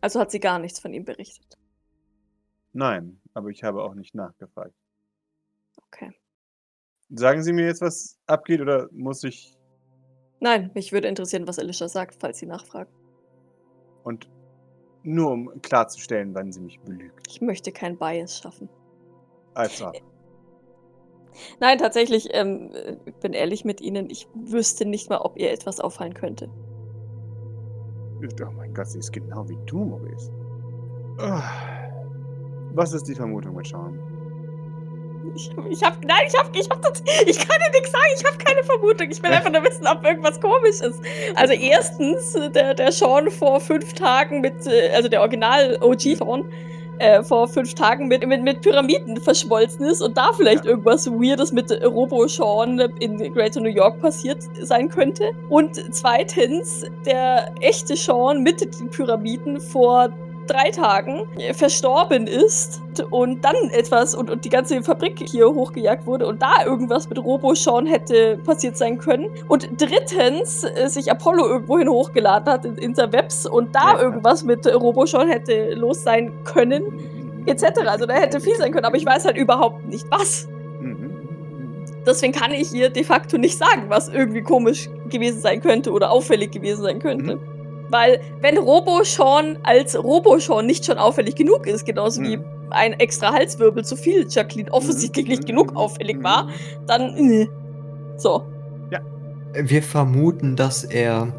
Also 0.00 0.20
hat 0.20 0.30
sie 0.30 0.38
gar 0.38 0.60
nichts 0.60 0.78
von 0.78 0.94
ihm 0.94 1.04
berichtet. 1.04 1.58
Nein, 2.72 3.20
aber 3.34 3.48
ich 3.48 3.64
habe 3.64 3.82
auch 3.82 3.94
nicht 3.96 4.14
nachgefragt. 4.14 4.72
Okay. 5.88 6.12
Sagen 7.10 7.42
Sie 7.42 7.52
mir 7.52 7.66
jetzt, 7.66 7.80
was 7.80 8.16
abgeht, 8.28 8.60
oder 8.60 8.88
muss 8.92 9.24
ich. 9.24 9.56
Nein, 10.38 10.70
mich 10.74 10.92
würde 10.92 11.08
interessieren, 11.08 11.48
was 11.48 11.58
Alicia 11.58 11.88
sagt, 11.88 12.14
falls 12.20 12.38
sie 12.38 12.46
nachfragt. 12.46 12.92
Und 14.04 14.28
nur 15.02 15.32
um 15.32 15.60
klarzustellen, 15.62 16.32
wann 16.32 16.52
sie 16.52 16.60
mich 16.60 16.78
belügt. 16.78 17.26
Ich 17.28 17.40
möchte 17.40 17.72
kein 17.72 17.98
Bias 17.98 18.38
schaffen. 18.38 18.68
Also, 19.58 19.90
Nein, 21.58 21.78
tatsächlich, 21.78 22.28
ähm, 22.32 22.70
äh, 22.72 22.96
ich 23.06 23.14
bin 23.16 23.32
ehrlich 23.32 23.64
mit 23.64 23.80
Ihnen, 23.80 24.08
ich 24.08 24.28
wüsste 24.34 24.86
nicht 24.86 25.10
mal, 25.10 25.18
ob 25.18 25.36
ihr 25.36 25.50
etwas 25.50 25.80
auffallen 25.80 26.14
könnte. 26.14 26.48
oh 28.22 28.52
mein 28.56 28.72
Gott, 28.72 28.86
sie 28.86 29.00
ist 29.00 29.12
genau 29.12 29.48
wie 29.48 29.58
du, 29.66 29.84
Maurice. 29.84 30.30
Ah. 31.18 31.42
Was 32.72 32.92
ist 32.92 33.08
die 33.08 33.16
Vermutung 33.16 33.56
mit 33.56 33.66
Sean? 33.66 33.98
Ich, 35.34 35.50
ich 35.70 35.82
hab, 35.82 36.04
nein, 36.04 36.22
ich 36.28 36.38
hab, 36.38 36.54
ich 36.54 36.70
hab 36.70 36.80
das, 36.80 37.02
ich 37.26 37.38
kann 37.40 37.58
dir 37.60 37.70
nichts 37.72 37.90
sagen, 37.90 38.12
ich 38.16 38.24
habe 38.24 38.38
keine 38.38 38.62
Vermutung. 38.62 39.10
Ich 39.10 39.20
will 39.20 39.32
einfach 39.32 39.50
nur 39.50 39.64
wissen, 39.64 39.88
ob 39.88 40.04
irgendwas 40.04 40.40
komisch 40.40 40.80
ist. 40.80 41.00
Also 41.34 41.54
erstens, 41.54 42.36
äh, 42.36 42.48
der, 42.48 42.74
der 42.74 42.92
Sean 42.92 43.28
vor 43.28 43.58
fünf 43.58 43.92
Tagen 43.94 44.40
mit, 44.40 44.68
äh, 44.68 44.90
also 44.94 45.08
der 45.08 45.20
Original 45.20 45.78
OG 45.82 46.16
Sean, 46.16 46.48
äh, 46.98 47.22
vor 47.22 47.48
fünf 47.48 47.74
Tagen 47.74 48.08
mit, 48.08 48.26
mit, 48.26 48.42
mit 48.42 48.60
Pyramiden 48.60 49.16
verschmolzen 49.20 49.86
ist 49.86 50.02
und 50.02 50.16
da 50.16 50.32
vielleicht 50.32 50.64
Ja. 50.64 50.70
irgendwas 50.72 51.06
Weirdes 51.10 51.52
mit 51.52 51.70
Robo-Sean 51.84 52.78
in 53.00 53.18
Greater 53.32 53.60
New 53.60 53.68
York 53.68 54.00
passiert 54.00 54.42
sein 54.62 54.88
könnte. 54.88 55.30
Und 55.48 55.76
zweitens, 55.94 56.84
der 57.06 57.52
echte 57.60 57.96
Sean 57.96 58.42
mit 58.42 58.60
den 58.60 58.88
Pyramiden 58.90 59.60
vor 59.60 60.10
drei 60.48 60.70
Tagen 60.70 61.28
verstorben 61.52 62.26
ist 62.26 62.80
und 63.10 63.44
dann 63.44 63.54
etwas 63.70 64.14
und, 64.14 64.30
und 64.30 64.44
die 64.44 64.48
ganze 64.48 64.82
Fabrik 64.82 65.22
hier 65.28 65.46
hochgejagt 65.48 66.06
wurde 66.06 66.26
und 66.26 66.42
da 66.42 66.64
irgendwas 66.64 67.08
mit 67.08 67.18
Robo-Sean 67.22 67.86
hätte 67.86 68.38
passiert 68.44 68.76
sein 68.76 68.98
können. 68.98 69.30
Und 69.48 69.68
drittens 69.80 70.64
äh, 70.64 70.88
sich 70.88 71.10
Apollo 71.10 71.46
irgendwohin 71.46 71.88
hochgeladen 71.88 72.52
hat 72.52 72.64
in 72.64 72.76
Interwebs 72.76 73.46
und 73.46 73.74
da 73.74 73.94
Ja. 73.94 74.02
irgendwas 74.02 74.42
mit 74.44 74.66
Robo-Sean 74.66 75.28
hätte 75.28 75.74
los 75.74 76.02
sein 76.02 76.32
können, 76.44 77.44
etc. 77.46 77.64
Also 77.86 78.06
da 78.06 78.14
hätte 78.14 78.40
viel 78.40 78.56
sein 78.56 78.72
können, 78.72 78.84
aber 78.86 78.96
ich 78.96 79.06
weiß 79.06 79.24
halt 79.26 79.36
überhaupt 79.36 79.86
nicht 79.86 80.06
was. 80.10 80.48
Mhm. 80.80 81.10
Deswegen 82.06 82.32
kann 82.32 82.52
ich 82.52 82.72
ihr 82.72 82.90
de 82.90 83.04
facto 83.04 83.36
nicht 83.38 83.58
sagen, 83.58 83.84
was 83.88 84.08
irgendwie 84.08 84.42
komisch 84.42 84.88
gewesen 85.08 85.40
sein 85.40 85.60
könnte 85.60 85.92
oder 85.92 86.10
auffällig 86.10 86.50
gewesen 86.52 86.82
sein 86.82 86.98
könnte. 87.00 87.36
Mhm. 87.36 87.57
Weil, 87.90 88.20
wenn 88.40 88.58
Robo-Sean 88.58 89.58
als 89.62 89.96
Robo-Sean 90.02 90.66
nicht 90.66 90.84
schon 90.84 90.98
auffällig 90.98 91.34
genug 91.36 91.66
ist, 91.66 91.86
genauso 91.86 92.22
wie 92.22 92.36
Mhm. 92.36 92.44
ein 92.70 92.92
extra 92.94 93.32
Halswirbel 93.32 93.84
zu 93.84 93.96
viel 93.96 94.26
Jacqueline 94.28 94.70
offensichtlich 94.72 95.24
Mhm. 95.26 95.30
nicht 95.30 95.46
genug 95.46 95.74
auffällig 95.76 96.22
war, 96.22 96.48
dann. 96.86 97.16
äh. 97.16 97.48
So. 98.16 98.42
Wir 99.54 99.82
vermuten, 99.82 100.56
dass 100.56 100.84
er 100.84 101.32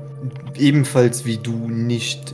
ebenfalls 0.57 1.25
wie 1.25 1.37
du 1.37 1.51
nicht, 1.69 2.33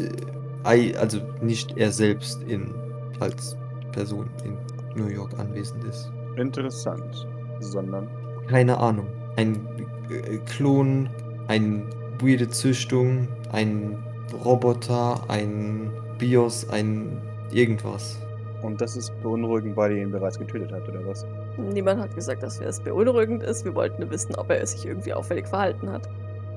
äh, 0.63 0.95
also 0.95 1.20
nicht 1.41 1.78
er 1.78 1.91
selbst 1.91 2.41
in, 2.43 2.74
als 3.20 3.57
Person 3.91 4.30
in 4.45 4.57
New 4.95 5.09
York 5.09 5.38
anwesend 5.38 5.84
ist. 5.84 6.09
Interessant. 6.38 7.28
Sondern. 7.59 8.07
Keine 8.47 8.78
Ahnung. 8.78 9.07
Ein 9.36 9.68
äh, 10.09 10.38
Klon, 10.45 11.09
eine 11.47 11.84
weirde 12.20 12.47
Züchtung, 12.49 13.28
ein 13.55 13.97
Roboter, 14.43 15.19
ein 15.29 15.91
BIOS, 16.17 16.69
ein 16.69 17.21
irgendwas. 17.51 18.19
Und 18.61 18.81
das 18.81 18.97
ist 18.97 19.11
beunruhigend, 19.21 19.77
weil 19.77 19.93
ihr 19.93 20.03
ihn 20.03 20.11
bereits 20.11 20.37
getötet 20.37 20.71
habt, 20.73 20.89
oder 20.89 21.05
was? 21.05 21.25
Niemand 21.57 22.01
hat 22.01 22.15
gesagt, 22.15 22.43
dass 22.43 22.59
es 22.59 22.79
beunruhigend 22.79 23.43
ist. 23.43 23.63
Wir 23.63 23.75
wollten 23.75 24.01
nur 24.01 24.11
wissen, 24.11 24.35
ob 24.35 24.49
er 24.49 24.65
sich 24.65 24.85
irgendwie 24.85 25.13
auffällig 25.13 25.47
verhalten 25.47 25.89
hat. 25.89 26.09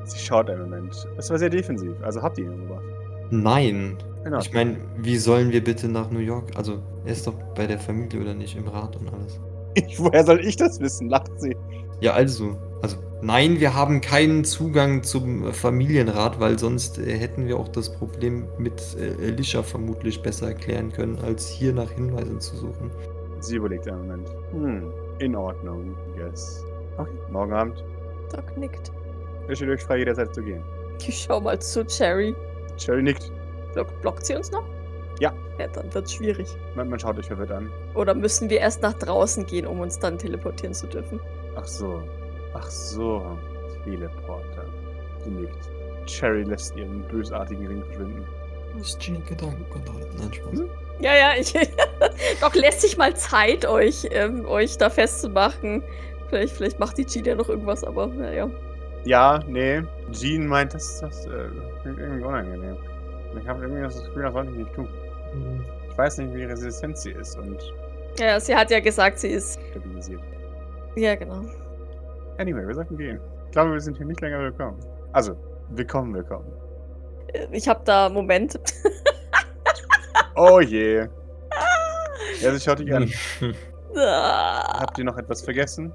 Sie 0.05 0.19
schaut 0.19 0.49
einen 0.49 0.63
Moment. 0.63 1.07
Es 1.19 1.31
war 1.31 1.39
sehr 1.39 1.51
defensiv. 1.51 1.93
Also 2.03 2.23
habt 2.23 2.39
ihr 2.39 2.47
ihn 2.47 2.55
umgebracht. 2.55 2.85
Nein. 3.31 3.97
Genau. 4.25 4.39
Ich 4.41 4.53
meine, 4.53 4.79
wie 4.97 5.17
sollen 5.17 5.53
wir 5.53 5.63
bitte 5.63 5.89
nach 5.89 6.11
New 6.11 6.19
York? 6.19 6.51
Also, 6.57 6.83
er 7.05 7.13
ist 7.13 7.27
doch 7.27 7.35
bei 7.55 7.67
der 7.67 7.79
Familie 7.79 8.21
oder 8.21 8.35
nicht, 8.35 8.57
im 8.57 8.67
Rat 8.67 8.97
und 8.97 9.13
alles. 9.13 9.39
Ich, 9.75 9.99
woher 10.01 10.25
soll 10.25 10.41
ich 10.41 10.57
das 10.57 10.81
wissen? 10.81 11.09
Lacht 11.09 11.31
sie. 11.39 11.55
Ja, 12.01 12.15
also. 12.15 12.57
Also, 12.83 12.97
nein, 13.23 13.61
wir 13.61 13.75
haben 13.75 14.01
keinen 14.01 14.45
Zugang 14.45 15.03
zum 15.03 15.49
äh, 15.49 15.53
Familienrat, 15.53 16.41
weil 16.41 16.59
sonst 16.59 16.99
äh, 16.99 17.17
hätten 17.17 17.47
wir 17.47 17.59
auch 17.59 17.69
das 17.69 17.93
Problem 17.93 18.47
mit 18.59 18.97
äh, 18.99 19.27
Elisha 19.27 19.63
vermutlich 19.63 20.23
besser 20.23 20.49
erklären 20.49 20.93
können, 20.93 21.19
als 21.19 21.49
hier 21.49 21.73
nach 21.73 21.91
Hinweisen 21.91 22.41
zu 22.41 22.57
suchen. 22.57 22.91
Sie 23.41 23.57
überlegt 23.57 23.89
einen 23.89 24.07
Moment. 24.07 24.29
Hm, 24.53 24.93
in 25.19 25.37
Ordnung, 25.37 25.97
yes. 26.17 26.65
Okay, 26.97 27.11
morgen 27.31 27.53
Abend. 27.53 27.85
Doc 28.33 28.57
nickt. 28.57 28.91
Es 29.49 29.59
steht 29.59 29.71
euch 29.71 29.83
frei, 29.83 29.99
jederzeit 29.99 30.35
zu 30.35 30.43
gehen. 30.43 30.63
Ich 31.07 31.23
schau 31.23 31.41
mal 31.41 31.59
zu 31.59 31.85
Cherry. 31.87 32.35
Cherry 32.77 33.03
nickt. 33.03 33.31
Block, 33.75 33.89
blockt 34.03 34.27
sie 34.27 34.35
uns 34.35 34.51
noch? 34.51 34.65
Ja. 35.21 35.33
Ja, 35.59 35.67
dann 35.69 35.93
wird's 35.93 36.13
schwierig. 36.13 36.49
Man, 36.77 36.89
man 36.89 36.99
schaut 36.99 37.19
euch 37.19 37.27
verwirrt 37.27 37.51
an. 37.51 37.71
Oder 37.95 38.15
müssen 38.15 38.49
wir 38.49 38.61
erst 38.61 38.83
nach 38.83 38.95
draußen 38.95 39.47
gehen, 39.47 39.67
um 39.67 39.81
uns 39.81 39.99
dann 39.99 40.19
teleportieren 40.19 40.75
zu 40.75 40.87
dürfen? 40.87 41.21
Ach 41.57 41.67
so. 41.67 42.03
Ach 42.55 42.71
so. 42.71 43.39
Teleporter. 43.85 44.65
Sie 45.25 45.31
nickt. 45.31 45.69
Cherry 46.07 46.43
lässt 46.43 46.77
ihren 46.77 47.03
bösartigen 47.09 47.67
Ring 47.67 47.83
verschwinden. 47.85 48.27
Das 48.77 48.89
ist 48.89 49.01
Gene 49.01 49.21
Gedankenkontrolle. 49.21 50.07
Nein, 50.19 50.33
Spaß. 50.33 50.53
Hm? 50.59 50.71
Ja, 51.01 51.15
ja, 51.15 51.31
ich. 51.39 51.53
Doch 52.41 52.55
lässt 52.55 52.81
sich 52.81 52.97
mal 52.97 53.15
Zeit, 53.17 53.67
euch, 53.67 54.09
ähm, 54.11 54.47
euch 54.47 54.79
da 54.79 54.91
festzumachen. 54.91 55.83
Vielleicht, 56.29 56.57
vielleicht 56.57 56.79
macht 56.79 56.99
die 56.99 57.07
Jean 57.07 57.25
ja 57.25 57.35
noch 57.35 57.49
irgendwas, 57.49 57.85
aber 57.85 58.07
naja. 58.09 58.51
Ja, 59.05 59.41
nee. 59.47 59.83
Jean 60.13 60.47
meint, 60.47 60.75
das, 60.75 61.01
das 61.01 61.27
äh, 61.27 61.49
klingt 61.83 61.99
irgendwie 61.99 62.25
unangenehm. 62.25 62.77
Ich 63.41 63.47
habe 63.49 63.63
irgendwie 63.63 63.83
das 63.83 64.03
Gefühl, 64.05 64.23
das 64.25 64.33
sollte 64.33 64.51
ich 64.53 64.59
nicht 64.59 64.75
tun. 64.75 64.89
Mhm. 65.35 65.65
Ich 65.91 65.99
weiß 65.99 66.19
nicht, 66.19 66.35
wie 66.35 66.45
resistent 66.45 66.99
sie 66.99 67.13
ist 67.13 67.39
und 67.39 67.59
Ja, 68.19 68.39
sie 68.41 68.55
hat 68.55 68.71
ja 68.71 68.81
gesagt, 68.81 69.19
sie 69.19 69.29
ist. 69.29 69.59
stabilisiert. 69.71 70.21
Ja, 70.97 71.15
genau. 71.15 71.43
Anyway, 72.39 72.67
wir 72.67 72.75
sollten 72.75 72.97
gehen. 72.97 73.21
Ich 73.47 73.51
glaube, 73.51 73.73
wir 73.73 73.81
sind 73.81 73.97
hier 73.97 74.07
nicht 74.07 74.21
länger 74.21 74.39
willkommen. 74.39 74.79
Also, 75.13 75.37
willkommen, 75.71 76.15
willkommen. 76.15 76.47
Ich 77.51 77.69
habe 77.69 77.81
da 77.85 78.09
Moment. 78.09 78.59
Oh 80.37 80.61
je. 80.61 81.09
Ja, 82.41 82.55
sie 82.55 82.61
schaut 82.61 82.79
dich 82.79 82.95
an. 82.95 83.13
Habt 83.97 84.99
ihr 84.99 85.05
noch 85.05 85.19
etwas 85.19 85.43
vergessen? 85.43 85.93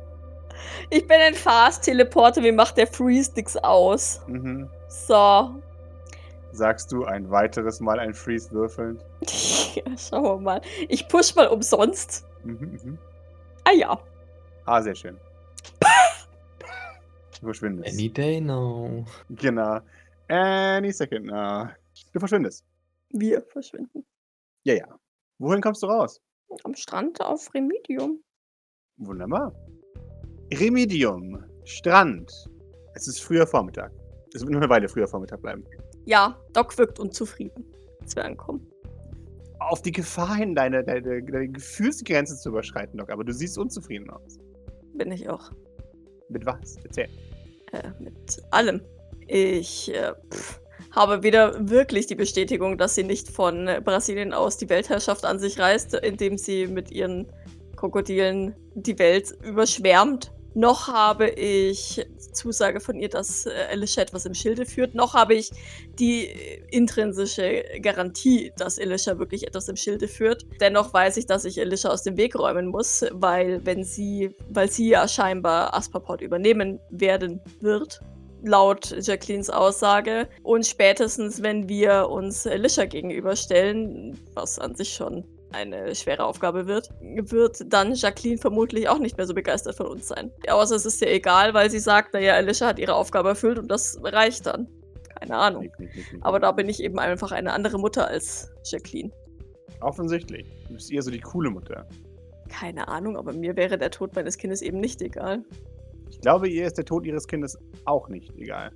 Ich 0.89 1.07
bin 1.07 1.17
ein 1.21 1.33
Fast-Teleporter, 1.33 2.41
mir 2.41 2.51
macht 2.51 2.75
der 2.75 2.87
Freeze-Sticks 2.87 3.55
aus. 3.57 4.21
Mhm. 4.27 4.69
So. 4.89 5.49
Sagst 6.51 6.91
du 6.91 7.05
ein 7.05 7.31
weiteres 7.31 7.79
Mal 7.79 7.99
ein 7.99 8.13
Freeze 8.13 8.51
würfeln? 8.51 9.01
Ja, 9.75 9.97
schauen 9.97 10.23
wir 10.23 10.37
mal. 10.37 10.61
Ich 10.87 11.07
push 11.07 11.33
mal 11.33 11.47
umsonst. 11.47 12.27
Mhm, 12.43 12.79
mhm. 12.83 12.97
Ah 13.63 13.71
ja. 13.71 13.99
Ah, 14.65 14.83
sehr 14.83 14.93
schön. 14.93 15.17
Du 17.43 17.47
verschwindest. 17.47 17.93
Any 17.93 18.07
day 18.07 18.39
now. 18.39 19.05
Genau. 19.31 19.81
Any 20.29 20.93
second 20.93 21.25
now. 21.25 21.67
Du 22.13 22.19
verschwindest. 22.19 22.63
Wir 23.09 23.41
verschwinden. 23.41 24.05
Ja, 24.63 24.75
ja. 24.75 24.99
Wohin 25.39 25.59
kommst 25.59 25.83
du 25.83 25.87
raus? 25.87 26.21
Am 26.63 26.73
Strand 26.73 27.19
auf 27.19 27.53
Remedium. 27.53 28.23
Wunderbar. 28.95 29.53
Remedium. 30.53 31.43
Strand. 31.65 32.31
Es 32.95 33.09
ist 33.09 33.19
früher 33.19 33.45
Vormittag. 33.45 33.91
Es 34.33 34.39
wird 34.39 34.51
nur 34.51 34.61
eine 34.61 34.69
Weile 34.69 34.87
früher 34.87 35.09
Vormittag 35.09 35.41
bleiben. 35.41 35.65
Ja, 36.05 36.39
Doc 36.53 36.77
wirkt 36.77 36.97
unzufrieden, 36.97 37.65
als 37.99 38.15
wir 38.15 38.23
ankommen. 38.23 38.65
Auf 39.59 39.81
die 39.81 39.91
Gefahr 39.91 40.35
hin, 40.35 40.55
deine, 40.55 40.81
deine, 40.81 41.21
deine 41.21 41.49
Gefühlsgrenze 41.49 42.37
zu 42.37 42.49
überschreiten, 42.49 42.97
Doc. 42.97 43.09
Aber 43.09 43.25
du 43.25 43.33
siehst 43.33 43.57
unzufrieden 43.57 44.09
aus. 44.11 44.39
Bin 44.93 45.11
ich 45.11 45.27
auch. 45.27 45.51
Mit 46.29 46.45
was? 46.45 46.77
Erzähl. 46.85 47.09
Äh, 47.73 47.89
mit 47.99 48.41
allem. 48.51 48.81
Ich 49.27 49.93
äh, 49.93 50.13
habe 50.91 51.23
wieder 51.23 51.69
wirklich 51.69 52.05
die 52.05 52.15
Bestätigung, 52.15 52.77
dass 52.77 52.95
sie 52.95 53.03
nicht 53.03 53.29
von 53.29 53.67
Brasilien 53.83 54.31
aus 54.31 54.57
die 54.57 54.69
Weltherrschaft 54.69 55.25
an 55.25 55.39
sich 55.39 55.59
reißt, 55.59 55.95
indem 55.95 56.37
sie 56.37 56.67
mit 56.67 56.91
ihren 56.91 57.31
Krokodilen 57.75 58.55
die 58.75 58.99
Welt 58.99 59.35
überschwärmt. 59.43 60.31
Noch 60.55 60.87
habe 60.87 61.29
ich 61.29 62.05
Zusage 62.31 62.79
von 62.79 62.95
ihr, 62.95 63.09
dass 63.09 63.45
äh, 63.45 63.51
Alicia 63.71 64.03
etwas 64.03 64.25
im 64.25 64.33
Schilde 64.33 64.65
führt. 64.65 64.95
Noch 64.95 65.13
habe 65.13 65.33
ich 65.33 65.51
die 65.99 66.27
äh, 66.27 66.61
intrinsische 66.71 67.63
Garantie, 67.81 68.51
dass 68.57 68.79
Alicia 68.79 69.17
wirklich 69.17 69.47
etwas 69.47 69.67
im 69.69 69.75
Schilde 69.75 70.07
führt. 70.07 70.45
Dennoch 70.59 70.93
weiß 70.93 71.17
ich, 71.17 71.25
dass 71.25 71.45
ich 71.45 71.59
Alicia 71.59 71.89
aus 71.89 72.03
dem 72.03 72.17
Weg 72.17 72.35
räumen 72.35 72.67
muss, 72.67 73.05
weil 73.11 73.65
wenn 73.65 73.83
sie, 73.83 74.35
weil 74.49 74.69
sie 74.69 74.89
ja 74.89 75.07
scheinbar 75.07 75.73
Asperport 75.73 76.21
übernehmen 76.21 76.79
werden 76.89 77.39
wird, 77.59 78.01
laut 78.43 78.95
Jacquelines 78.99 79.49
Aussage. 79.49 80.27
Und 80.43 80.65
spätestens, 80.65 81.41
wenn 81.41 81.67
wir 81.69 82.09
uns 82.09 82.45
Alicia 82.45 82.85
gegenüberstellen, 82.85 84.19
was 84.33 84.59
an 84.59 84.75
sich 84.75 84.93
schon 84.93 85.23
eine 85.53 85.95
schwere 85.95 86.25
Aufgabe 86.25 86.67
wird, 86.67 86.89
wird 87.01 87.71
dann 87.71 87.93
Jacqueline 87.93 88.37
vermutlich 88.37 88.89
auch 88.89 88.99
nicht 88.99 89.17
mehr 89.17 89.27
so 89.27 89.33
begeistert 89.33 89.75
von 89.75 89.87
uns 89.87 90.07
sein. 90.07 90.31
Außer 90.49 90.75
es 90.75 90.85
ist 90.85 91.01
ihr 91.01 91.11
egal, 91.11 91.53
weil 91.53 91.69
sie 91.69 91.79
sagt, 91.79 92.13
naja, 92.13 92.33
Alicia 92.33 92.67
hat 92.67 92.79
ihre 92.79 92.95
Aufgabe 92.95 93.29
erfüllt 93.29 93.59
und 93.59 93.69
das 93.69 93.99
reicht 94.03 94.45
dann. 94.45 94.67
Keine 95.19 95.37
Ahnung. 95.37 95.71
Aber 96.21 96.39
da 96.39 96.51
bin 96.51 96.67
ich 96.67 96.81
eben 96.83 96.99
einfach 96.99 97.31
eine 97.31 97.53
andere 97.53 97.77
Mutter 97.77 98.07
als 98.07 98.51
Jacqueline. 98.65 99.11
Offensichtlich. 99.81 100.45
Du 100.67 100.73
bist 100.73 100.91
eher 100.91 101.01
so 101.01 101.11
die 101.11 101.19
coole 101.19 101.49
Mutter. 101.49 101.87
Keine 102.49 102.87
Ahnung, 102.87 103.17
aber 103.17 103.33
mir 103.33 103.55
wäre 103.55 103.77
der 103.77 103.91
Tod 103.91 104.15
meines 104.15 104.37
Kindes 104.37 104.61
eben 104.61 104.79
nicht 104.79 105.01
egal. 105.01 105.43
Ich 106.09 106.19
glaube, 106.21 106.47
ihr 106.47 106.67
ist 106.67 106.77
der 106.77 106.85
Tod 106.85 107.05
ihres 107.05 107.27
Kindes 107.27 107.57
auch 107.85 108.07
nicht 108.09 108.35
egal. 108.37 108.71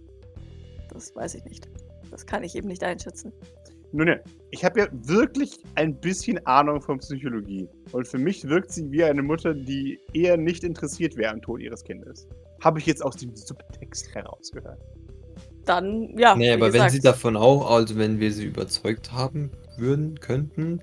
Das 0.89 1.15
weiß 1.15 1.36
ich 1.36 1.43
nicht. 1.45 1.67
Das 2.09 2.25
kann 2.25 2.43
ich 2.43 2.55
eben 2.55 2.67
nicht 2.67 2.84
einschätzen. 2.84 3.34
Nun 3.94 4.08
ja, 4.08 4.16
ich 4.52 4.66
habe 4.66 4.82
ja 4.82 4.88
wirklich 4.92 5.60
ein 5.76 6.00
bisschen 6.00 6.46
Ahnung 6.46 6.82
von 6.82 7.00
Psychologie. 7.00 7.68
Und 7.92 8.08
für 8.08 8.18
mich 8.18 8.48
wirkt 8.48 8.72
sie 8.72 8.92
wie 8.92 9.04
eine 9.04 9.22
Mutter, 9.22 9.54
die 9.54 10.00
eher 10.14 10.38
nicht 10.38 10.64
interessiert 10.64 11.16
wäre 11.16 11.32
am 11.32 11.42
Tod 11.42 11.62
ihres 11.62 11.84
Kindes. 11.84 12.28
Habe 12.62 12.80
ich 12.80 12.86
jetzt 12.86 13.04
aus 13.04 13.16
dem 13.16 13.36
Subtext 13.36 14.14
herausgehört. 14.14 14.80
Dann, 15.66 16.18
ja. 16.18 16.36
Nee, 16.36 16.50
wie 16.50 16.54
aber 16.54 16.68
wenn 16.68 16.74
gesagt, 16.74 16.92
sie 16.92 17.00
davon 17.00 17.36
auch, 17.36 17.70
also 17.70 17.98
wenn 17.98 18.20
wir 18.20 18.32
sie 18.32 18.46
überzeugt 18.46 19.12
haben 19.12 19.52
würden, 19.78 20.20
könnten, 20.20 20.82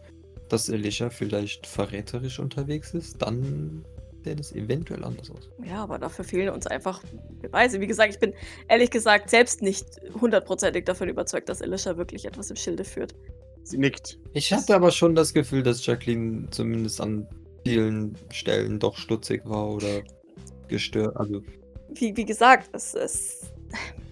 dass 0.49 0.71
Alicia 0.71 1.11
vielleicht 1.11 1.67
verräterisch 1.67 2.39
unterwegs 2.39 2.95
ist, 2.95 3.23
dann 3.23 3.85
sähe 4.25 4.37
das 4.37 4.53
eventuell 4.53 5.05
anders 5.05 5.31
aus. 5.31 5.49
Ja, 5.64 5.83
aber 5.83 5.99
dafür 5.99 6.25
fehlen 6.25 6.49
uns 6.49 6.66
einfach 6.66 7.03
Beweise. 7.41 7.81
Wie 7.81 7.87
gesagt, 7.87 8.12
ich 8.12 8.18
bin 8.18 8.35
ehrlich 8.68 8.91
gesagt 8.91 9.31
selbst 9.31 9.62
nicht 9.62 9.87
hundertprozentig 10.20 10.85
davon 10.85 11.09
überzeugt, 11.09 11.49
dass 11.49 11.62
Alicia 11.62 11.97
wirklich 11.97 12.25
etwas 12.25 12.51
im 12.51 12.57
Schilde 12.57 12.85
führt. 12.85 13.14
Sie 13.62 13.79
nickt. 13.79 14.18
Ich 14.33 14.53
hatte 14.53 14.75
aber 14.75 14.91
schon 14.91 15.14
das 15.14 15.33
Gefühl, 15.33 15.62
dass 15.62 15.85
Jacqueline 15.85 16.49
zumindest 16.51 17.01
an 17.01 17.27
vielen 17.64 18.16
Stellen 18.31 18.79
doch 18.79 18.97
stutzig 18.97 19.43
war 19.45 19.68
oder 19.68 20.03
gestört. 20.68 21.16
Also, 21.16 21.43
Wie, 21.95 22.16
wie 22.16 22.25
gesagt, 22.25 22.70
es, 22.72 22.95
es 22.95 23.53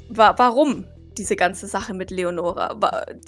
wa 0.08 0.34
warum 0.36 0.86
diese 1.18 1.36
ganze 1.36 1.66
Sache 1.66 1.92
mit 1.92 2.10
Leonora, 2.10 2.74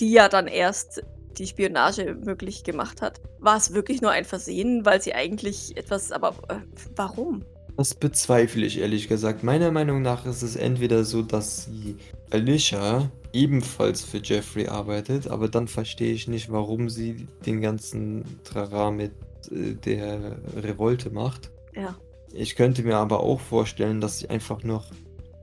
die 0.01 0.13
ja 0.13 0.29
dann 0.29 0.47
erst 0.47 1.03
die 1.35 1.47
Spionage 1.47 2.15
möglich 2.15 2.65
gemacht 2.65 3.03
hat. 3.03 3.21
War 3.39 3.57
es 3.57 3.75
wirklich 3.75 4.01
nur 4.01 4.11
ein 4.11 4.25
Versehen, 4.25 4.85
weil 4.85 5.03
sie 5.03 5.15
eigentlich 5.15 5.77
etwas, 5.77 6.13
aber 6.13 6.35
äh, 6.49 6.57
warum? 6.97 7.45
das 7.77 7.95
bezweifle 7.95 8.65
ich 8.67 8.79
ehrlich 8.79 9.09
gesagt. 9.09 9.43
Meiner 9.43 9.71
Meinung 9.71 10.03
nach 10.03 10.27
ist 10.27 10.43
es 10.43 10.57
entweder 10.57 11.05
so, 11.05 11.23
dass 11.23 11.65
sie 11.65 11.97
Alicia 12.31 13.11
ebenfalls 13.33 14.03
für 14.03 14.19
Jeffrey 14.19 14.69
arbeitet, 14.69 15.29
aber 15.29 15.49
dann 15.49 15.67
verstehe 15.67 16.13
ich 16.13 16.29
nicht, 16.29 16.53
warum 16.53 16.89
sie 16.89 17.27
den 17.45 17.61
ganzen 17.61 18.25
Trara 18.45 18.91
mit 18.91 19.13
äh, 19.51 19.75
der 19.75 20.37
Revolte 20.57 21.11
macht. 21.11 21.51
Ja. 21.75 21.97
Ich 22.33 22.55
könnte 22.57 22.83
mir 22.83 22.97
aber 22.97 23.21
auch 23.21 23.41
vorstellen, 23.41 24.01
dass 24.01 24.19
sie 24.19 24.31
einfach 24.31 24.63
noch 24.63 24.87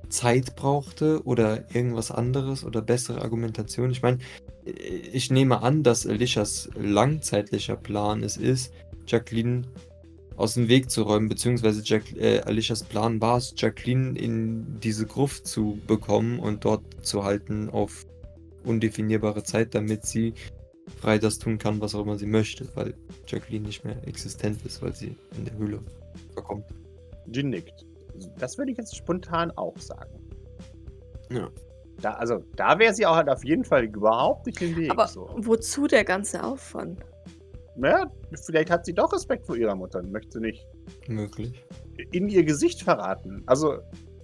Zeit 0.10 0.56
brauchte 0.56 1.24
oder 1.26 1.64
irgendwas 1.74 2.12
anderes 2.12 2.66
oder 2.66 2.82
bessere 2.82 3.22
Argumentation. 3.22 3.92
Ich 3.92 4.02
meine, 4.02 4.20
ich 4.66 5.32
nehme 5.32 5.62
an, 5.62 5.84
dass 5.84 6.05
Alicias 6.05 6.70
langzeitlicher 6.76 7.76
Plan 7.76 8.24
es 8.24 8.38
ist, 8.38 8.74
Jacqueline 9.07 9.64
aus 10.38 10.55
dem 10.55 10.68
Weg 10.70 10.89
zu 10.89 11.03
räumen, 11.03 11.30
beziehungsweise 11.30 11.82
Jack, 11.84 12.16
äh, 12.16 12.39
Alicias 12.41 12.84
Plan 12.84 13.22
war 13.22 13.38
es, 13.38 13.53
Jacqueline 13.55 14.18
in 14.18 14.80
diese 14.80 15.05
Gruft 15.05 15.47
zu 15.47 15.80
bekommen 15.88 16.39
und 16.39 16.66
dort 16.66 16.84
zu 17.05 17.24
halten 17.24 17.70
auf 17.70 18.05
undefinierbare 18.64 19.43
Zeit, 19.43 19.76
damit 19.76 20.05
sie 20.05 20.34
frei 20.99 21.18
das 21.18 21.39
tun 21.39 21.57
kann, 21.57 21.82
was 21.82 21.95
auch 21.95 22.03
immer 22.03 22.18
sie 22.18 22.26
möchte, 22.26 22.68
weil 22.76 22.93
Jacqueline 23.28 23.68
nicht 23.68 23.84
mehr 23.84 23.95
existent 24.07 24.66
ist, 24.66 24.82
weil 24.82 24.95
sie 24.95 25.16
in 25.38 25.45
der 25.45 25.57
Höhle 25.57 25.80
verkommt. 26.34 26.66
Jin 27.28 27.49
nickt. 27.49 27.86
Das 28.39 28.57
würde 28.57 28.72
ich 28.72 28.78
jetzt 28.78 28.95
spontan 28.95 29.51
auch 29.51 29.78
sagen. 29.78 30.20
Ja. 31.30 31.49
Da, 32.02 32.14
also, 32.14 32.43
da 32.56 32.80
wäre 32.80 32.93
sie 32.93 33.06
auch 33.06 33.16
halt 33.16 33.30
auf 33.30 33.45
jeden 33.45 33.64
Fall 33.64 33.84
überhaupt 33.84 34.47
nicht 34.47 34.62
im 34.62 34.76
Weg. 34.76 34.91
Aber 34.91 35.08
so. 35.08 35.30
wozu 35.38 35.88
der 35.88 36.04
ganze 36.04 36.43
Aufwand? 36.43 36.99
Naja, 37.76 38.12
vielleicht 38.45 38.70
hat 38.70 38.86
sie 38.86 38.93
doch 38.93 39.14
Respekt 39.14 39.45
vor 39.45 39.56
ihrer 39.56 39.76
Mutter 39.76 39.99
und 39.99 40.12
möchte 40.12 40.39
nicht 40.39 40.68
Möglich. 41.08 41.64
in 42.12 42.28
ihr 42.28 42.43
Gesicht 42.43 42.82
verraten. 42.84 43.43
Also, 43.45 43.78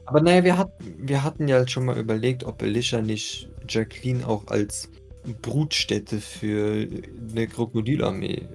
Aber 0.05 0.21
naja, 0.21 0.43
wir, 0.43 0.57
hat, 0.57 0.71
wir 0.97 1.23
hatten 1.23 1.47
ja 1.47 1.65
schon 1.67 1.86
mal 1.86 1.97
überlegt, 1.97 2.43
ob 2.43 2.61
Alicia 2.61 3.01
nicht 3.01 3.49
Jacqueline 3.69 4.28
auch 4.28 4.47
als 4.47 4.89
Brutstätte 5.41 6.19
für 6.19 6.88
eine 7.32 7.47
Krokodilarmee. 7.47 8.47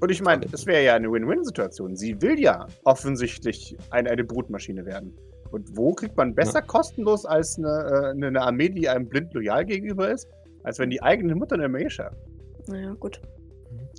und 0.00 0.10
ich 0.10 0.22
meine, 0.22 0.46
das 0.46 0.66
wäre 0.66 0.84
ja 0.84 0.94
eine 0.94 1.10
Win-Win-Situation. 1.10 1.96
Sie 1.96 2.20
will 2.20 2.38
ja 2.38 2.66
offensichtlich 2.84 3.76
eine, 3.90 4.10
eine 4.10 4.24
Brutmaschine 4.24 4.84
werden. 4.84 5.16
Und 5.54 5.76
wo 5.76 5.92
kriegt 5.92 6.16
man 6.16 6.34
besser 6.34 6.60
kostenlos 6.62 7.24
als 7.24 7.56
eine, 7.58 7.68
äh, 7.68 8.10
eine 8.10 8.26
eine 8.26 8.42
Armee, 8.42 8.68
die 8.68 8.88
einem 8.88 9.08
blind 9.08 9.32
loyal 9.34 9.64
gegenüber 9.64 10.10
ist, 10.10 10.26
als 10.64 10.80
wenn 10.80 10.90
die 10.90 11.00
eigene 11.00 11.36
Mutter 11.36 11.54
eine 11.54 11.66
Armee 11.66 11.88
schafft? 11.88 12.18
Naja, 12.66 12.92
gut. 12.94 13.20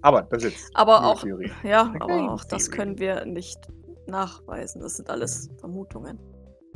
Aber 0.02 0.24
das 0.24 0.44
ist 0.44 0.52
jetzt 0.52 0.72
Aber 0.74 1.06
auch, 1.06 1.22
Theorie. 1.22 1.50
ja, 1.64 1.94
Okay, 1.96 1.98
aber 2.02 2.34
auch 2.34 2.44
das 2.44 2.70
können 2.70 3.00
wir 3.00 3.24
nicht 3.24 3.58
nachweisen. 4.06 4.82
Das 4.82 4.98
sind 4.98 5.10
alles 5.10 5.50
Vermutungen. 5.58 6.20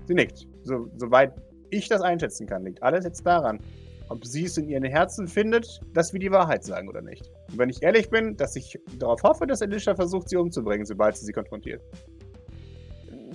Sie 0.08 0.14
nickt. 0.14 0.48
So, 0.64 0.88
soweit 0.96 1.34
ich 1.72 1.90
das 1.90 2.02
einschätzen 2.02 2.48
kann, 2.48 2.64
liegt 2.64 2.82
alles 2.82 3.04
jetzt 3.04 3.26
daran, 3.26 3.60
ob 4.08 4.26
sie 4.26 4.46
es 4.46 4.58
in 4.58 4.70
ihren 4.70 4.86
Herzen 4.86 5.28
findet, 5.28 5.82
dass 5.94 6.14
wir 6.14 6.22
die 6.22 6.32
Wahrheit 6.32 6.64
sagen 6.64 6.88
oder 6.88 7.02
nicht. 7.02 7.30
Und 7.52 7.58
wenn 7.58 7.70
ich 7.70 7.84
ehrlich 7.84 8.10
bin, 8.10 8.38
dass 8.38 8.56
ich 8.56 8.80
darauf 8.98 9.22
hoffe, 9.24 9.46
dass 9.46 9.62
Alicia 9.62 9.94
versucht, 9.94 10.30
sie 10.30 10.38
umzubringen, 10.38 10.86
sobald 10.86 11.18
sie 11.18 11.26
sie 11.26 11.34
konfrontiert. 11.34 11.82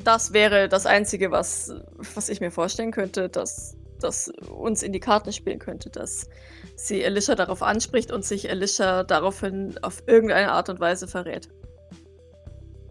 Das 0.02 0.32
wäre 0.32 0.68
das 0.68 0.86
Einzige, 0.86 1.30
was, 1.30 1.72
was 2.14 2.28
ich 2.28 2.40
mir 2.40 2.50
vorstellen 2.50 2.90
könnte, 2.90 3.28
dass 3.28 3.76
das 4.00 4.28
uns 4.50 4.82
in 4.82 4.92
die 4.92 5.00
Karten 5.00 5.32
spielen 5.32 5.58
könnte, 5.58 5.90
dass 5.90 6.28
sie 6.76 7.04
Alicia 7.04 7.34
darauf 7.34 7.62
anspricht 7.62 8.12
und 8.12 8.24
sich 8.24 8.50
Alicia 8.50 9.04
daraufhin 9.04 9.76
auf 9.82 10.02
irgendeine 10.06 10.52
Art 10.52 10.68
und 10.68 10.80
Weise 10.80 11.06
verrät. 11.06 11.48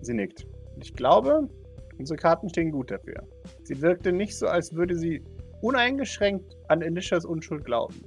Sie 0.01 0.13
nickt. 0.13 0.47
Ich 0.81 0.93
glaube, 0.93 1.49
unsere 1.97 2.17
Karten 2.17 2.49
stehen 2.49 2.71
gut 2.71 2.89
dafür. 2.89 3.27
Sie 3.63 3.81
wirkte 3.81 4.11
nicht 4.11 4.37
so, 4.37 4.47
als 4.47 4.73
würde 4.73 4.95
sie 4.95 5.23
uneingeschränkt 5.61 6.55
an 6.67 6.81
Alicias 6.83 7.25
Unschuld 7.25 7.63
glauben. 7.65 8.01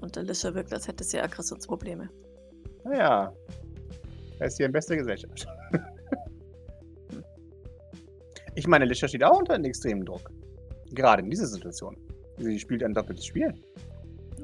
Und 0.00 0.16
Alicia 0.16 0.54
wirkt, 0.54 0.72
als 0.72 0.86
hätte 0.86 1.04
sie 1.04 1.20
Aggressionsprobleme. 1.20 2.08
Naja, 2.84 3.32
er 4.38 4.46
ist 4.46 4.56
hier 4.56 4.66
in 4.66 4.72
bester 4.72 4.96
Gesellschaft. 4.96 5.46
ich 8.54 8.66
meine, 8.66 8.84
Alicia 8.84 9.08
steht 9.08 9.24
auch 9.24 9.38
unter 9.38 9.54
einem 9.54 9.64
extremen 9.64 10.04
Druck. 10.04 10.30
Gerade 10.92 11.22
in 11.22 11.30
dieser 11.30 11.46
Situation. 11.46 11.96
Sie 12.38 12.58
spielt 12.58 12.82
ein 12.82 12.94
doppeltes 12.94 13.26
Spiel. 13.26 13.52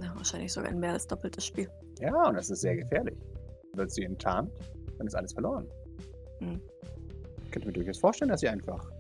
Ja, 0.00 0.12
wahrscheinlich 0.16 0.52
sogar 0.52 0.70
ein 0.70 0.80
mehr 0.80 0.92
als 0.92 1.06
doppeltes 1.06 1.46
Spiel. 1.46 1.68
Ja, 2.00 2.28
und 2.28 2.34
das 2.34 2.50
ist 2.50 2.60
sehr 2.60 2.76
gefährlich. 2.76 3.16
Wird 3.74 3.90
sie 3.90 4.04
enttarnt, 4.04 4.50
dann 4.98 5.06
ist 5.06 5.14
alles 5.14 5.32
verloren. 5.32 5.66
Hm. 6.40 6.60
Ich 7.44 7.50
könnte 7.50 7.68
mir 7.68 7.72
durchaus 7.72 7.98
vorstellen, 7.98 8.30
dass 8.30 8.40
sie 8.40 8.48
einfach 8.48 8.90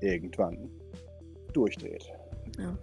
irgendwann 0.00 0.70
durchdreht. 1.52 2.04
Ja. 2.58 2.76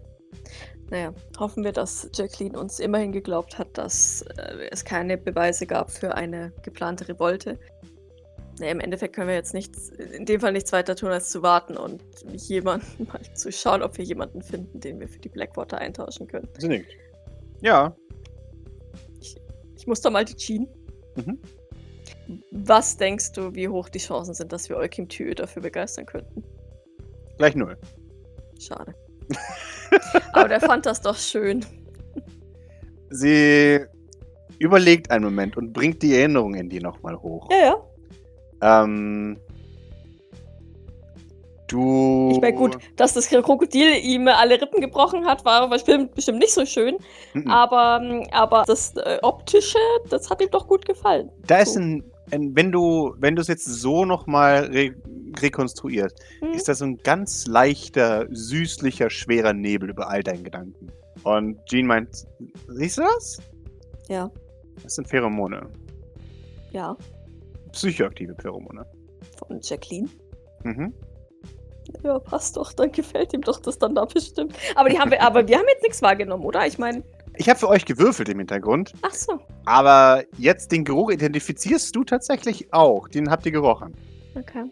Naja, 0.89 1.13
hoffen 1.39 1.63
wir, 1.63 1.72
dass 1.72 2.09
Jacqueline 2.13 2.59
uns 2.59 2.80
immerhin 2.80 3.11
geglaubt 3.11 3.57
hat, 3.57 3.78
dass 3.78 4.24
äh, 4.38 4.67
es 4.72 4.84
keine 4.84 5.17
Beweise 5.17 5.65
gab 5.65 5.91
für 5.91 6.15
eine 6.15 6.51
geplante 6.63 7.07
Revolte. 7.07 7.59
Nee, 8.62 8.70
im 8.70 8.80
Endeffekt 8.80 9.16
können 9.16 9.28
wir 9.28 9.34
jetzt 9.34 9.55
nichts, 9.55 9.89
in 9.89 10.26
dem 10.28 10.39
Fall 10.39 10.51
nichts 10.51 10.72
weiter 10.72 10.95
tun, 10.95 11.09
als 11.09 11.32
zu 11.32 11.41
warten 11.41 11.78
und 11.78 12.03
jemanden 12.32 13.07
mal 13.12 13.20
zu 13.34 13.51
schauen, 13.51 13.82
ob 13.82 13.97
wir 13.97 14.05
jemanden 14.05 14.43
finden, 14.43 14.80
den 14.80 14.99
wir 14.99 15.07
für 15.07 15.20
die 15.20 15.30
Blackwater 15.30 15.80
eintauschen 15.80 16.28
können. 16.28 16.47
Sie 16.59 16.68
nickt. 16.68 16.91
Ja. 17.62 17.95
Ich 19.76 19.88
muss 19.88 19.99
da 20.01 20.12
mal 20.12 20.26
die 20.26 20.36
Jean. 20.36 20.68
Mhm. 21.16 21.39
Was 22.51 22.97
denkst 22.97 23.32
du, 23.32 23.55
wie 23.55 23.68
hoch 23.68 23.89
die 23.89 23.97
Chancen 23.97 24.36
sind, 24.36 24.53
dass 24.53 24.70
wir 24.70 24.78
Eukim 24.78 25.09
Tü 25.09 25.34
dafür 25.34 25.64
begeistern 25.64 26.05
könnten? 26.05 26.43
Gleich 27.38 27.55
null. 27.55 27.76
Schade. 28.59 28.93
Aber 30.34 30.49
der 30.49 30.59
fand 30.59 30.86
das 30.86 31.01
doch 31.01 31.18
schön. 31.18 31.66
Sie 33.09 33.80
überlegt 34.59 35.09
einen 35.09 35.26
Moment 35.26 35.57
und 35.57 35.74
bringt 35.74 36.03
die 36.03 36.16
Erinnerung 36.16 36.53
in 36.53 36.70
dir 36.70 36.84
nochmal 36.84 37.20
hoch. 37.20 37.49
Ja, 37.49 37.57
ja. 37.57 37.90
Ähm, 38.62 39.38
du. 41.68 42.30
Ich 42.34 42.41
meine, 42.41 42.55
gut, 42.55 42.78
dass 42.95 43.14
das 43.14 43.28
Krokodil 43.30 43.95
ihm 44.03 44.28
alle 44.28 44.62
Rippen 44.62 44.82
gebrochen 44.82 45.26
hat, 45.26 45.43
war 45.45 45.70
bestimmt, 45.70 46.14
bestimmt 46.16 46.39
nicht 46.39 46.53
so 46.53 46.66
schön. 46.66 46.97
Mhm. 47.34 47.49
Aber, 47.49 48.01
aber 48.32 48.64
das 48.68 48.95
äh, 48.97 49.20
Optische, 49.22 49.78
das 50.09 50.30
hat 50.30 50.41
ihm 50.41 50.49
doch 50.51 50.68
gut 50.68 50.86
gefallen. 50.86 51.30
Da 51.47 51.59
ist 51.59 51.74
so. 51.74 51.80
ein, 51.80 52.03
ein 52.32 52.55
wenn 52.55 52.72
du, 52.72 53.14
wenn 53.20 53.36
du 53.36 53.41
es 53.41 53.47
jetzt 53.47 53.66
so 53.66 54.05
nochmal 54.05 54.66
re 54.66 54.91
rekonstruierst, 55.39 56.20
Hm? 56.41 56.51
ist 56.51 56.68
da 56.68 56.76
so 56.76 56.84
ein 56.84 56.97
ganz 56.97 57.47
leichter, 57.47 58.28
süßlicher, 58.32 59.09
schwerer 59.09 59.53
Nebel 59.53 59.89
über 59.89 60.09
all 60.09 60.22
deinen 60.24 60.43
Gedanken. 60.43 60.91
Und 61.24 61.57
Jean 61.68 61.86
meint, 61.88 62.09
siehst 62.68 62.97
du 62.97 63.03
das? 63.03 63.39
Ja, 64.09 64.30
Das 64.84 64.95
sind 64.95 65.07
Pheromone. 65.07 65.70
ja. 66.74 66.97
Psychoaktive 67.72 68.36
Pheromone. 68.36 68.86
Von 69.38 69.59
Jacqueline. 69.61 70.09
Mhm. 70.63 70.93
Ja, 72.03 72.19
passt 72.19 72.57
doch. 72.57 72.72
Dann 72.74 72.91
gefällt 72.91 73.34
ihm 73.34 73.41
doch 73.41 73.59
das 73.59 73.78
dann 73.78 73.95
da 73.95 74.05
bestimmt. 74.05 74.55
Aber, 74.76 74.89
die 74.89 74.99
haben 74.99 75.11
wir, 75.11 75.22
aber 75.22 75.47
wir 75.47 75.57
haben 75.57 75.65
jetzt 75.67 75.84
nichts 75.84 76.01
wahrgenommen, 76.01 76.45
oder? 76.45 76.65
Ich 76.65 76.78
meine, 76.78 77.03
Ich 77.38 77.49
habe 77.49 77.59
für 77.59 77.67
euch 77.69 77.86
gewürfelt 77.86 78.30
im 78.30 78.38
Hintergrund, 78.39 78.93
ach 79.01 79.13
so. 79.13 79.39
aber 79.65 80.24
jetzt 80.38 80.72
den 80.72 80.84
Geruch 80.86 81.11
identifizierst 81.11 81.95
du 81.95 82.03
tatsächlich 82.03 82.72
auch. 82.74 83.07
Den 83.07 83.30
habt 83.30 83.45
ihr 83.45 83.51
gerochen. 83.51 83.95
Okay. 84.38 84.63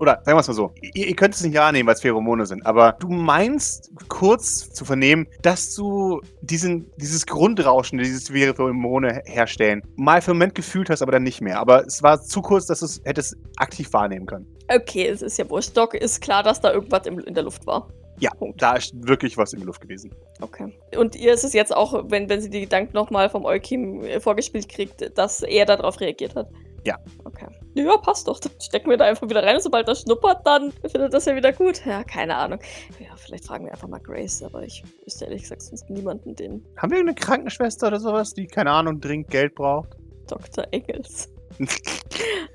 Oder 0.00 0.22
sagen 0.24 0.36
wir 0.36 0.40
es 0.40 0.48
mal 0.48 0.54
so, 0.54 0.72
ihr, 0.80 1.08
ihr 1.08 1.14
könnt 1.14 1.34
es 1.34 1.44
nicht 1.44 1.60
annehmen, 1.60 1.86
weil 1.86 1.94
es 1.94 2.00
Pheromone 2.00 2.46
sind, 2.46 2.64
aber 2.64 2.96
du 3.00 3.08
meinst 3.08 3.92
kurz 4.08 4.72
zu 4.72 4.86
vernehmen, 4.86 5.28
dass 5.42 5.74
du 5.74 6.22
diesen, 6.40 6.90
dieses 6.96 7.26
Grundrauschen, 7.26 7.98
dieses 7.98 8.28
Pheromone 8.28 9.20
herstellen, 9.26 9.82
mal 9.96 10.22
für 10.22 10.30
einen 10.30 10.38
Moment 10.38 10.54
gefühlt 10.54 10.88
hast, 10.88 11.02
aber 11.02 11.12
dann 11.12 11.22
nicht 11.22 11.42
mehr. 11.42 11.60
Aber 11.60 11.86
es 11.86 12.02
war 12.02 12.22
zu 12.22 12.40
kurz, 12.40 12.66
dass 12.66 12.80
du 12.80 12.86
es 12.86 13.02
hättest 13.04 13.36
aktiv 13.56 13.92
wahrnehmen 13.92 14.24
können. 14.24 14.46
Okay, 14.74 15.06
es 15.06 15.20
ist 15.20 15.38
ja 15.38 15.48
wurscht. 15.50 15.76
Doc 15.76 15.94
ist 15.94 16.22
klar, 16.22 16.42
dass 16.42 16.60
da 16.62 16.72
irgendwas 16.72 17.06
im, 17.06 17.18
in 17.18 17.34
der 17.34 17.42
Luft 17.42 17.66
war. 17.66 17.88
Ja, 18.20 18.30
Punkt. 18.32 18.60
da 18.60 18.76
ist 18.76 18.92
wirklich 19.06 19.36
was 19.36 19.52
in 19.52 19.60
der 19.60 19.66
Luft 19.66 19.82
gewesen. 19.82 20.14
Okay. 20.40 20.72
Und 20.96 21.16
ihr 21.16 21.32
ist 21.32 21.44
es 21.44 21.52
jetzt 21.52 21.74
auch, 21.74 22.04
wenn, 22.08 22.28
wenn 22.28 22.40
sie 22.40 22.50
die 22.50 22.60
Gedanken 22.60 22.94
nochmal 22.94 23.28
vom 23.28 23.44
Eukim 23.44 24.02
äh, 24.04 24.20
vorgespielt 24.20 24.68
kriegt, 24.68 25.18
dass 25.18 25.42
er 25.42 25.66
darauf 25.66 26.00
reagiert 26.00 26.36
hat? 26.36 26.48
Ja. 26.84 26.98
Okay. 27.24 27.46
Ja, 27.80 27.96
passt 27.96 28.28
doch. 28.28 28.38
Dann 28.38 28.52
stecken 28.60 28.90
wir 28.90 28.96
da 28.96 29.06
einfach 29.06 29.28
wieder 29.28 29.42
rein 29.42 29.56
und 29.56 29.62
sobald 29.62 29.88
er 29.88 29.94
schnuppert, 29.94 30.46
dann 30.46 30.72
findet 30.86 31.14
das 31.14 31.24
ja 31.24 31.34
wieder 31.34 31.52
gut. 31.52 31.84
Ja, 31.86 32.04
keine 32.04 32.36
Ahnung. 32.36 32.58
Ja, 32.98 33.16
vielleicht 33.16 33.46
fragen 33.46 33.64
wir 33.64 33.72
einfach 33.72 33.88
mal 33.88 34.00
Grace, 34.00 34.42
aber 34.42 34.62
ich 34.62 34.82
wüsste 35.04 35.24
ehrlich 35.24 35.42
gesagt 35.42 35.62
sonst 35.62 35.88
niemanden, 35.88 36.34
den 36.34 36.64
Haben 36.76 36.92
wir 36.92 36.98
eine 36.98 37.14
Krankenschwester 37.14 37.88
oder 37.88 38.00
sowas, 38.00 38.34
die, 38.34 38.46
keine 38.46 38.70
Ahnung, 38.70 39.00
dringend 39.00 39.28
Geld 39.28 39.54
braucht? 39.54 39.96
Dr. 40.26 40.66
Engels. 40.70 41.28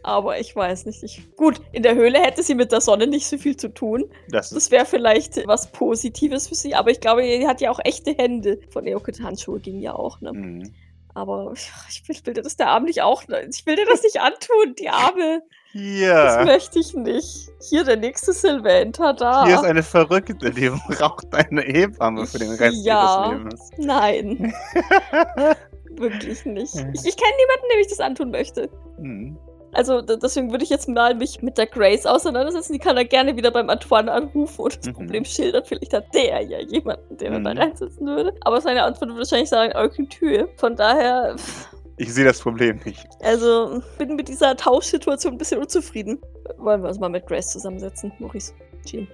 Aber 0.03 0.39
ich 0.39 0.55
weiß 0.55 0.85
nicht. 0.85 1.03
Ich, 1.03 1.35
gut, 1.35 1.59
in 1.71 1.83
der 1.83 1.95
Höhle 1.95 2.19
hätte 2.19 2.43
sie 2.43 2.55
mit 2.55 2.71
der 2.71 2.81
Sonne 2.81 3.07
nicht 3.07 3.27
so 3.27 3.37
viel 3.37 3.57
zu 3.57 3.73
tun. 3.73 4.05
Das 4.29 4.49
Das 4.49 4.71
wäre 4.71 4.85
vielleicht 4.85 5.45
was 5.47 5.71
Positives 5.71 6.47
für 6.47 6.55
sie, 6.55 6.75
aber 6.75 6.91
ich 6.91 7.01
glaube, 7.01 7.23
sie 7.23 7.47
hat 7.47 7.61
ja 7.61 7.71
auch 7.71 7.79
echte 7.83 8.11
Hände. 8.11 8.59
Von 8.69 8.87
Eokit 8.87 9.21
Handschuhe 9.21 9.59
ging 9.59 9.79
ja 9.79 9.93
auch, 9.93 10.21
ne? 10.21 10.33
Mhm. 10.33 10.73
Aber 11.15 11.53
ich 11.89 12.07
will, 12.07 12.15
will 12.25 12.33
dir 12.35 12.43
das 12.43 12.57
der 12.57 12.67
Arm 12.67 12.83
nicht 12.83 13.01
auch. 13.01 13.23
Ich 13.49 13.65
will 13.65 13.75
dir 13.75 13.85
das 13.85 14.03
nicht 14.03 14.21
antun, 14.21 14.75
die 14.77 14.89
Arme. 14.89 15.41
Das 15.73 15.81
Hier. 15.81 16.41
möchte 16.45 16.79
ich 16.79 16.93
nicht. 16.93 17.49
Hier 17.69 17.83
der 17.83 17.97
nächste 17.97 18.31
Sylvain, 18.33 18.91
da. 18.91 19.45
Hier 19.45 19.55
ist 19.55 19.65
eine 19.65 19.83
Verrückte, 19.83 20.51
die 20.51 20.69
braucht 20.87 21.33
eine 21.33 21.61
Hebamme 21.61 22.27
für 22.27 22.39
den 22.39 22.51
Rest 22.51 22.85
Ja. 22.85 23.25
ihres 23.27 23.39
Lebens. 23.39 23.69
Nein, 23.77 24.53
wirklich 25.91 26.45
nicht. 26.45 26.75
Ich, 26.75 27.05
ich 27.05 27.17
kenne 27.17 27.33
niemanden, 27.37 27.65
dem 27.71 27.79
ich 27.81 27.87
das 27.87 27.99
antun 27.99 28.31
möchte. 28.31 28.69
Mhm. 28.99 29.37
Also 29.75 30.01
deswegen 30.01 30.51
würde 30.51 30.63
ich 30.63 30.69
jetzt 30.69 30.87
mal 30.87 31.13
mich 31.15 31.41
mit 31.41 31.57
der 31.57 31.67
Grace 31.67 32.05
auseinandersetzen. 32.05 32.73
Die 32.73 32.79
kann 32.79 32.95
er 32.97 33.05
gerne 33.05 33.35
wieder 33.35 33.51
beim 33.51 33.69
Antoine 33.69 34.11
anrufen 34.11 34.61
und 34.61 34.77
das 34.77 34.87
Mhm. 34.87 34.93
Problem 34.93 35.25
schildern. 35.25 35.63
Vielleicht 35.65 35.93
hat 35.93 36.13
der 36.13 36.41
ja 36.41 36.59
jemanden, 36.59 37.17
den 37.17 37.33
er 37.33 37.39
da 37.41 37.53
Mhm. 37.53 37.59
reinsetzen 37.59 38.07
würde. 38.07 38.33
Aber 38.41 38.61
seine 38.61 38.83
Antwort 38.83 39.09
würde 39.09 39.19
wahrscheinlich 39.19 39.49
sagen, 39.49 39.75
Eukytür. 39.75 40.47
Von 40.57 40.75
daher, 40.75 41.35
pff, 41.37 41.69
Ich 41.97 42.13
sehe 42.13 42.25
das 42.25 42.39
Problem 42.39 42.79
nicht. 42.85 43.05
also 43.21 43.81
bin 43.97 44.15
mit 44.15 44.27
dieser 44.27 44.55
Tauschsituation 44.57 45.33
ein 45.33 45.37
bisschen 45.37 45.61
unzufrieden. 45.61 46.19
Wollen 46.57 46.81
wir 46.81 46.89
uns 46.89 46.99
mal 46.99 47.09
mit 47.09 47.25
Grace 47.27 47.51
zusammensetzen, 47.51 48.11
Maurice? 48.19 48.53
Jean. 48.85 49.07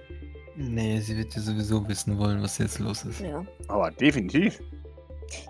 Nee, 0.56 0.98
sie 1.00 1.16
wird 1.16 1.34
ja 1.34 1.40
sowieso 1.40 1.86
wissen 1.88 2.18
wollen, 2.18 2.42
was 2.42 2.58
jetzt 2.58 2.78
los 2.78 3.04
ist. 3.04 3.20
Ja. 3.20 3.44
Aber 3.68 3.90
definitiv. 3.90 4.60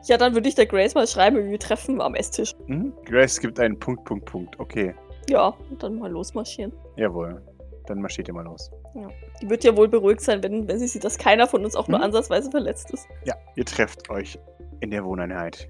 Ja, 0.04 0.16
dann 0.16 0.32
würde 0.34 0.48
ich 0.48 0.54
der 0.54 0.66
Grace 0.66 0.94
mal 0.94 1.08
schreiben, 1.08 1.50
wir 1.50 1.58
treffen 1.58 2.00
am 2.00 2.14
Esstisch. 2.14 2.54
Mhm. 2.68 2.92
Grace 3.04 3.40
gibt 3.40 3.58
einen 3.58 3.76
Punkt, 3.76 4.04
Punkt, 4.04 4.26
Punkt. 4.26 4.60
Okay, 4.60 4.94
Ja, 5.29 5.55
und 5.70 5.83
dann 5.83 5.99
mal 5.99 6.11
losmarschieren. 6.11 6.73
jawohl. 6.97 7.43
Dann 7.87 8.01
marschiert 8.01 8.29
ihr 8.29 8.35
mal 8.35 8.45
los. 8.45 8.70
Die 9.43 9.51
wird 9.51 9.64
ja 9.64 9.77
wohl 9.77 9.89
beruhigt 9.89 10.20
sein, 10.20 10.41
wenn, 10.45 10.68
wenn 10.68 10.79
sie 10.79 10.87
sieht, 10.87 11.03
dass 11.03 11.18
keiner 11.18 11.49
von 11.49 11.64
uns 11.64 11.75
auch 11.75 11.89
nur 11.89 11.99
Mhm. 11.99 12.05
ansatzweise 12.05 12.49
verletzt 12.51 12.93
ist. 12.93 13.09
Ja, 13.25 13.35
ihr 13.57 13.64
trefft 13.64 14.09
euch 14.09 14.39
in 14.81 14.93
der 14.93 15.05
Wohneinheit. 15.05 15.68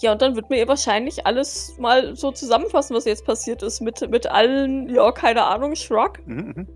Ja, 0.00 0.12
und 0.12 0.22
dann 0.22 0.36
wird 0.36 0.48
mir 0.48 0.56
ihr 0.58 0.68
wahrscheinlich 0.68 1.26
alles 1.26 1.76
mal 1.78 2.16
so 2.16 2.32
zusammenfassen, 2.32 2.96
was 2.96 3.04
jetzt 3.04 3.26
passiert 3.26 3.62
ist. 3.62 3.80
Mit, 3.82 4.08
mit 4.10 4.26
allen, 4.26 4.88
ja, 4.88 5.12
keine 5.12 5.44
Ahnung, 5.44 5.74
Shrug. 5.74 6.26
Mhm, 6.26 6.52
mhm. 6.56 6.68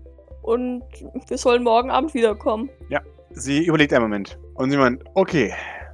Und 0.43 0.83
wir 1.27 1.37
sollen 1.37 1.63
morgen 1.63 1.89
Abend 1.89 2.13
wiederkommen. 2.13 2.69
Sie 3.35 3.65
überlegt 3.65 3.91
einen 3.93 4.03
Moment 4.03 4.37
und 4.53 4.69
sie 4.69 4.77
meint, 4.77 5.03
okay, 5.15 5.51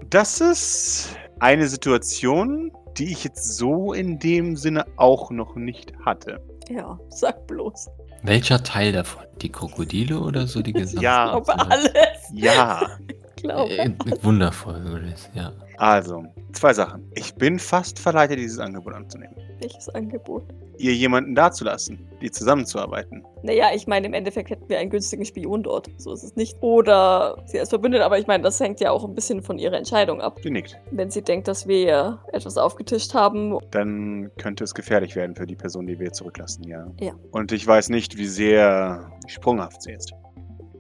das 0.10 0.42
ist 0.42 1.16
eine 1.40 1.68
Situation, 1.68 2.70
die 2.98 3.12
ich 3.12 3.24
jetzt 3.24 3.58
so 3.58 3.94
in 3.94 4.20
dem 4.20 4.56
Sinne 4.56 4.86
auch 4.98 5.32
noch 5.32 5.56
nicht 5.56 5.94
hatte. 6.06 6.42
Ja, 6.70 7.00
sag 7.10 7.48
bloß. 7.48 7.90
Welcher 8.24 8.64
Teil 8.64 8.92
davon? 8.92 9.24
Die 9.42 9.50
Krokodile 9.50 10.20
oder 10.20 10.48
so 10.48 10.62
die 10.62 10.74
gesamte? 10.74 11.04
Ja. 11.04 11.38
Ich 11.38 11.46
glaube 11.46 11.60
alles. 11.72 11.92
Ja, 12.34 12.82
Ich 13.40 13.44
glaube. 13.44 13.72
Äh, 13.78 13.92
wundervoll, 14.22 15.14
ja. 15.34 15.54
Also, 15.80 16.26
zwei 16.52 16.74
Sachen. 16.74 17.10
Ich 17.16 17.34
bin 17.36 17.58
fast 17.58 18.00
verleitet, 18.00 18.38
dieses 18.38 18.60
Angebot 18.60 18.94
anzunehmen. 18.94 19.34
Welches 19.62 19.88
Angebot? 19.90 20.44
Ihr 20.78 20.94
jemanden 20.94 21.36
dazulassen, 21.36 22.08
die 22.22 22.32
zusammenzuarbeiten. 22.32 23.26
Naja, 23.44 23.68
ich 23.74 23.88
meine, 23.88 24.08
im 24.08 24.14
Endeffekt 24.14 24.50
hätten 24.50 24.68
wir 24.68 24.78
einen 24.78 24.90
günstigen 24.90 25.24
Spion 25.24 25.64
dort. 25.64 25.90
So 25.98 26.14
ist 26.14 26.24
es 26.24 26.36
nicht. 26.36 26.58
Oder 26.62 27.42
sie 27.46 27.60
als 27.60 27.70
verbündet, 27.70 28.02
aber 28.02 28.20
ich 28.20 28.28
meine, 28.28 28.44
das 28.44 28.60
hängt 28.60 28.82
ja 28.82 28.92
auch 28.92 29.06
ein 29.06 29.16
bisschen 29.16 29.42
von 29.42 29.58
ihrer 29.58 29.78
Entscheidung 29.78 30.22
ab. 30.22 30.40
Sie 30.44 30.52
nickt. 30.52 30.78
Wenn 30.92 31.10
sie 31.12 31.22
denkt, 31.22 31.48
dass 31.48 31.68
wir 31.68 32.20
etwas 32.34 32.58
aufgetischt 32.58 33.14
haben. 33.14 33.58
Dann 33.72 34.32
könnte 34.38 34.66
es 34.66 34.74
gefährlich 34.74 35.16
werden 35.16 35.36
für 35.36 35.46
die 35.46 35.56
Person, 35.56 35.88
die 35.88 35.98
wir 35.98 36.12
zurücklassen, 36.12 36.64
ja. 36.66 36.88
Ja. 37.00 37.14
Und 37.32 37.54
ich 37.54 37.66
weiß 37.66 37.90
nicht, 37.90 38.18
wie 38.18 38.28
sehr 38.28 39.12
sprunghaft 39.28 39.82
sie 39.82 39.94
ist. 39.94 40.14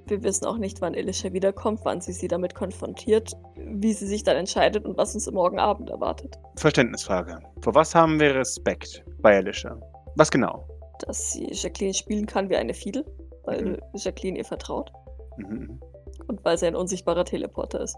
Wir 0.09 0.23
wissen 0.23 0.45
auch 0.45 0.57
nicht, 0.57 0.81
wann 0.81 0.93
Elisha 0.95 1.31
wiederkommt, 1.33 1.81
wann 1.83 2.01
sie 2.01 2.13
sie 2.13 2.27
damit 2.27 2.55
konfrontiert, 2.55 3.33
wie 3.55 3.93
sie 3.93 4.07
sich 4.07 4.23
dann 4.23 4.37
entscheidet 4.37 4.85
und 4.85 4.97
was 4.97 5.13
uns 5.13 5.29
morgen 5.31 5.59
Abend 5.59 5.89
erwartet. 5.91 6.35
Verständnisfrage. 6.55 7.39
Vor 7.61 7.75
was 7.75 7.93
haben 7.93 8.19
wir 8.19 8.33
Respekt 8.35 9.03
bei 9.21 9.37
Alicia? 9.37 9.79
Was 10.15 10.31
genau? 10.31 10.67
Dass 11.05 11.31
sie 11.33 11.47
Jacqueline 11.51 11.93
spielen 11.93 12.25
kann 12.25 12.49
wie 12.49 12.55
eine 12.55 12.73
Fiedel, 12.73 13.05
weil 13.43 13.63
Mhm. 13.63 13.77
Jacqueline 13.93 14.39
ihr 14.39 14.45
vertraut 14.45 14.91
Mhm, 15.37 15.79
und 16.27 16.43
weil 16.43 16.57
sie 16.57 16.65
ein 16.65 16.75
unsichtbarer 16.75 17.23
Teleporter 17.23 17.81
ist. 17.81 17.95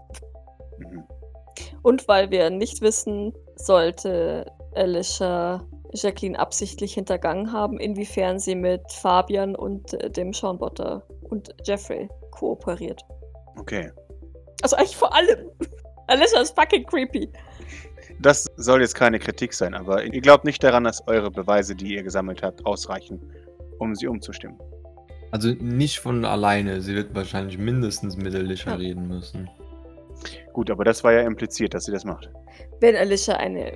mhm. 0.78 1.04
Und 1.82 2.06
weil 2.08 2.30
wir 2.30 2.50
nicht 2.50 2.80
wissen, 2.82 3.32
sollte 3.56 4.46
Alicia 4.74 5.64
Jacqueline 5.94 6.38
absichtlich 6.38 6.94
hintergangen 6.94 7.52
haben, 7.52 7.78
inwiefern 7.78 8.38
sie 8.38 8.54
mit 8.54 8.80
Fabian 8.90 9.54
und 9.54 9.94
äh, 9.94 10.10
dem 10.10 10.32
Seanbotter 10.32 11.06
und 11.30 11.54
Jeffrey 11.64 12.08
kooperiert. 12.30 13.02
Okay. 13.58 13.90
Also 14.62 14.76
eigentlich 14.76 14.96
vor 14.96 15.14
allem. 15.14 15.50
Alicia 16.08 16.40
ist 16.40 16.58
fucking 16.58 16.84
creepy. 16.86 17.30
Das 18.20 18.46
soll 18.56 18.80
jetzt 18.80 18.94
keine 18.94 19.18
Kritik 19.18 19.54
sein, 19.54 19.74
aber 19.74 20.04
ihr 20.04 20.20
glaubt 20.20 20.44
nicht 20.44 20.62
daran, 20.62 20.84
dass 20.84 21.06
eure 21.06 21.30
Beweise, 21.30 21.74
die 21.74 21.94
ihr 21.94 22.02
gesammelt 22.02 22.42
habt, 22.42 22.64
ausreichen, 22.66 23.20
um 23.78 23.94
sie 23.94 24.06
umzustimmen. 24.06 24.58
Also 25.30 25.48
nicht 25.48 25.98
von 25.98 26.24
alleine. 26.24 26.82
Sie 26.82 26.94
wird 26.94 27.14
wahrscheinlich 27.14 27.56
mindestens 27.56 28.16
mit 28.16 28.34
Alicia 28.34 28.72
Ja. 28.72 28.78
reden 28.78 29.08
müssen. 29.08 29.48
Gut, 30.52 30.70
aber 30.70 30.84
das 30.84 31.02
war 31.02 31.12
ja 31.12 31.22
impliziert, 31.22 31.72
dass 31.74 31.84
sie 31.84 31.92
das 31.92 32.04
macht. 32.04 32.30
Wenn 32.80 32.96
Alicia 32.96 33.36
eine, 33.36 33.72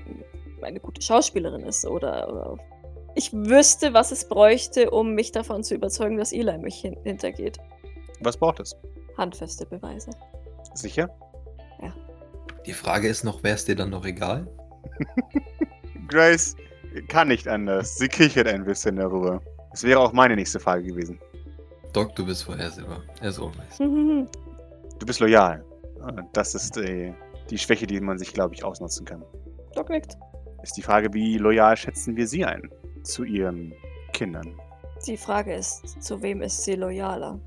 eine 0.66 0.80
gute 0.80 1.00
Schauspielerin 1.00 1.62
ist 1.62 1.86
oder, 1.86 2.28
oder 2.28 2.58
Ich 3.14 3.32
wüsste, 3.32 3.94
was 3.94 4.12
es 4.12 4.28
bräuchte, 4.28 4.90
um 4.90 5.14
mich 5.14 5.32
davon 5.32 5.62
zu 5.62 5.74
überzeugen, 5.74 6.16
dass 6.16 6.32
Eli 6.32 6.58
mich 6.58 6.80
hin 6.80 6.96
hintergeht. 7.04 7.58
Was 8.20 8.36
braucht 8.36 8.60
es? 8.60 8.76
Handfeste 9.16 9.64
Beweise. 9.66 10.10
Sicher? 10.74 11.08
Die 12.66 12.72
Frage 12.72 13.06
ist 13.06 13.22
noch, 13.22 13.44
wäre 13.44 13.54
es 13.54 13.64
dir 13.64 13.76
dann 13.76 13.90
noch 13.90 14.04
egal? 14.04 14.48
Grace 16.08 16.56
kann 17.08 17.28
nicht 17.28 17.46
anders. 17.46 17.96
Sie 17.96 18.08
kichert 18.08 18.48
ein 18.48 18.64
bisschen 18.64 18.96
darüber. 18.96 19.40
Das 19.70 19.84
wäre 19.84 20.00
auch 20.00 20.12
meine 20.12 20.34
nächste 20.34 20.58
Frage 20.58 20.82
gewesen. 20.82 21.20
Doc, 21.92 22.14
du 22.16 22.26
bist 22.26 22.42
vorhersehbar. 22.44 23.02
As 23.20 23.38
always. 23.38 23.78
Du 24.98 25.04
bist 25.04 25.20
loyal. 25.20 25.62
Das 26.32 26.54
ist 26.54 26.78
äh, 26.78 27.12
die 27.50 27.58
Schwäche, 27.58 27.86
die 27.86 28.00
man 28.00 28.16
sich, 28.16 28.32
glaube 28.32 28.54
ich, 28.54 28.64
ausnutzen 28.64 29.04
kann. 29.04 29.22
Doc 29.74 29.90
nickt. 29.90 30.16
Ist 30.66 30.76
die 30.76 30.82
Frage, 30.82 31.14
wie 31.14 31.38
loyal 31.38 31.76
schätzen 31.76 32.16
wir 32.16 32.26
sie 32.26 32.44
ein? 32.44 32.68
Zu 33.04 33.22
ihren 33.22 33.72
Kindern. 34.12 34.52
Die 35.06 35.16
Frage 35.16 35.54
ist, 35.54 36.02
zu 36.02 36.20
wem 36.22 36.42
ist 36.42 36.64
sie 36.64 36.74
loyaler? 36.74 37.38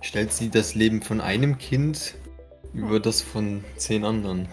Stellt 0.00 0.32
sie 0.32 0.48
das 0.48 0.76
Leben 0.76 1.02
von 1.02 1.20
einem 1.20 1.58
Kind 1.58 2.14
über 2.72 3.00
das 3.00 3.20
von 3.20 3.64
zehn 3.76 4.04
anderen? 4.04 4.46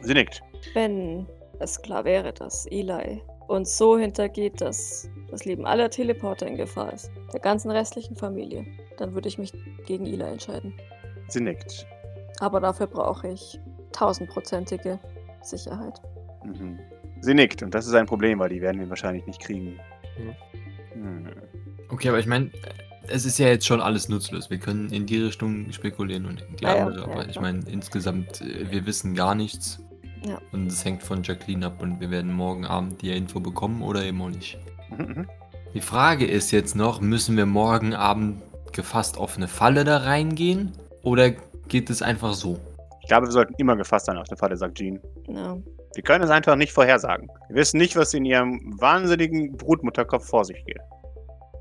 Sie 0.00 0.14
nickt. 0.14 0.40
Wenn 0.72 1.26
es 1.58 1.82
klar 1.82 2.06
wäre, 2.06 2.32
dass 2.32 2.64
Eli 2.70 3.20
uns 3.48 3.76
so 3.76 3.98
hintergeht, 3.98 4.62
dass 4.62 5.06
das 5.30 5.44
Leben 5.44 5.66
aller 5.66 5.90
Teleporter 5.90 6.46
in 6.46 6.56
Gefahr 6.56 6.94
ist, 6.94 7.10
der 7.34 7.40
ganzen 7.40 7.70
restlichen 7.70 8.16
Familie, 8.16 8.64
dann 8.96 9.12
würde 9.12 9.28
ich 9.28 9.36
mich 9.36 9.52
gegen 9.84 10.06
Eli 10.06 10.24
entscheiden. 10.24 10.72
Sie 11.28 11.42
nickt. 11.42 11.86
Aber 12.40 12.60
dafür 12.60 12.86
brauche 12.86 13.28
ich 13.28 13.60
tausendprozentige 13.92 14.98
Sicherheit. 15.42 16.00
Mhm. 16.42 16.78
Sie 17.20 17.34
nickt. 17.34 17.62
Und 17.62 17.74
das 17.74 17.86
ist 17.86 17.94
ein 17.94 18.06
Problem, 18.06 18.38
weil 18.38 18.50
die 18.50 18.60
werden 18.60 18.80
wir 18.80 18.88
wahrscheinlich 18.88 19.26
nicht 19.26 19.40
kriegen. 19.40 19.78
Hm. 20.92 21.26
Okay, 21.88 22.08
aber 22.08 22.18
ich 22.18 22.26
meine, 22.26 22.50
es 23.08 23.24
ist 23.24 23.38
ja 23.38 23.48
jetzt 23.48 23.66
schon 23.66 23.80
alles 23.80 24.08
nutzlos. 24.08 24.50
Wir 24.50 24.58
können 24.58 24.90
in 24.90 25.06
die 25.06 25.18
Richtung 25.18 25.70
spekulieren 25.72 26.26
und 26.26 26.42
in 26.42 26.56
die 26.56 26.64
Ja, 26.64 26.76
ja, 26.76 26.86
andere, 26.86 27.06
ja, 27.06 27.12
aber 27.12 27.26
ich 27.26 27.32
klar. 27.32 27.42
meine, 27.42 27.60
insgesamt, 27.68 28.40
äh, 28.40 28.70
wir 28.70 28.86
wissen 28.86 29.14
gar 29.14 29.34
nichts. 29.34 29.82
Ja. 30.24 30.40
Und 30.52 30.66
es 30.66 30.84
hängt 30.84 31.02
von 31.02 31.22
Jacqueline 31.22 31.66
ab 31.66 31.80
und 31.82 32.00
wir 32.00 32.10
werden 32.10 32.32
morgen 32.32 32.64
Abend 32.64 33.02
die 33.02 33.10
Info 33.10 33.38
bekommen 33.38 33.82
oder 33.82 34.02
eben 34.02 34.20
auch 34.22 34.30
nicht. 34.30 34.58
Mhm, 34.90 35.04
mhm. 35.04 35.26
Die 35.74 35.80
Frage 35.80 36.26
ist 36.26 36.50
jetzt 36.50 36.74
noch, 36.74 37.00
müssen 37.00 37.36
wir 37.36 37.46
morgen 37.46 37.94
Abend 37.94 38.42
gefasst 38.72 39.18
auf 39.18 39.36
eine 39.36 39.46
Falle 39.46 39.84
da 39.84 39.98
reingehen? 39.98 40.72
Oder 41.02 41.30
geht 41.68 41.90
es 41.90 42.02
einfach 42.02 42.34
so? 42.34 42.58
Ich 43.02 43.08
glaube, 43.08 43.26
wir 43.26 43.32
sollten 43.32 43.54
immer 43.58 43.76
gefasst 43.76 44.06
sein 44.06 44.16
auf 44.16 44.26
der 44.26 44.36
Falle, 44.36 44.56
sagt 44.56 44.78
Jean. 44.78 44.98
Ja. 45.28 45.56
Wir 45.96 46.02
können 46.02 46.22
es 46.24 46.30
einfach 46.30 46.56
nicht 46.56 46.72
vorhersagen. 46.72 47.28
Wir 47.48 47.56
wissen 47.56 47.78
nicht, 47.78 47.96
was 47.96 48.12
in 48.12 48.26
ihrem 48.26 48.78
wahnsinnigen 48.78 49.56
Brutmutterkopf 49.56 50.26
vor 50.28 50.44
sich 50.44 50.62
geht. 50.66 50.80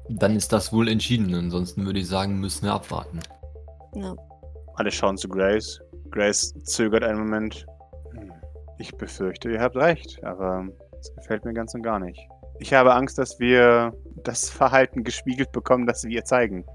Dann 0.09 0.35
ist 0.35 0.51
das 0.51 0.73
wohl 0.73 0.89
entschieden. 0.89 1.33
Ansonsten 1.33 1.85
würde 1.85 1.99
ich 1.99 2.07
sagen, 2.09 2.39
müssen 2.41 2.65
wir 2.65 2.73
abwarten. 2.73 3.21
ja. 3.95 4.13
Alle 4.75 4.91
schauen 4.91 5.15
zu 5.15 5.29
Grace. 5.29 5.79
Grace 6.11 6.53
zögert 6.65 7.01
einen 7.03 7.19
Moment. 7.19 7.65
Ich 8.77 8.93
befürchte, 8.97 9.49
ihr 9.49 9.61
habt 9.61 9.77
recht, 9.77 10.21
aber 10.25 10.67
es 10.99 11.15
gefällt 11.15 11.45
mir 11.45 11.53
ganz 11.53 11.73
und 11.75 11.81
gar 11.81 11.97
nicht. 12.01 12.19
Ich 12.59 12.73
habe 12.73 12.93
Angst, 12.93 13.17
dass 13.17 13.39
wir 13.39 13.93
das 14.25 14.49
Verhalten 14.61 15.05
gespiegelt 15.05 15.53
bekommen, 15.53 15.87
das 15.87 16.03
wir 16.03 16.11
ihr 16.11 16.25
zeigen, 16.25 16.65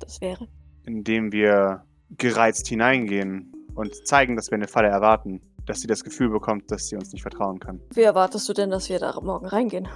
Das 0.00 0.20
wäre. 0.20 0.48
indem 0.86 1.30
wir 1.30 1.84
gereizt 2.18 2.66
hineingehen 2.66 3.52
und 3.76 3.94
zeigen, 4.08 4.34
dass 4.34 4.50
wir 4.50 4.56
eine 4.56 4.66
Falle 4.66 4.88
erwarten, 4.88 5.40
dass 5.70 5.82
sie 5.82 5.86
das 5.86 6.02
Gefühl 6.02 6.30
bekommt, 6.30 6.68
dass 6.72 6.88
sie 6.88 6.96
uns 6.96 7.12
nicht 7.12 7.22
vertrauen 7.22 7.60
kann. 7.60 7.80
Wie 7.94 8.02
erwartest 8.02 8.48
du 8.48 8.52
denn, 8.52 8.70
dass 8.70 8.88
wir 8.88 8.98
da 8.98 9.18
morgen 9.20 9.46
reingehen? 9.46 9.88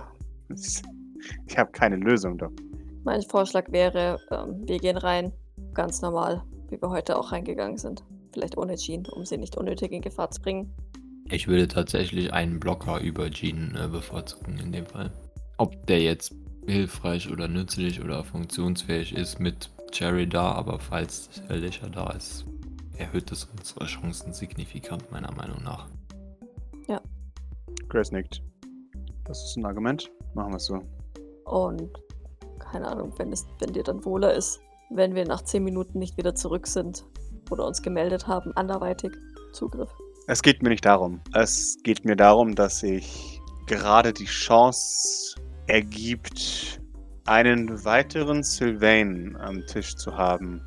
Ich 1.46 1.56
habe 1.56 1.72
keine 1.72 1.96
Lösung, 1.96 2.36
Doc. 2.36 2.52
Mein 3.02 3.22
Vorschlag 3.22 3.72
wäre, 3.72 4.20
ähm, 4.30 4.60
wir 4.66 4.78
gehen 4.78 4.98
rein, 4.98 5.32
ganz 5.72 6.02
normal, 6.02 6.44
wie 6.68 6.80
wir 6.82 6.90
heute 6.90 7.16
auch 7.16 7.32
reingegangen 7.32 7.78
sind. 7.78 8.04
Vielleicht 8.34 8.58
ohne 8.58 8.76
Jean, 8.76 9.06
um 9.06 9.24
sie 9.24 9.38
nicht 9.38 9.56
unnötig 9.56 9.90
in 9.90 10.02
Gefahr 10.02 10.30
zu 10.30 10.42
bringen. 10.42 10.70
Ich 11.30 11.48
würde 11.48 11.66
tatsächlich 11.66 12.30
einen 12.34 12.60
Blocker 12.60 13.00
über 13.00 13.30
Jean 13.30 13.74
äh, 13.74 13.88
bevorzugen 13.88 14.58
in 14.58 14.70
dem 14.70 14.84
Fall. 14.84 15.10
Ob 15.56 15.86
der 15.86 16.02
jetzt 16.02 16.34
hilfreich 16.66 17.30
oder 17.32 17.48
nützlich 17.48 18.02
oder 18.02 18.22
funktionsfähig 18.22 19.14
ist 19.16 19.40
mit 19.40 19.70
Jerry 19.94 20.28
da, 20.28 20.52
aber 20.52 20.78
falls 20.78 21.30
Alicia 21.48 21.88
da 21.88 22.10
ist, 22.10 22.44
erhöht 22.98 23.30
es 23.32 23.44
unsere 23.44 23.86
Chancen 23.86 24.32
signifikant, 24.32 25.10
meiner 25.10 25.32
Meinung 25.32 25.62
nach. 25.62 25.88
Grace 27.94 28.10
nickt. 28.10 28.42
Das 29.24 29.42
ist 29.44 29.56
ein 29.56 29.64
Argument. 29.64 30.10
Machen 30.34 30.50
wir 30.50 30.56
es 30.56 30.64
so. 30.66 30.80
Und 31.44 31.90
keine 32.58 32.88
Ahnung, 32.88 33.12
wenn, 33.18 33.32
es, 33.32 33.46
wenn 33.60 33.72
dir 33.72 33.84
dann 33.84 34.04
wohler 34.04 34.34
ist, 34.34 34.60
wenn 34.90 35.14
wir 35.14 35.24
nach 35.24 35.42
10 35.42 35.62
Minuten 35.62 36.00
nicht 36.00 36.16
wieder 36.16 36.34
zurück 36.34 36.66
sind 36.66 37.04
oder 37.50 37.64
uns 37.64 37.82
gemeldet 37.82 38.26
haben, 38.26 38.52
anderweitig 38.56 39.12
Zugriff. 39.52 39.90
Es 40.26 40.42
geht 40.42 40.62
mir 40.62 40.70
nicht 40.70 40.84
darum. 40.84 41.20
Es 41.34 41.76
geht 41.84 42.04
mir 42.04 42.16
darum, 42.16 42.56
dass 42.56 42.80
sich 42.80 43.40
gerade 43.66 44.12
die 44.12 44.24
Chance 44.24 45.36
ergibt, 45.68 46.80
einen 47.26 47.84
weiteren 47.84 48.42
Sylvain 48.42 49.36
am 49.36 49.64
Tisch 49.66 49.94
zu 49.94 50.16
haben. 50.16 50.60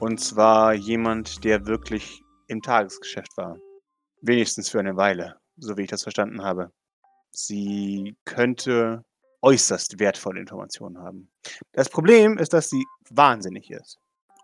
Und 0.00 0.20
zwar 0.20 0.74
jemand, 0.74 1.42
der 1.44 1.66
wirklich 1.66 2.22
im 2.46 2.62
Tagesgeschäft 2.62 3.36
war. 3.36 3.56
Wenigstens 4.20 4.68
für 4.68 4.78
eine 4.78 4.96
Weile, 4.96 5.36
so 5.56 5.76
wie 5.76 5.82
ich 5.82 5.88
das 5.88 6.04
verstanden 6.04 6.42
habe. 6.42 6.70
Sie 7.30 8.16
könnte 8.24 9.04
äußerst 9.42 9.98
wertvolle 9.98 10.40
Informationen 10.40 10.98
haben. 10.98 11.30
Das 11.72 11.88
Problem 11.88 12.38
ist, 12.38 12.52
dass 12.52 12.70
sie 12.70 12.84
wahnsinnig 13.10 13.70
ist. 13.70 13.98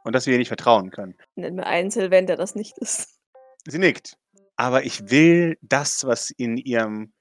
Und 0.04 0.14
dass 0.14 0.26
wir 0.26 0.34
ihr 0.34 0.38
nicht 0.38 0.48
vertrauen 0.48 0.90
können. 0.90 1.14
Nenn 1.34 1.54
mir 1.54 1.66
einen 1.66 1.90
Sylvain, 1.90 2.26
der 2.26 2.36
das 2.36 2.54
nicht 2.54 2.76
ist. 2.78 3.18
Sie 3.66 3.78
nickt. 3.78 4.16
Aber 4.56 4.84
ich 4.84 5.10
will 5.10 5.56
das, 5.62 6.04
was 6.04 6.30
in 6.30 6.56
ihrem 6.58 7.12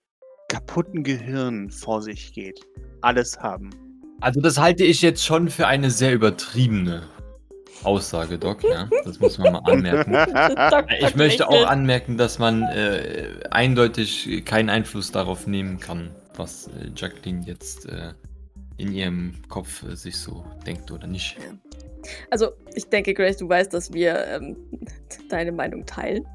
kaputten 0.50 1.04
Gehirn 1.04 1.70
vor 1.70 2.02
sich 2.02 2.34
geht, 2.34 2.60
alles 3.02 3.40
haben. 3.40 3.70
Also 4.22 4.42
das 4.42 4.58
halte 4.58 4.84
ich 4.84 5.02
jetzt 5.02 5.24
schon 5.24 5.50
für 5.50 5.68
eine 5.68 5.90
sehr 5.90 6.14
übertriebene 6.14 7.10
Aussage, 7.86 8.38
Doc, 8.38 8.64
ja. 8.64 8.90
Das 9.06 9.20
muss 9.20 9.38
man 9.38 9.54
mal 9.54 9.60
anmerken. 9.66 10.14
Ich 11.00 11.16
möchte 11.16 11.48
auch 11.48 11.66
anmerken, 11.68 12.18
dass 12.18 12.40
man 12.40 12.64
äh, 12.64 13.40
eindeutig 13.52 14.44
keinen 14.46 14.70
Einfluss 14.70 15.12
darauf 15.12 15.48
nehmen 15.48 15.80
kann, 15.80 16.12
was 16.36 16.68
äh, 16.68 16.90
Jacqueline 16.96 17.44
jetzt 17.46 17.86
äh, 17.88 18.14
in 18.78 18.94
ihrem 18.94 19.34
Kopf 19.50 19.84
äh, 19.84 19.96
sich 19.96 20.18
so 20.18 20.46
denkt 20.66 20.92
oder 20.92 21.08
nicht. 21.08 21.38
Also, 22.32 22.50
ich 22.76 22.86
denke, 22.90 23.14
Grace, 23.14 23.38
du 23.38 23.48
weißt, 23.48 23.74
dass 23.74 23.94
wir 23.94 24.26
ähm, 24.28 24.58
deine 25.30 25.52
Meinung 25.52 25.86
teilen. 25.86 26.26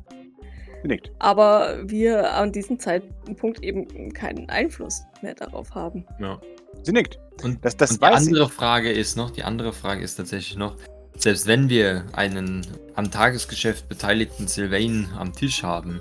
Sie 0.82 0.88
nickt. 0.88 1.11
Aber 1.18 1.78
wir 1.84 2.32
an 2.34 2.53
diesem 2.53 2.78
Zeitpunkt 2.78 3.62
eben 3.62 4.12
keinen 4.12 4.49
Einfluss 4.49 5.03
mehr 5.22 5.34
darauf 5.34 5.74
haben. 5.74 6.07
Ja. 6.20 6.40
Sie 6.82 6.92
nickt. 6.92 7.18
Und, 7.42 7.64
Das, 7.64 7.76
das 7.76 7.92
und 7.92 7.96
die 7.99 8.03
weiß 8.03 8.22
ich. 8.22 8.28
andere 8.28 8.49
Frage 8.49 8.90
ist 8.92 9.16
noch, 9.16 9.30
die 9.30 9.42
andere 9.42 9.72
Frage 9.72 10.03
ist 10.03 10.16
tatsächlich 10.16 10.57
noch, 10.57 10.76
selbst 11.18 11.46
wenn 11.46 11.68
wir 11.68 12.04
einen 12.12 12.66
am 12.94 13.10
Tagesgeschäft 13.10 13.88
beteiligten 13.88 14.46
Sylvain 14.46 15.08
am 15.16 15.32
Tisch 15.32 15.62
haben, 15.62 16.00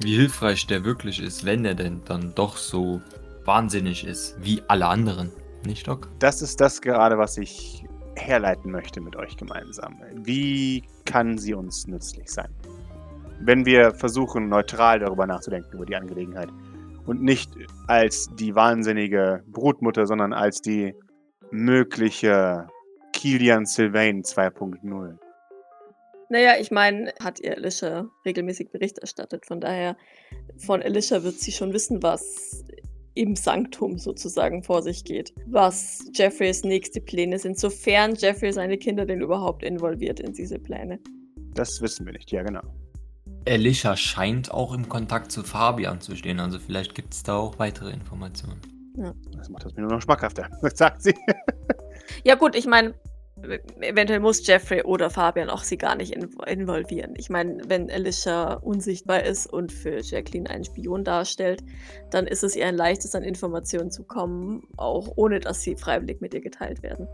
wie 0.00 0.16
hilfreich 0.16 0.66
der 0.66 0.84
wirklich 0.84 1.22
ist, 1.22 1.44
wenn 1.44 1.64
er 1.64 1.74
denn 1.74 2.02
dann 2.04 2.34
doch 2.34 2.56
so 2.56 3.00
wahnsinnig 3.44 4.04
ist 4.04 4.36
wie 4.40 4.60
alle 4.68 4.86
anderen. 4.86 5.30
Nicht, 5.64 5.86
Doc? 5.88 6.08
Das 6.18 6.42
ist 6.42 6.60
das 6.60 6.80
gerade, 6.80 7.16
was 7.16 7.38
ich 7.38 7.84
herleiten 8.16 8.70
möchte 8.70 9.00
mit 9.00 9.16
euch 9.16 9.36
gemeinsam. 9.36 10.00
Wie 10.14 10.82
kann 11.04 11.38
sie 11.38 11.54
uns 11.54 11.86
nützlich 11.86 12.30
sein? 12.30 12.48
Wenn 13.40 13.64
wir 13.64 13.92
versuchen, 13.92 14.48
neutral 14.48 14.98
darüber 14.98 15.26
nachzudenken, 15.26 15.74
über 15.74 15.86
die 15.86 15.96
Angelegenheit. 15.96 16.48
Und 17.04 17.22
nicht 17.22 17.52
als 17.86 18.28
die 18.34 18.54
wahnsinnige 18.54 19.44
Brutmutter, 19.46 20.06
sondern 20.06 20.32
als 20.32 20.60
die 20.60 20.94
mögliche 21.50 22.66
Kilian 23.16 23.64
Sylvain 23.64 24.22
2.0. 24.22 25.16
Naja, 26.28 26.54
ich 26.60 26.70
meine, 26.70 27.14
hat 27.18 27.40
ihr 27.40 27.56
Alicia 27.56 28.06
regelmäßig 28.26 28.70
Bericht 28.70 28.98
erstattet. 28.98 29.46
Von 29.46 29.58
daher, 29.58 29.96
von 30.58 30.82
Alicia 30.82 31.22
wird 31.22 31.40
sie 31.40 31.50
schon 31.50 31.72
wissen, 31.72 32.02
was 32.02 32.62
im 33.14 33.34
Sanktum 33.34 33.98
sozusagen 33.98 34.62
vor 34.62 34.82
sich 34.82 35.02
geht. 35.04 35.32
Was 35.46 36.04
Jeffreys 36.12 36.62
nächste 36.62 37.00
Pläne 37.00 37.38
sind, 37.38 37.58
sofern 37.58 38.14
Jeffrey 38.16 38.52
seine 38.52 38.76
Kinder 38.76 39.06
denn 39.06 39.22
überhaupt 39.22 39.62
involviert 39.62 40.20
in 40.20 40.34
diese 40.34 40.58
Pläne. 40.58 41.00
Das 41.54 41.80
wissen 41.80 42.04
wir 42.04 42.12
nicht, 42.12 42.30
ja 42.30 42.42
genau. 42.42 42.60
Alicia 43.48 43.96
scheint 43.96 44.50
auch 44.50 44.74
im 44.74 44.90
Kontakt 44.90 45.32
zu 45.32 45.42
Fabian 45.42 46.02
zu 46.02 46.14
stehen, 46.16 46.38
also 46.38 46.58
vielleicht 46.58 46.94
gibt 46.94 47.14
es 47.14 47.22
da 47.22 47.36
auch 47.36 47.58
weitere 47.58 47.92
Informationen. 47.92 48.60
Das 49.36 49.48
macht 49.48 49.64
das 49.64 49.74
mir 49.74 49.82
nur 49.82 49.92
noch 49.92 50.02
schmackhafter, 50.02 50.50
sagt 50.74 51.02
sie. 51.02 51.14
Ja 52.24 52.34
gut, 52.34 52.56
ich 52.56 52.66
meine, 52.66 52.94
eventuell 53.80 54.20
muss 54.20 54.46
Jeffrey 54.46 54.82
oder 54.82 55.10
Fabian 55.10 55.50
auch 55.50 55.62
sie 55.62 55.76
gar 55.76 55.94
nicht 55.96 56.14
inv 56.14 56.36
involvieren. 56.46 57.14
Ich 57.16 57.28
meine, 57.28 57.62
wenn 57.68 57.90
Alicia 57.90 58.54
unsichtbar 58.54 59.24
ist 59.24 59.46
und 59.52 59.72
für 59.72 60.00
Jacqueline 60.00 60.48
einen 60.48 60.64
Spion 60.64 61.04
darstellt, 61.04 61.62
dann 62.10 62.26
ist 62.26 62.42
es 62.42 62.56
ihr 62.56 62.66
ein 62.66 62.76
leichtes, 62.76 63.14
an 63.14 63.22
Informationen 63.22 63.90
zu 63.90 64.04
kommen, 64.04 64.62
auch 64.76 65.12
ohne 65.16 65.40
dass 65.40 65.60
sie 65.62 65.76
freiwillig 65.76 66.20
mit 66.20 66.34
ihr 66.34 66.40
geteilt 66.40 66.82
werden. 66.82 67.06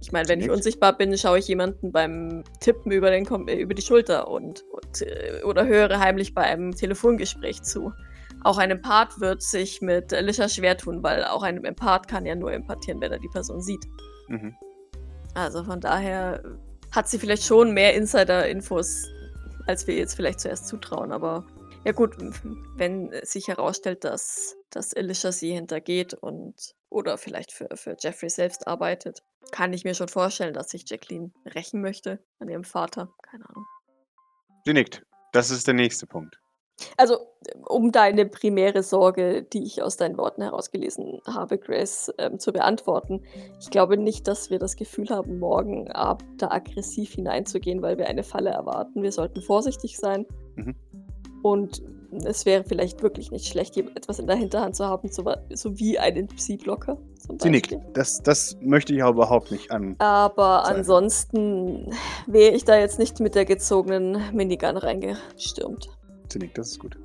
Ich 0.00 0.12
meine, 0.12 0.28
wenn 0.28 0.40
ich 0.40 0.50
unsichtbar 0.50 0.98
bin, 0.98 1.16
schaue 1.16 1.38
ich 1.38 1.48
jemanden 1.48 1.90
beim 1.90 2.44
Tippen 2.60 2.92
über, 2.92 3.10
den 3.10 3.26
äh, 3.48 3.56
über 3.56 3.72
die 3.72 3.80
Schulter 3.80 4.28
und, 4.28 4.62
und 4.70 5.00
äh, 5.00 5.42
oder 5.44 5.66
höre 5.66 5.98
heimlich 5.98 6.34
bei 6.34 6.42
einem 6.42 6.72
Telefongespräch 6.72 7.62
zu. 7.62 7.90
Auch 8.42 8.58
ein 8.58 8.70
Empath 8.70 9.18
wird 9.20 9.40
sich 9.40 9.80
mit 9.80 10.12
Alicia 10.12 10.50
schwer 10.50 10.76
tun, 10.76 11.02
weil 11.02 11.24
auch 11.24 11.42
ein 11.42 11.64
Empath 11.64 12.06
kann 12.06 12.26
ja 12.26 12.34
nur 12.34 12.52
empathieren, 12.52 13.00
wenn 13.00 13.12
er 13.12 13.18
die 13.18 13.28
Person 13.28 13.62
sieht. 13.62 13.86
Mhm. 14.28 14.54
Also 15.34 15.64
von 15.64 15.80
daher 15.80 16.42
hat 16.92 17.08
sie 17.08 17.18
vielleicht 17.18 17.44
schon 17.44 17.72
mehr 17.72 17.94
Insider-Infos, 17.94 19.08
als 19.66 19.86
wir 19.86 19.96
jetzt 19.96 20.14
vielleicht 20.14 20.40
zuerst 20.40 20.68
zutrauen. 20.68 21.12
Aber 21.12 21.44
ja 21.84 21.92
gut, 21.92 22.16
wenn 22.76 23.10
sich 23.22 23.48
herausstellt, 23.48 24.04
dass, 24.04 24.56
dass 24.70 24.94
Alicia 24.94 25.32
sie 25.32 25.52
hintergeht 25.52 26.14
und 26.14 26.74
oder 26.88 27.18
vielleicht 27.18 27.52
für, 27.52 27.68
für 27.74 27.96
Jeffrey 27.98 28.30
selbst 28.30 28.68
arbeitet, 28.68 29.22
kann 29.50 29.72
ich 29.72 29.84
mir 29.84 29.94
schon 29.94 30.08
vorstellen, 30.08 30.54
dass 30.54 30.70
sich 30.70 30.88
Jacqueline 30.88 31.32
rächen 31.54 31.80
möchte 31.80 32.24
an 32.38 32.48
ihrem 32.48 32.64
Vater. 32.64 33.12
Keine 33.22 33.48
Ahnung. 33.48 33.66
Sie 34.64 34.72
nickt. 34.72 35.04
Das 35.32 35.50
ist 35.50 35.66
der 35.66 35.74
nächste 35.74 36.06
Punkt. 36.06 36.40
Also, 36.96 37.18
um 37.68 37.92
deine 37.92 38.26
primäre 38.26 38.82
Sorge, 38.82 39.42
die 39.42 39.62
ich 39.64 39.82
aus 39.82 39.96
deinen 39.96 40.16
Worten 40.16 40.42
herausgelesen 40.42 41.20
habe, 41.26 41.58
Grace, 41.58 42.12
ähm, 42.18 42.38
zu 42.38 42.52
beantworten. 42.52 43.22
Ich 43.60 43.70
glaube 43.70 43.96
nicht, 43.96 44.26
dass 44.26 44.50
wir 44.50 44.58
das 44.58 44.76
Gefühl 44.76 45.10
haben, 45.10 45.38
morgen 45.38 45.90
Abend 45.92 46.42
da 46.42 46.50
aggressiv 46.50 47.12
hineinzugehen, 47.12 47.82
weil 47.82 47.98
wir 47.98 48.08
eine 48.08 48.22
Falle 48.22 48.50
erwarten. 48.50 49.02
Wir 49.02 49.12
sollten 49.12 49.40
vorsichtig 49.40 49.98
sein. 49.98 50.26
Mhm. 50.56 50.74
Und 51.42 51.82
es 52.24 52.46
wäre 52.46 52.64
vielleicht 52.64 53.02
wirklich 53.02 53.30
nicht 53.30 53.46
schlecht, 53.46 53.76
etwas 53.76 54.18
in 54.18 54.26
der 54.26 54.36
Hinterhand 54.36 54.76
zu 54.76 54.86
haben, 54.86 55.10
so, 55.10 55.24
so 55.52 55.78
wie 55.78 55.98
einen 55.98 56.28
Psy-Blocker. 56.28 56.96
zum 57.18 57.38
Sie 57.38 57.50
nickt. 57.50 57.76
Das, 57.92 58.22
das 58.22 58.56
möchte 58.60 58.94
ich 58.94 59.02
aber 59.02 59.12
überhaupt 59.12 59.50
nicht 59.50 59.70
an. 59.70 59.96
Aber 59.98 60.62
Sein. 60.64 60.76
ansonsten 60.76 61.92
wäre 62.26 62.54
ich 62.54 62.64
da 62.64 62.78
jetzt 62.78 62.98
nicht 62.98 63.20
mit 63.20 63.34
der 63.34 63.44
gezogenen 63.44 64.22
Minigun 64.32 64.76
reingestürmt. 64.76 65.88
Sie 66.34 66.40
nickt, 66.40 66.58
das 66.58 66.72
ist 66.72 66.80
gut. 66.80 66.98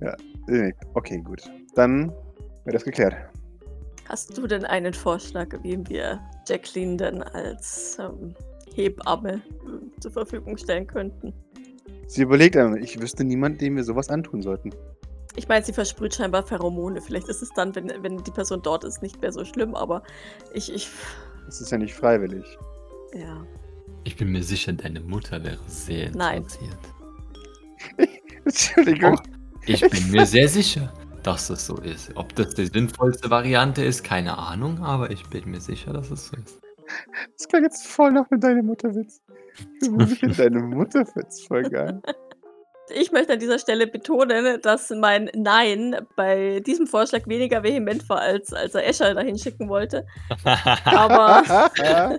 Ja, 0.00 0.14
sie 0.46 0.52
nickt. 0.62 0.78
Okay, 0.94 1.20
gut. 1.20 1.42
Dann 1.74 2.10
wäre 2.64 2.74
das 2.74 2.84
geklärt. 2.84 3.16
Hast 4.08 4.38
du 4.38 4.46
denn 4.46 4.64
einen 4.64 4.94
Vorschlag, 4.94 5.48
wie 5.64 5.76
wir 5.88 6.20
Jacqueline 6.46 6.96
denn 6.96 7.20
als 7.20 7.98
ähm, 7.98 8.32
Hebamme 8.76 9.34
äh, 9.34 10.00
zur 10.00 10.12
Verfügung 10.12 10.56
stellen 10.56 10.86
könnten? 10.86 11.34
Sie 12.06 12.22
überlegt 12.22 12.56
einmal, 12.56 12.80
ich 12.80 13.00
wüsste 13.00 13.24
niemand, 13.24 13.60
dem 13.60 13.74
wir 13.74 13.82
sowas 13.82 14.08
antun 14.08 14.40
sollten. 14.40 14.70
Ich 15.34 15.48
meine, 15.48 15.64
sie 15.64 15.72
versprüht 15.72 16.14
scheinbar 16.14 16.46
Pheromone. 16.46 17.00
Vielleicht 17.00 17.28
ist 17.28 17.42
es 17.42 17.50
dann, 17.56 17.74
wenn, 17.74 17.92
wenn 18.04 18.18
die 18.22 18.30
Person 18.30 18.62
dort 18.62 18.84
ist, 18.84 19.02
nicht 19.02 19.20
mehr 19.20 19.32
so 19.32 19.44
schlimm, 19.44 19.74
aber 19.74 20.04
ich, 20.54 20.72
ich, 20.72 20.88
Das 21.46 21.60
ist 21.60 21.72
ja 21.72 21.78
nicht 21.78 21.94
freiwillig. 21.94 22.44
ja. 23.14 23.44
Ich 24.04 24.16
bin 24.16 24.28
mir 24.30 24.44
sicher, 24.44 24.72
deine 24.72 25.00
Mutter 25.00 25.42
wäre 25.42 25.58
sehr 25.66 26.12
Nein. 26.12 26.44
interessiert. 26.44 26.78
Entschuldigung. 28.46 29.20
Ich 29.66 29.80
bin 29.80 30.10
mir 30.10 30.26
sehr 30.26 30.48
sicher, 30.48 30.92
dass 31.22 31.48
das 31.48 31.66
so 31.66 31.76
ist. 31.78 32.10
Ob 32.14 32.34
das 32.36 32.54
die 32.54 32.66
sinnvollste 32.66 33.28
Variante 33.30 33.84
ist, 33.84 34.04
keine 34.04 34.38
Ahnung, 34.38 34.82
aber 34.82 35.10
ich 35.10 35.28
bin 35.28 35.50
mir 35.50 35.60
sicher, 35.60 35.92
dass 35.92 36.10
es 36.10 36.28
so 36.28 36.36
ist. 36.36 36.60
Das 37.36 37.48
klang 37.48 37.64
jetzt 37.64 37.86
voll 37.86 38.12
nach 38.12 38.30
mit 38.30 38.44
deinem 38.44 38.66
Mutterwitz. 38.66 39.20
Ich 39.82 39.90
bin 39.90 40.06
sicher, 40.06 40.28
deine 40.28 40.60
Mutterwitz 40.60 41.46
voll 41.46 41.64
geil. 41.64 42.00
Ich 42.94 43.10
möchte 43.10 43.32
an 43.32 43.40
dieser 43.40 43.58
Stelle 43.58 43.88
betonen, 43.88 44.60
dass 44.62 44.90
mein 44.90 45.28
Nein 45.34 45.96
bei 46.14 46.60
diesem 46.60 46.86
Vorschlag 46.86 47.26
weniger 47.26 47.64
vehement 47.64 48.08
war, 48.08 48.20
als, 48.20 48.52
als 48.52 48.76
er 48.76 48.86
Escher 48.86 49.12
dahin 49.12 49.36
schicken 49.36 49.68
wollte. 49.68 50.06
Aber 50.84 51.42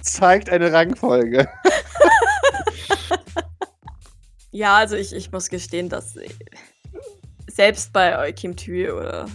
Zeigt 0.00 0.50
eine 0.50 0.72
Rangfolge. 0.72 1.48
Ja, 4.52 4.76
also 4.76 4.96
ich, 4.96 5.12
ich 5.12 5.32
muss 5.32 5.48
gestehen, 5.48 5.88
dass 5.88 6.14
äh, 6.16 6.28
selbst 7.50 7.92
bei 7.92 8.18
Eukim 8.18 8.54
Tü 8.54 8.90
oder 8.92 9.26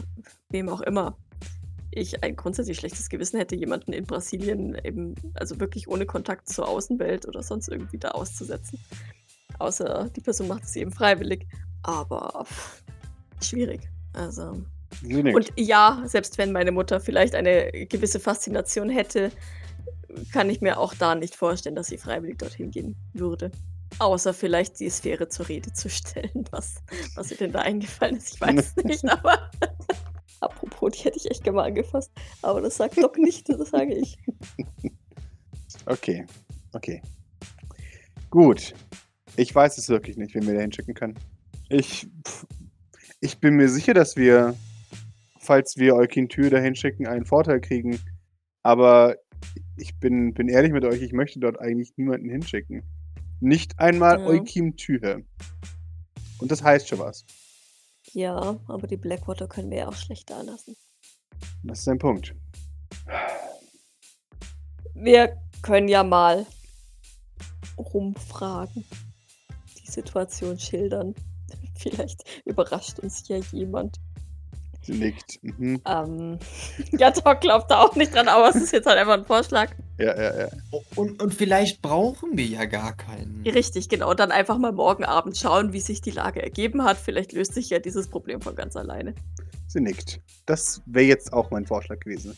wem 0.49 0.69
auch 0.69 0.81
immer 0.81 1.17
ich 1.91 2.23
ein 2.23 2.35
grundsätzlich 2.35 2.77
schlechtes 2.77 3.09
Gewissen 3.09 3.37
hätte, 3.39 3.55
jemanden 3.55 3.91
in 3.91 4.05
Brasilien 4.05 4.77
eben, 4.83 5.15
also 5.33 5.59
wirklich 5.59 5.87
ohne 5.87 6.05
Kontakt 6.05 6.47
zur 6.47 6.67
Außenwelt 6.67 7.27
oder 7.27 7.41
sonst 7.41 7.69
irgendwie 7.69 7.97
da 7.97 8.09
auszusetzen. 8.09 8.79
Außer 9.59 10.09
die 10.15 10.21
Person 10.21 10.47
macht 10.47 10.63
es 10.63 10.75
eben 10.75 10.91
freiwillig. 10.91 11.47
Aber 11.81 12.45
pff, 12.45 12.83
schwierig. 13.41 13.89
Also. 14.13 14.61
Und 15.03 15.51
ja, 15.55 16.03
selbst 16.05 16.37
wenn 16.37 16.51
meine 16.51 16.71
Mutter 16.71 16.99
vielleicht 16.99 17.33
eine 17.33 17.71
gewisse 17.87 18.19
Faszination 18.19 18.89
hätte, 18.89 19.31
kann 20.31 20.49
ich 20.49 20.61
mir 20.61 20.77
auch 20.77 20.93
da 20.93 21.15
nicht 21.15 21.35
vorstellen, 21.35 21.75
dass 21.75 21.87
sie 21.87 21.97
freiwillig 21.97 22.37
dorthin 22.37 22.71
gehen 22.71 22.95
würde. 23.13 23.51
Außer 23.99 24.33
vielleicht 24.33 24.79
die 24.79 24.89
Sphäre 24.89 25.27
zur 25.27 25.47
Rede 25.49 25.73
zu 25.73 25.89
stellen, 25.89 26.45
was, 26.51 26.75
was 27.15 27.31
ihr 27.31 27.37
denn 27.37 27.51
da 27.51 27.59
eingefallen 27.59 28.17
ist. 28.17 28.35
Ich 28.35 28.41
weiß 28.41 28.75
nicht, 28.77 29.05
aber 29.09 29.49
apropos, 30.39 30.91
die 30.91 31.03
hätte 31.03 31.17
ich 31.17 31.29
echt 31.29 31.43
gerne 31.43 31.57
mal 31.57 31.67
angefasst. 31.67 32.11
Aber 32.41 32.61
das 32.61 32.77
sagt 32.77 32.97
Doc 33.01 33.17
nicht, 33.17 33.49
das 33.49 33.69
sage 33.69 33.95
ich. 33.95 34.17
Okay, 35.85 36.25
okay. 36.73 37.01
Gut. 38.29 38.73
Ich 39.35 39.53
weiß 39.53 39.77
es 39.77 39.89
wirklich 39.89 40.17
nicht, 40.17 40.33
wen 40.35 40.47
wir 40.47 40.55
da 40.55 40.61
hinschicken 40.61 40.93
können. 40.93 41.15
Ich, 41.69 42.07
pff, 42.25 42.45
ich 43.19 43.39
bin 43.39 43.55
mir 43.55 43.69
sicher, 43.69 43.93
dass 43.93 44.15
wir, 44.15 44.55
falls 45.39 45.77
wir 45.77 45.95
Eukin 45.95 46.29
Tür 46.29 46.49
dahin 46.49 46.75
schicken, 46.75 47.07
einen 47.07 47.25
Vorteil 47.25 47.61
kriegen. 47.61 47.99
Aber 48.63 49.15
ich 49.77 49.97
bin, 49.99 50.33
bin 50.33 50.49
ehrlich 50.49 50.71
mit 50.71 50.85
euch, 50.85 51.01
ich 51.01 51.13
möchte 51.13 51.39
dort 51.39 51.59
eigentlich 51.59 51.93
niemanden 51.97 52.29
hinschicken. 52.29 52.83
Nicht 53.39 53.79
einmal 53.79 54.19
Ja. 54.19 54.25
Eukim 54.25 54.75
Tür. 54.75 55.21
Und 56.39 56.51
das 56.51 56.63
heißt 56.63 56.87
schon 56.87 56.99
was. 56.99 57.25
Ja, 58.13 58.59
aber 58.67 58.87
die 58.87 58.97
Blackwater 58.97 59.47
können 59.47 59.69
wir 59.69 59.77
ja 59.79 59.87
auch 59.87 59.95
schlecht 59.95 60.29
da 60.29 60.41
lassen. 60.41 60.75
Das 61.63 61.79
ist 61.79 61.87
ein 61.87 61.99
Punkt. 61.99 62.33
Wir 64.93 65.37
können 65.61 65.87
ja 65.87 66.03
mal 66.03 66.45
rumfragen, 67.77 68.85
die 69.79 69.91
Situation 69.91 70.57
schildern. 70.57 71.13
Vielleicht 71.77 72.23
überrascht 72.45 72.99
uns 72.99 73.27
ja 73.27 73.37
jemand. 73.51 73.97
Sie 74.87 74.93
nickt. 74.93 75.39
Mhm. 75.41 75.81
Ähm, 75.85 76.39
ja, 76.97 77.11
Doc 77.11 77.41
glaubt 77.41 77.69
da 77.69 77.79
auch 77.81 77.95
nicht 77.97 78.15
dran, 78.15 78.29
aber 78.29 78.49
es 78.49 78.55
ist 78.55 78.71
jetzt 78.71 78.85
halt 78.85 78.97
einfach 78.97 79.15
ein 79.15 79.25
Vorschlag. 79.25 79.71
Ja, 79.99 80.15
ja, 80.15 80.39
ja. 80.39 80.47
Und, 80.95 81.21
und 81.21 81.33
vielleicht 81.33 81.81
brauchen 81.81 82.37
wir 82.37 82.45
ja 82.45 82.63
gar 82.63 82.95
keinen. 82.95 83.43
Richtig, 83.45 83.89
genau. 83.89 84.13
Dann 84.13 84.31
einfach 84.31 84.57
mal 84.57 84.71
morgen 84.71 85.03
Abend 85.03 85.37
schauen, 85.37 85.73
wie 85.73 85.81
sich 85.81 85.99
die 86.01 86.11
Lage 86.11 86.41
ergeben 86.41 86.85
hat. 86.85 86.97
Vielleicht 86.97 87.33
löst 87.33 87.53
sich 87.53 87.69
ja 87.69 87.79
dieses 87.79 88.07
Problem 88.07 88.41
von 88.41 88.55
ganz 88.55 88.77
alleine. 88.77 89.13
Sie 89.67 89.81
nickt. 89.81 90.21
Das 90.45 90.81
wäre 90.85 91.05
jetzt 91.05 91.33
auch 91.33 91.51
mein 91.51 91.65
Vorschlag 91.65 91.99
gewesen. 91.99 92.37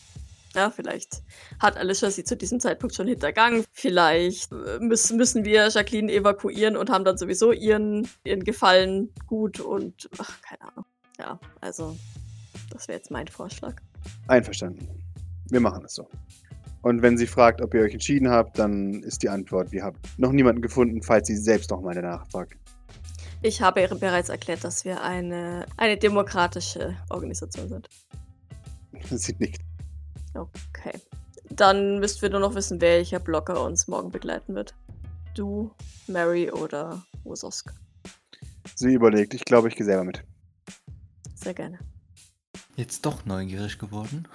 Ja, 0.56 0.70
vielleicht 0.70 1.22
hat 1.60 1.76
Alicia 1.76 2.10
sie 2.10 2.24
zu 2.24 2.36
diesem 2.36 2.58
Zeitpunkt 2.58 2.96
schon 2.96 3.06
hintergangen. 3.06 3.64
Vielleicht 3.72 4.50
äh, 4.50 4.80
müssen, 4.80 5.16
müssen 5.16 5.44
wir 5.44 5.68
Jacqueline 5.68 6.12
evakuieren 6.12 6.76
und 6.76 6.90
haben 6.90 7.04
dann 7.04 7.16
sowieso 7.16 7.52
ihren, 7.52 8.08
ihren 8.24 8.42
Gefallen 8.42 9.14
gut 9.28 9.60
und 9.60 10.10
ach, 10.18 10.42
keine 10.42 10.62
Ahnung. 10.62 10.84
Ja, 11.20 11.38
also 11.60 11.96
das 12.70 12.88
wäre 12.88 12.98
jetzt 12.98 13.10
mein 13.10 13.28
Vorschlag. 13.28 13.74
Einverstanden. 14.26 14.88
Wir 15.50 15.60
machen 15.60 15.84
es 15.84 15.94
so. 15.94 16.08
Und 16.82 17.02
wenn 17.02 17.18
sie 17.18 17.26
fragt, 17.26 17.60
ob 17.60 17.74
ihr 17.74 17.82
euch 17.82 17.92
entschieden 17.92 18.30
habt, 18.30 18.58
dann 18.58 19.02
ist 19.02 19.22
die 19.22 19.28
Antwort, 19.28 19.70
wir 19.70 19.82
haben 19.82 19.98
noch 20.16 20.32
niemanden 20.32 20.62
gefunden, 20.62 21.02
falls 21.02 21.26
sie 21.26 21.36
selbst 21.36 21.70
noch 21.70 21.82
mal 21.82 21.94
danach 21.94 22.26
fragt. 22.30 22.56
Ich 23.42 23.60
habe 23.60 23.80
ihr 23.80 23.88
bereits 23.88 24.28
erklärt, 24.28 24.64
dass 24.64 24.84
wir 24.84 25.02
eine, 25.02 25.66
eine 25.76 25.96
demokratische 25.96 26.96
Organisation 27.10 27.68
sind. 27.68 27.88
sie 29.10 29.34
nickt. 29.38 29.62
Okay. 30.34 30.92
Dann 31.50 31.98
müssten 31.98 32.22
wir 32.22 32.30
nur 32.30 32.40
noch 32.40 32.54
wissen, 32.54 32.80
welcher 32.80 33.18
Blocker 33.18 33.64
uns 33.64 33.88
morgen 33.88 34.10
begleiten 34.10 34.54
wird. 34.54 34.74
Du, 35.34 35.70
Mary 36.06 36.50
oder 36.50 37.02
Wososk. 37.24 37.72
Sie 38.74 38.94
überlegt, 38.94 39.34
ich 39.34 39.44
glaube, 39.44 39.68
ich 39.68 39.76
gehe 39.76 39.84
selber 39.84 40.04
mit. 40.04 40.22
Sehr 41.34 41.54
gerne. 41.54 41.78
Jetzt 42.80 43.04
doch 43.04 43.26
neugierig 43.26 43.78
geworden. 43.78 44.26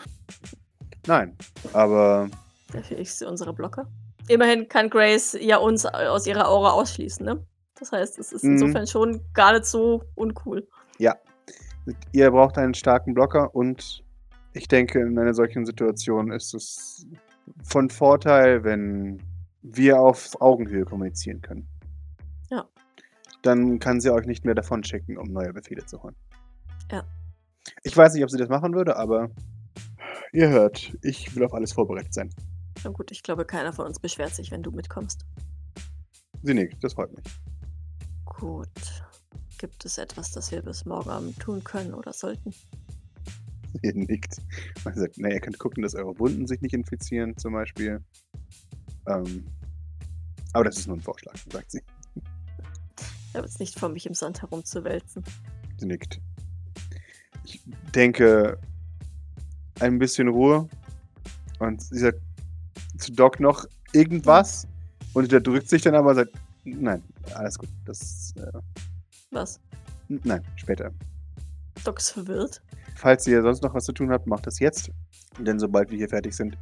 Nein, 1.07 1.35
aber 1.73 2.29
Der 2.71 2.83
fähigste 2.83 3.27
unserer 3.27 3.53
Blocker. 3.53 3.87
Immerhin 4.27 4.69
kann 4.69 4.91
Grace 4.91 5.35
ja 5.41 5.57
uns 5.57 5.83
aus 5.87 6.27
ihrer 6.27 6.47
Aura 6.47 6.73
ausschließen, 6.73 7.25
ne? 7.25 7.43
Das 7.79 7.91
heißt, 7.91 8.19
es 8.19 8.31
ist 8.31 8.43
Mhm. 8.43 8.51
insofern 8.51 8.85
schon 8.85 9.21
gar 9.33 9.53
nicht 9.53 9.65
so 9.65 10.03
uncool. 10.13 10.67
ihr 12.11 12.31
braucht 12.31 12.57
einen 12.59 12.75
starken 12.75 13.15
Blocker 13.15 13.53
und 13.55 14.03
ich 14.53 14.67
denke, 14.67 14.99
in 14.99 15.17
einer 15.17 15.33
solchen 15.33 15.65
Situation 15.65 16.31
ist 16.31 16.53
es 16.53 17.07
von 17.63 17.89
Vorteil, 17.89 18.63
wenn 18.63 19.23
wir 19.63 19.99
auf 19.99 20.39
Augenhöhe 20.39 20.85
kommunizieren 20.85 21.41
können. 21.41 21.67
Ja. 22.51 22.65
Dann 23.41 23.79
kann 23.79 23.99
sie 24.01 24.11
euch 24.11 24.27
nicht 24.27 24.45
mehr 24.45 24.55
davon 24.55 24.83
schicken, 24.83 25.17
um 25.17 25.31
neue 25.33 25.51
Befehle 25.51 25.83
zu 25.85 26.01
holen. 26.03 26.15
Ja. 26.91 27.03
Ich 27.83 27.95
weiß 27.95 28.13
nicht, 28.13 28.23
ob 28.23 28.29
sie 28.29 28.37
das 28.37 28.49
machen 28.49 28.73
würde, 28.73 28.95
aber 28.95 29.29
ihr 30.33 30.49
hört, 30.49 30.95
ich 31.01 31.35
will 31.35 31.43
auf 31.43 31.53
alles 31.53 31.73
vorbereitet 31.73 32.13
sein. 32.13 32.29
Na 32.83 32.89
gut, 32.91 33.11
ich 33.11 33.23
glaube, 33.23 33.45
keiner 33.45 33.73
von 33.73 33.87
uns 33.87 33.99
beschwert 33.99 34.35
sich, 34.35 34.51
wenn 34.51 34.63
du 34.63 34.71
mitkommst. 34.71 35.25
Sie 36.43 36.53
nickt, 36.53 36.83
das 36.83 36.93
freut 36.93 37.15
mich. 37.15 37.25
Gut. 38.25 38.69
Gibt 39.57 39.85
es 39.85 39.97
etwas, 39.97 40.31
das 40.31 40.51
wir 40.51 40.61
bis 40.61 40.85
morgen 40.85 41.09
Abend 41.09 41.39
tun 41.39 41.63
können 41.63 41.93
oder 41.93 42.13
sollten? 42.13 42.53
Sie 43.81 43.93
nickt. 43.93 44.37
Man 44.83 44.95
sagt, 44.95 45.15
na, 45.17 45.29
ihr 45.29 45.39
könnt 45.39 45.57
gucken, 45.59 45.83
dass 45.83 45.95
eure 45.95 46.17
Wunden 46.19 46.47
sich 46.47 46.61
nicht 46.61 46.73
infizieren, 46.73 47.37
zum 47.37 47.53
Beispiel. 47.53 48.03
Ähm, 49.07 49.45
aber 50.53 50.63
das 50.65 50.77
ist 50.77 50.87
nur 50.87 50.97
ein 50.97 51.01
Vorschlag, 51.01 51.35
sagt 51.51 51.71
sie. 51.71 51.81
Ich 53.29 53.35
habe 53.35 53.47
es 53.47 53.59
nicht 53.59 53.77
vor, 53.77 53.89
mich 53.89 54.05
im 54.05 54.13
Sand 54.13 54.41
herumzuwälzen. 54.41 55.23
Sie 55.77 55.85
nickt. 55.85 56.21
Ich 57.45 57.61
denke, 57.93 58.57
ein 59.79 59.99
bisschen 59.99 60.27
Ruhe. 60.27 60.67
Und 61.59 61.81
sie 61.81 61.99
sagt 61.99 62.19
zu 62.97 63.11
Doc 63.13 63.39
noch 63.39 63.65
irgendwas. 63.93 64.67
Und 65.13 65.31
der 65.31 65.39
drückt 65.41 65.69
sich 65.69 65.81
dann 65.81 65.95
aber 65.95 66.09
und 66.09 66.15
sagt, 66.15 66.31
nein, 66.65 67.01
alles 67.33 67.57
gut. 67.57 67.69
Das, 67.85 68.33
äh, 68.37 68.51
Was? 69.31 69.59
nein, 70.09 70.41
später. 70.55 70.91
Doc 71.83 71.99
ist 71.99 72.09
verwirrt. 72.11 72.61
Falls 72.95 73.27
ihr 73.27 73.41
sonst 73.41 73.61
noch 73.63 73.73
was 73.73 73.85
zu 73.85 73.91
tun 73.93 74.11
habt, 74.11 74.27
macht 74.27 74.47
das 74.47 74.59
jetzt. 74.59 74.89
Denn 75.39 75.59
sobald 75.59 75.89
wir 75.91 75.97
hier 75.97 76.09
fertig 76.09 76.35
sind, 76.35 76.57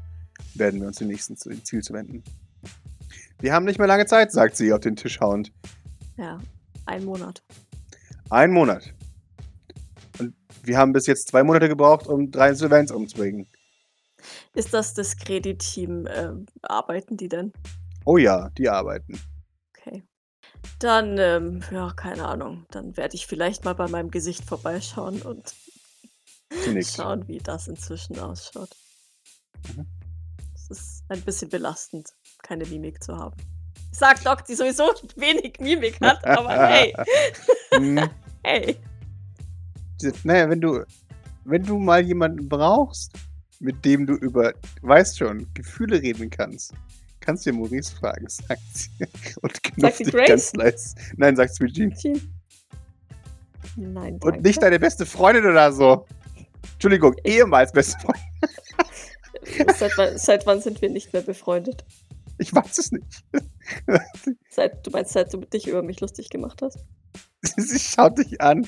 werden 0.56 0.82
wir 0.82 0.88
uns 0.88 0.98
dem 0.98 1.08
nächsten 1.08 1.38
zu- 1.38 1.50
Ziel 1.64 1.82
zu 1.82 1.94
wenden. 1.94 2.24
Wir 3.40 3.54
haben 3.54 3.66
nicht 3.66 3.78
mehr 3.80 3.88
lange 3.88 4.06
Zeit, 4.06 4.32
sagt 4.32 4.56
sie 4.58 4.74
auf 4.74 4.80
den 4.82 4.96
Tisch 4.96 5.20
hauend. 5.20 5.52
Ja, 6.18 6.40
ein 6.86 7.06
Monat. 7.06 7.44
Ein 8.30 8.52
Monat. 8.52 8.94
Wir 10.64 10.78
haben 10.78 10.94
bis 10.94 11.08
jetzt 11.08 11.28
zwei 11.28 11.44
Monate 11.44 11.68
gebraucht, 11.68 12.08
um 12.08 12.32
drei 12.32 12.50
Insolvenz 12.50 12.90
umzubringen. 12.90 13.48
Ist 14.56 14.74
das 14.74 14.94
das 14.94 15.18
Kreditteam? 15.18 16.08
ähm, 16.10 16.46
arbeiten 16.62 17.18
die 17.18 17.28
denn? 17.28 17.52
Oh 18.06 18.18
ja, 18.18 18.50
die 18.58 18.70
arbeiten. 18.70 19.20
Okay. 19.76 20.04
Dann, 20.80 21.18
ähm, 21.18 21.64
ja, 21.72 21.92
keine 21.96 22.26
Ahnung. 22.26 22.66
Dann 22.72 22.96
werde 22.96 23.16
ich 23.16 23.28
vielleicht 23.28 23.66
mal 23.66 23.76
bei 23.76 23.90
meinem 23.90 24.10
Gesicht 24.10 24.46
vorbeischauen 24.46 25.22
und 25.22 25.54
schauen, 26.86 27.28
wie 27.28 27.40
das 27.40 27.68
inzwischen 27.68 28.18
ausschaut. 28.20 28.70
Mhm. 29.76 29.86
Es 30.56 30.70
ist 30.70 31.04
ein 31.10 31.22
bisschen 31.22 31.50
belastend, 31.50 32.10
keine 32.42 32.66
Mimik 32.66 33.04
zu 33.04 33.18
haben. 33.18 33.36
Sagt 33.92 34.26
Doc, 34.26 34.46
die 34.46 34.56
sowieso 34.56 34.94
wenig 35.18 35.60
Mimik 35.60 36.00
hat, 36.02 36.26
aber 36.26 36.68
hey, 36.68 36.96
Hm, 37.74 38.10
hey. 38.44 38.78
Sie 40.04 40.14
naja, 40.24 40.50
wenn 40.50 40.62
du, 40.62 40.84
wenn 41.46 41.64
du 41.64 41.78
mal 41.78 42.06
jemanden 42.06 42.48
brauchst, 42.48 43.14
mit 43.60 43.84
dem 43.86 44.06
du 44.06 44.14
über, 44.14 44.54
weißt 44.82 45.18
schon, 45.18 45.48
Gefühle 45.54 46.02
reden 46.02 46.30
kannst, 46.30 46.74
kannst 47.22 47.46
du 47.46 47.52
ja 47.52 47.56
Maurice 47.56 47.96
fragen, 47.96 48.28
sagt 48.30 48.62
sie. 48.74 48.90
Und 49.42 49.64
knufft 49.64 50.00
dich 50.00 50.14
ganz 50.14 50.54
leise. 50.54 50.96
Nein, 51.18 51.36
sagt 51.36 51.56
Sweet 51.56 51.74
Jean. 51.74 51.94
Jean. 51.96 52.34
Nein, 53.76 54.14
Und 54.16 54.24
danke. 54.26 54.42
nicht 54.42 54.62
deine 54.62 54.80
beste 54.80 55.06
Freundin 55.06 55.46
oder 55.46 55.72
so. 55.72 56.06
Entschuldigung, 56.74 57.16
ehemals 57.24 57.72
beste 57.72 57.98
Freundin. 58.00 58.24
seit, 59.78 59.98
wann, 59.98 60.18
seit 60.18 60.46
wann 60.46 60.62
sind 60.62 60.82
wir 60.82 60.90
nicht 60.90 61.14
mehr 61.14 61.22
befreundet? 61.22 61.86
Ich 62.38 62.54
weiß 62.54 62.78
es 62.78 62.92
nicht. 62.92 63.24
Seit, 64.50 64.86
du 64.86 64.92
meinst, 64.92 65.14
seit 65.14 65.32
du 65.34 65.38
dich 65.38 65.68
über 65.68 65.84
mich 65.84 66.02
lustig 66.02 66.30
gemacht 66.30 66.62
hast? 66.62 66.80
Sie 67.42 67.80
schaut 67.80 68.18
dich 68.18 68.42
an. 68.42 68.68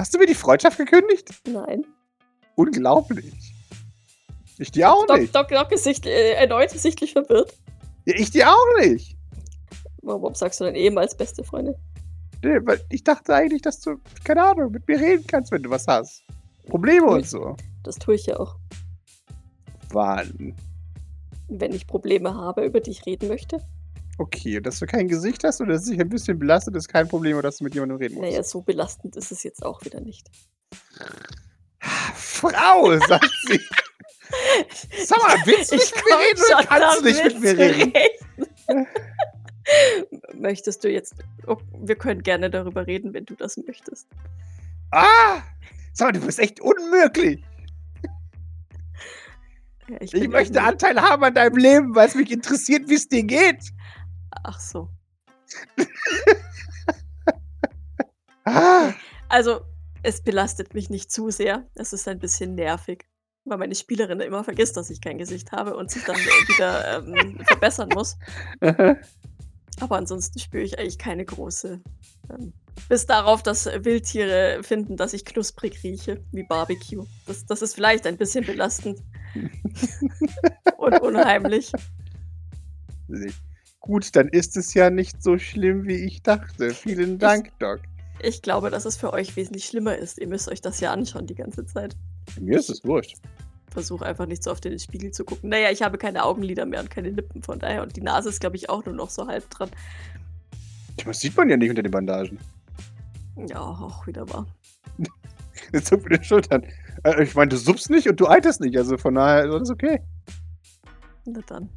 Hast 0.00 0.14
du 0.14 0.18
mir 0.18 0.24
die 0.24 0.34
Freundschaft 0.34 0.78
gekündigt? 0.78 1.28
Nein. 1.46 1.84
Unglaublich. 2.54 3.34
Ich 4.56 4.70
dir 4.70 4.90
auch 4.90 5.04
Doc, 5.04 5.20
nicht. 5.20 5.34
Doc, 5.34 5.48
Doc 5.48 5.70
ist 5.72 5.84
sicht, 5.84 6.06
äh, 6.06 6.32
erneut 6.32 6.70
sichtlich 6.70 7.12
verwirrt. 7.12 7.52
Ja, 8.06 8.14
ich 8.16 8.30
dir 8.30 8.48
auch 8.48 8.78
nicht. 8.80 9.14
Warum 10.00 10.34
sagst 10.34 10.58
du 10.58 10.64
dann 10.64 10.74
ehemals 10.74 11.14
beste 11.14 11.44
Freundin? 11.44 11.74
Nee, 12.42 12.60
weil 12.62 12.80
ich 12.88 13.04
dachte 13.04 13.34
eigentlich, 13.34 13.60
dass 13.60 13.80
du, 13.80 14.00
keine 14.24 14.42
Ahnung, 14.42 14.72
mit 14.72 14.88
mir 14.88 14.98
reden 14.98 15.26
kannst, 15.26 15.52
wenn 15.52 15.62
du 15.62 15.68
was 15.68 15.86
hast. 15.86 16.24
Probleme 16.66 17.04
und 17.04 17.28
so. 17.28 17.56
Das 17.82 17.96
tue 17.96 18.14
ich 18.14 18.24
ja 18.24 18.40
auch. 18.40 18.56
Wann? 19.90 20.56
Wenn 21.48 21.74
ich 21.74 21.86
Probleme 21.86 22.34
habe, 22.34 22.64
über 22.64 22.80
die 22.80 22.92
ich 22.92 23.04
reden 23.04 23.28
möchte. 23.28 23.58
Okay, 24.20 24.58
und 24.58 24.66
dass 24.66 24.78
du 24.78 24.84
kein 24.84 25.08
Gesicht 25.08 25.44
hast 25.44 25.62
oder 25.62 25.72
dass 25.72 25.86
du 25.86 25.92
dich 25.92 26.00
ein 26.00 26.10
bisschen 26.10 26.38
belastet, 26.38 26.76
ist 26.76 26.88
kein 26.88 27.08
Problem, 27.08 27.38
oder 27.38 27.48
dass 27.48 27.56
du 27.56 27.64
mit 27.64 27.72
jemandem 27.72 27.96
reden 27.96 28.16
musst. 28.16 28.28
Naja, 28.28 28.42
so 28.42 28.60
belastend 28.60 29.16
ist 29.16 29.32
es 29.32 29.42
jetzt 29.44 29.64
auch 29.64 29.82
wieder 29.82 29.98
nicht. 30.02 30.28
Frau, 32.14 32.98
sagt 32.98 33.30
sie. 33.46 33.58
Sag 35.06 35.22
mal, 35.22 35.38
willst 35.46 35.72
du 35.72 35.76
nicht 35.76 35.94
mit 35.96 36.04
mir 36.04 36.18
reden 36.18 36.42
oder 36.54 36.64
kannst 36.66 37.00
du 37.00 37.04
nicht 37.04 37.24
mit 37.24 37.40
mir 37.40 37.56
reden? 37.56 37.92
reden? 38.68 38.86
Möchtest 40.38 40.84
du 40.84 40.90
jetzt. 40.90 41.14
Oh, 41.46 41.56
wir 41.78 41.96
können 41.96 42.22
gerne 42.22 42.50
darüber 42.50 42.86
reden, 42.86 43.14
wenn 43.14 43.24
du 43.24 43.34
das 43.34 43.56
möchtest. 43.56 44.06
Ah! 44.90 45.40
Sag 45.94 46.08
mal, 46.08 46.20
du 46.20 46.26
bist 46.26 46.40
echt 46.40 46.60
unmöglich. 46.60 47.42
Ja, 49.88 49.96
Ich 50.00 50.10
bin 50.12 50.30
möchte 50.30 50.60
Anteil 50.62 51.00
haben 51.00 51.24
an 51.24 51.32
deinem 51.32 51.56
Leben, 51.56 51.94
weil 51.94 52.06
es 52.06 52.14
mich 52.14 52.30
interessiert, 52.30 52.86
wie 52.90 52.96
es 52.96 53.08
dir 53.08 53.22
geht. 53.22 53.72
Ach 54.42 54.60
so. 54.60 54.88
Ah, 58.44 58.92
Also, 59.28 59.60
es 60.02 60.22
belastet 60.22 60.74
mich 60.74 60.90
nicht 60.90 61.10
zu 61.10 61.30
sehr. 61.30 61.66
Es 61.74 61.92
ist 61.92 62.08
ein 62.08 62.18
bisschen 62.18 62.54
nervig, 62.54 63.06
weil 63.44 63.58
meine 63.58 63.74
Spielerin 63.74 64.20
immer 64.20 64.44
vergisst, 64.44 64.76
dass 64.76 64.90
ich 64.90 65.00
kein 65.00 65.18
Gesicht 65.18 65.52
habe 65.52 65.76
und 65.76 65.90
sich 65.90 66.04
dann 66.04 66.16
wieder 66.16 66.98
ähm, 66.98 67.38
verbessern 67.46 67.90
muss. 67.94 68.18
Aber 69.80 69.96
ansonsten 69.96 70.38
spüre 70.38 70.62
ich 70.62 70.78
eigentlich 70.78 70.98
keine 70.98 71.24
große. 71.24 71.80
Ähm, 72.30 72.52
bis 72.88 73.06
darauf, 73.06 73.42
dass 73.42 73.66
Wildtiere 73.66 74.62
finden, 74.62 74.96
dass 74.96 75.12
ich 75.12 75.24
knusprig 75.24 75.82
rieche, 75.82 76.24
wie 76.32 76.44
Barbecue. 76.44 77.06
Das, 77.26 77.44
das 77.46 77.62
ist 77.62 77.74
vielleicht 77.74 78.06
ein 78.06 78.16
bisschen 78.16 78.44
belastend. 78.44 79.00
und 80.78 81.00
unheimlich. 81.00 81.72
Gut, 83.80 84.14
dann 84.14 84.28
ist 84.28 84.56
es 84.56 84.74
ja 84.74 84.90
nicht 84.90 85.22
so 85.22 85.38
schlimm, 85.38 85.86
wie 85.86 86.04
ich 86.04 86.22
dachte. 86.22 86.70
Vielen 86.70 87.18
Dank, 87.18 87.50
Doc. 87.58 87.80
Ich 88.22 88.42
glaube, 88.42 88.68
dass 88.70 88.84
es 88.84 88.96
für 88.96 89.12
euch 89.12 89.34
wesentlich 89.36 89.64
schlimmer 89.64 89.96
ist. 89.96 90.18
Ihr 90.18 90.28
müsst 90.28 90.50
euch 90.50 90.60
das 90.60 90.80
ja 90.80 90.92
anschauen 90.92 91.26
die 91.26 91.34
ganze 91.34 91.64
Zeit. 91.64 91.96
Mir 92.38 92.58
ist 92.58 92.68
es 92.68 92.84
wurscht. 92.84 93.16
Versuche 93.70 94.04
einfach 94.04 94.26
nicht 94.26 94.42
so 94.42 94.50
oft 94.50 94.64
in 94.66 94.72
den 94.72 94.78
Spiegel 94.78 95.12
zu 95.12 95.24
gucken. 95.24 95.48
Naja, 95.48 95.70
ich 95.70 95.80
habe 95.80 95.96
keine 95.96 96.24
Augenlider 96.24 96.66
mehr 96.66 96.80
und 96.80 96.90
keine 96.90 97.08
Lippen 97.08 97.42
von 97.42 97.58
daher. 97.58 97.82
Und 97.82 97.96
die 97.96 98.02
Nase 98.02 98.28
ist, 98.28 98.40
glaube 98.40 98.56
ich, 98.56 98.68
auch 98.68 98.84
nur 98.84 98.94
noch 98.94 99.08
so 99.08 99.26
halb 99.26 99.48
dran. 99.48 99.70
Das 101.04 101.20
sieht 101.20 101.36
man 101.36 101.48
ja 101.48 101.56
nicht 101.56 101.70
unter 101.70 101.82
den 101.82 101.92
Bandagen. 101.92 102.38
Ja, 103.48 103.60
auch 103.60 104.06
wieder 104.06 104.28
wahr. 104.28 104.46
Jetzt 105.72 105.86
zuckt 105.86 106.04
mit 106.04 106.18
den 106.18 106.24
Schultern. 106.24 106.66
Äh, 107.04 107.22
ich 107.22 107.34
meine, 107.34 107.48
du 107.48 107.56
suppst 107.56 107.88
nicht 107.88 108.08
und 108.08 108.20
du 108.20 108.26
alterst 108.26 108.60
nicht, 108.60 108.76
also 108.76 108.98
von 108.98 109.14
daher 109.14 109.46
ist 109.46 109.54
alles 109.54 109.70
okay. 109.70 110.00
Na 111.24 111.40
dann. 111.46 111.70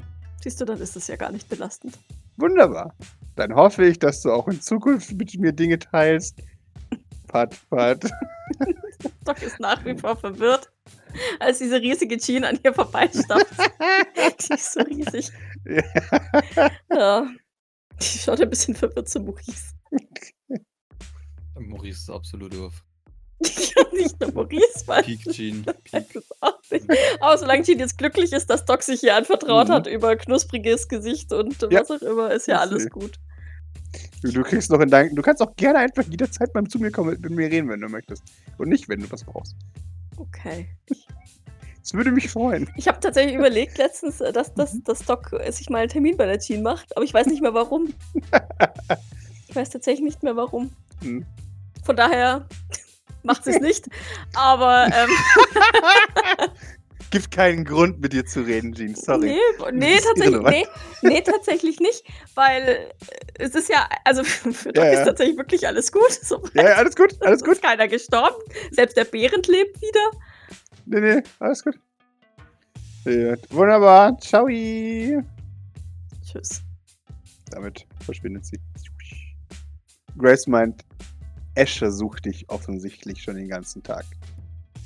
Siehst 0.43 0.59
du, 0.59 0.65
dann 0.65 0.81
ist 0.81 0.97
es 0.97 1.07
ja 1.07 1.15
gar 1.15 1.31
nicht 1.31 1.47
belastend. 1.47 1.97
Wunderbar. 2.35 2.93
Dann 3.37 3.55
hoffe 3.55 3.85
ich, 3.85 3.97
dass 3.97 4.21
du 4.21 4.29
auch 4.29 4.49
in 4.49 4.59
Zukunft 4.59 5.13
mit 5.13 5.33
mir 5.39 5.53
Dinge 5.53 5.79
teilst. 5.79 6.43
Pat, 7.29 7.57
pat. 7.69 8.03
Doc 9.23 9.41
ist 9.41 9.61
nach 9.61 9.85
wie 9.85 9.97
vor 9.97 10.17
verwirrt, 10.17 10.69
als 11.39 11.59
diese 11.59 11.79
riesige 11.79 12.17
Jean 12.17 12.43
an 12.43 12.59
ihr 12.61 12.73
vorbeistapft. 12.73 13.53
Die 14.41 14.53
ist 14.53 14.73
so 14.73 14.81
riesig. 14.81 15.31
Ja. 16.91 17.25
Die 18.01 18.05
schaut 18.19 18.41
ein 18.41 18.49
bisschen 18.49 18.75
verwirrt 18.75 19.07
zu 19.07 19.21
Maurice. 19.21 19.73
Maurice 21.57 21.99
ist 21.99 22.09
absolut 22.09 22.53
auf 22.57 22.83
Nicht 23.93 24.19
nur 24.21 24.31
Maurice, 24.33 24.83
weil 24.85 25.03
Peak 25.03 25.25
nicht. 25.25 25.65
Aber 27.19 27.37
solange 27.37 27.63
Jean 27.63 27.79
jetzt 27.79 27.97
glücklich 27.97 28.31
ist, 28.31 28.49
dass 28.49 28.63
Doc 28.65 28.83
sich 28.83 29.03
ihr 29.03 29.15
anvertraut 29.15 29.67
Mhm. 29.67 29.71
hat 29.73 29.87
über 29.87 30.15
knuspriges 30.15 30.87
Gesicht 30.87 31.33
und 31.33 31.61
Ja. 31.71 31.81
was 31.81 31.91
auch 31.91 32.01
immer, 32.01 32.31
ist 32.31 32.47
ja 32.47 32.55
Ich 32.55 32.61
alles 32.61 32.89
gut. 32.89 33.19
Du, 34.23 34.41
kriegst 34.43 34.71
noch 34.71 34.79
in 34.79 34.89
dein, 34.89 35.13
Du 35.15 35.21
kannst 35.21 35.41
auch 35.41 35.55
gerne 35.55 35.79
einfach 35.79 36.03
jederzeit 36.03 36.53
mal 36.55 36.63
zu 36.65 36.79
mir 36.79 36.91
kommen 36.91 37.09
und 37.15 37.21
mit 37.21 37.31
mir 37.31 37.51
reden, 37.51 37.69
wenn 37.69 37.81
du 37.81 37.89
möchtest. 37.89 38.23
Und 38.57 38.69
nicht, 38.69 38.87
wenn 38.89 39.01
du 39.01 39.11
was 39.11 39.23
brauchst. 39.23 39.55
Okay. 40.17 40.69
Das 41.81 41.93
würde 41.93 42.11
mich 42.11 42.29
freuen. 42.29 42.69
Ich 42.77 42.87
habe 42.87 42.99
tatsächlich 43.01 43.35
überlegt 43.35 43.77
letztens, 43.77 44.21
äh, 44.21 44.31
dass, 44.31 44.53
dass, 44.53 44.73
Mhm. 44.73 44.83
dass 44.85 44.99
Doc 45.05 45.33
äh, 45.33 45.51
sich 45.51 45.69
mal 45.69 45.79
einen 45.79 45.89
Termin 45.89 46.15
bei 46.15 46.25
der 46.25 46.39
Jean 46.39 46.63
macht, 46.63 46.95
aber 46.95 47.03
ich 47.03 47.13
weiß 47.13 47.27
nicht 47.27 47.41
mehr 47.41 47.53
warum. 47.53 47.93
Ich 49.49 49.55
weiß 49.55 49.69
tatsächlich 49.69 50.03
nicht 50.03 50.23
mehr 50.23 50.35
warum. 50.35 50.71
Hm. 51.03 51.25
Von 51.85 51.95
daher 51.95 52.47
macht 53.23 53.43
sie 53.43 53.51
es 53.51 53.59
nicht. 53.59 53.85
Aber 54.35 54.87
ähm, 54.93 55.09
gibt 57.11 57.29
keinen 57.31 57.63
Grund, 57.63 57.99
mit 58.01 58.11
dir 58.13 58.25
zu 58.25 58.41
reden, 58.41 58.73
Jean. 58.73 58.95
Sorry. 58.95 59.37
Nee, 59.71 59.71
nee, 59.71 59.97
tatsächlich, 59.99 60.41
nee, 60.43 60.65
nee, 61.03 61.21
tatsächlich 61.21 61.79
nicht, 61.79 62.03
weil 62.35 62.63
äh, 62.67 62.93
es 63.35 63.53
ist 63.55 63.69
ja, 63.69 63.87
also 64.03 64.23
für 64.53 64.73
Ja, 64.75 64.85
ja. 64.85 64.99
ist 64.99 65.05
tatsächlich 65.05 65.37
wirklich 65.37 65.67
alles 65.67 65.91
gut. 65.91 66.11
So 66.23 66.41
Ja, 66.53 66.69
ja, 66.69 66.75
alles 66.75 66.95
gut, 66.95 67.15
alles 67.21 67.41
Es 67.41 67.43
gut. 67.45 67.53
ist 67.55 67.63
keiner 67.63 67.87
gestorben. 67.87 68.35
Selbst 68.71 68.97
der 68.97 69.05
Behrend 69.05 69.47
lebt 69.47 69.79
wieder. 69.81 70.11
Nee, 70.85 70.99
nee, 71.01 71.23
alles 71.39 71.63
gut. 71.63 71.75
Gut. 73.05 73.39
Wunderbar. 73.49 74.17
Ciao. 74.19 74.47
Damit 74.47 75.25
Tschüss. 76.25 76.61
verschwindet 78.05 78.45
sie. 78.45 78.59
Grace 80.17 80.47
meint, 80.47 80.83
Escher 81.55 81.91
sucht 81.91 82.25
dich 82.25 82.49
offensichtlich 82.49 83.21
schon 83.21 83.35
den 83.35 83.47
ganzen 83.47 83.83
Tag. 83.83 84.05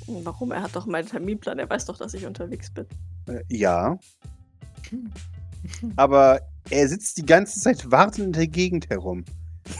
Warum? 0.06 0.52
Er 0.52 0.62
hat 0.62 0.74
doch 0.74 0.86
meinen 0.86 1.06
Terminplan. 1.06 1.58
Er 1.58 1.68
weiß 1.68 1.86
doch, 1.86 1.98
dass 1.98 2.14
ich 2.14 2.26
unterwegs 2.26 2.70
bin. 2.70 2.86
Äh, 3.26 3.42
ja. 3.48 3.98
Aber 5.96 6.40
er 6.70 6.88
sitzt 6.88 7.18
die 7.18 7.26
ganze 7.26 7.60
Zeit 7.60 7.90
wartend 7.90 8.26
in 8.26 8.32
der 8.32 8.46
Gegend 8.46 8.88
herum. 8.88 9.24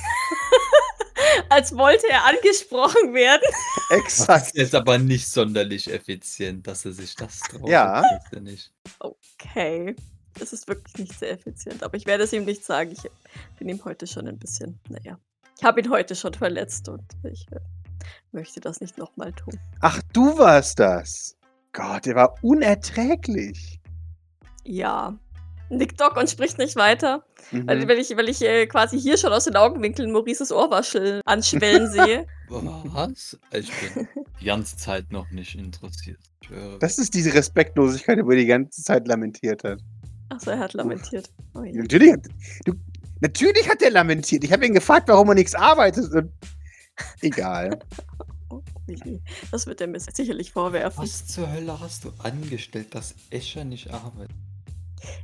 Als 1.50 1.74
wollte 1.74 2.06
er 2.10 2.24
angesprochen 2.26 3.14
werden. 3.14 3.42
Das 3.90 3.98
Exakt. 4.00 4.46
ist 4.48 4.56
jetzt 4.56 4.74
aber 4.74 4.98
nicht 4.98 5.26
sonderlich 5.26 5.90
effizient, 5.90 6.66
dass 6.66 6.84
er 6.84 6.92
sich 6.92 7.14
das 7.14 7.40
traut. 7.40 7.70
Ja. 7.70 8.02
Das 8.02 8.24
ist 8.26 8.32
ja 8.34 8.40
nicht. 8.40 8.70
Okay. 8.98 9.96
Es 10.38 10.52
ist 10.52 10.68
wirklich 10.68 10.98
nicht 10.98 11.18
sehr 11.18 11.30
effizient, 11.30 11.82
aber 11.82 11.96
ich 11.96 12.04
werde 12.04 12.24
es 12.24 12.34
ihm 12.34 12.44
nicht 12.44 12.62
sagen. 12.62 12.92
Ich 12.92 13.10
bin 13.58 13.66
ihm 13.66 13.82
heute 13.86 14.06
schon 14.06 14.28
ein 14.28 14.38
bisschen, 14.38 14.78
naja. 14.90 15.18
Ich 15.58 15.64
habe 15.64 15.80
ihn 15.80 15.90
heute 15.90 16.14
schon 16.14 16.34
verletzt 16.34 16.88
und 16.88 17.02
ich 17.24 17.44
äh, 17.50 17.58
möchte 18.30 18.60
das 18.60 18.80
nicht 18.80 18.96
nochmal 18.96 19.32
tun. 19.32 19.58
Ach, 19.80 20.00
du 20.12 20.38
warst 20.38 20.78
das. 20.78 21.36
Gott, 21.72 22.06
der 22.06 22.14
war 22.14 22.34
unerträglich. 22.42 23.80
Ja. 24.64 25.18
Nickt 25.70 26.00
Doc 26.00 26.16
und 26.16 26.30
spricht 26.30 26.56
nicht 26.58 26.76
weiter, 26.76 27.24
weil, 27.50 27.80
Mhm. 27.84 27.88
weil 27.88 27.98
ich, 27.98 28.16
weil 28.16 28.28
ich 28.28 28.40
äh, 28.40 28.66
quasi 28.66 28.98
hier 28.98 29.18
schon 29.18 29.32
aus 29.32 29.44
den 29.44 29.56
Augenwinkeln 29.56 30.12
Maurices 30.12 30.50
Ohrwaschel 30.50 31.20
anschwellen 31.26 31.90
sehe. 31.90 32.26
Was? 32.48 33.36
Ich 33.52 33.70
bin 33.94 34.08
die 34.40 34.46
ganze 34.46 34.76
Zeit 34.78 35.10
noch 35.12 35.28
nicht 35.30 35.54
interessiert. 35.56 36.20
Das 36.80 36.96
ist 36.98 37.12
diese 37.12 37.34
Respektlosigkeit, 37.34 38.16
über 38.18 38.34
die 38.34 38.42
die 38.42 38.46
ganze 38.46 38.82
Zeit 38.82 39.06
lamentiert 39.08 39.62
hat. 39.64 39.80
Achso, 40.30 40.50
er 40.52 40.58
hat 40.58 40.72
lamentiert. 40.72 41.30
Oh 41.54 41.62
je. 41.62 41.72
Natürlich 41.72 42.14
du, 42.64 42.72
natürlich 43.20 43.68
hat 43.68 43.82
er 43.82 43.90
lamentiert. 43.90 44.44
Ich 44.44 44.52
habe 44.52 44.66
ihn 44.66 44.74
gefragt, 44.74 45.08
warum 45.08 45.28
er 45.28 45.34
nichts 45.34 45.54
arbeitet. 45.54 46.12
Und 46.12 46.32
egal. 47.20 47.78
Das 49.50 49.66
wird 49.66 49.82
er 49.82 49.86
mir 49.86 50.00
sicherlich 50.00 50.50
vorwerfen. 50.52 51.02
Was 51.02 51.26
zur 51.26 51.52
Hölle 51.52 51.78
hast 51.78 52.04
du 52.04 52.12
angestellt, 52.22 52.94
dass 52.94 53.14
Escher 53.28 53.62
nicht 53.64 53.90
arbeitet? 53.92 54.34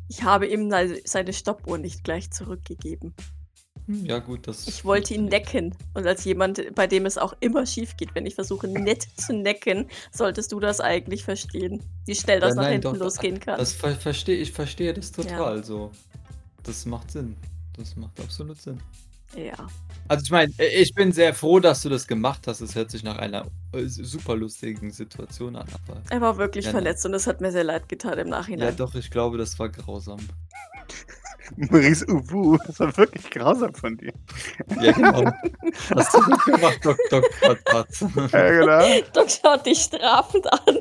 Ich 0.06 0.22
habe 0.22 0.46
ihm 0.46 0.70
se- 0.70 1.00
seine 1.06 1.32
Stoppuhr 1.32 1.78
nicht 1.78 2.04
gleich 2.04 2.30
zurückgegeben. 2.30 3.14
Hm, 3.86 4.04
ja, 4.04 4.18
gut, 4.18 4.46
das. 4.46 4.68
Ich 4.68 4.84
wollte 4.84 5.14
ihn 5.14 5.24
necken. 5.24 5.74
Und 5.94 6.06
als 6.06 6.24
jemand, 6.24 6.74
bei 6.74 6.86
dem 6.86 7.06
es 7.06 7.16
auch 7.16 7.34
immer 7.40 7.64
schief 7.64 7.96
geht, 7.96 8.14
wenn 8.14 8.26
ich 8.26 8.34
versuche, 8.34 8.68
nett 8.68 9.06
zu 9.16 9.32
necken, 9.32 9.88
solltest 10.12 10.52
du 10.52 10.60
das 10.60 10.80
eigentlich 10.80 11.24
verstehen. 11.24 11.82
Wie 12.04 12.14
schnell 12.14 12.40
das 12.40 12.50
Ja, 12.50 12.54
nach 12.56 12.62
nein, 12.64 12.72
hinten 12.72 12.92
doch, 12.92 12.96
losgehen 12.98 13.40
kann. 13.40 13.58
Das 13.58 13.72
ver 13.72 13.92
verstehe 13.96 14.36
ich, 14.36 14.52
verstehe 14.52 14.92
das 14.92 15.10
total 15.10 15.64
so. 15.64 15.90
Das 16.62 16.84
macht 16.84 17.10
Sinn. 17.10 17.34
Das 17.76 17.96
macht 17.96 18.20
absolut 18.20 18.60
Sinn. 18.60 18.80
ja. 19.36 19.54
Also 20.08 20.22
ich 20.24 20.30
meine, 20.30 20.52
ich 20.58 20.94
bin 20.94 21.12
sehr 21.12 21.32
froh, 21.34 21.60
dass 21.60 21.82
du 21.82 21.88
das 21.88 22.06
gemacht 22.06 22.46
hast. 22.46 22.60
Es 22.60 22.74
hört 22.74 22.90
sich 22.90 23.02
nach 23.02 23.16
einer 23.18 23.46
äh, 23.72 23.86
super 23.86 24.36
lustigen 24.36 24.90
Situation 24.90 25.56
an. 25.56 25.66
Aber 25.88 26.02
Er 26.10 26.20
war 26.20 26.36
wirklich 26.36 26.66
Ja, 26.66 26.70
verletzt 26.72 27.04
und 27.06 27.14
es 27.14 27.26
hat 27.26 27.40
mir 27.40 27.50
sehr 27.50 27.64
leid 27.64 27.88
getan 27.88 28.18
im 28.18 28.28
ja, 28.28 28.38
Nachhinein. 28.38 28.76
doch, 28.76 28.94
ich 28.94 29.10
glaube, 29.10 29.38
das 29.38 29.58
war 29.58 29.68
grausam. 29.70 30.18
Maurice 31.56 32.06
Ubu, 32.06 32.56
das 32.66 32.80
war 32.80 32.96
wirklich 32.96 33.30
grausam 33.30 33.74
von 33.74 33.96
dir. 33.98 34.12
Ja, 34.80 34.92
genau. 34.92 35.30
Hast 35.94 36.14
du 36.14 36.22
gut 36.22 36.44
gemacht, 36.44 36.78
Doc, 36.82 36.96
Doc, 37.10 37.24
Pat, 37.40 37.64
Pat. 37.64 38.32
Ja, 38.32 38.50
genau. 38.50 39.02
Doc 39.14 39.30
schaut 39.30 39.66
dich 39.66 39.78
strafend 39.80 40.46
an. 40.52 40.78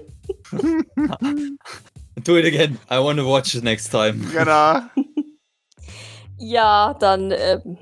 Do 2.24 2.38
it 2.38 2.46
again. 2.46 2.78
I 2.90 3.00
want 3.00 3.18
to 3.20 3.26
watch 3.26 3.56
it 3.56 3.64
next 3.64 3.90
time. 3.90 4.20
genau. 4.32 4.82
Ja, 6.46 6.94
dann 7.00 7.32
ähm, 7.32 7.78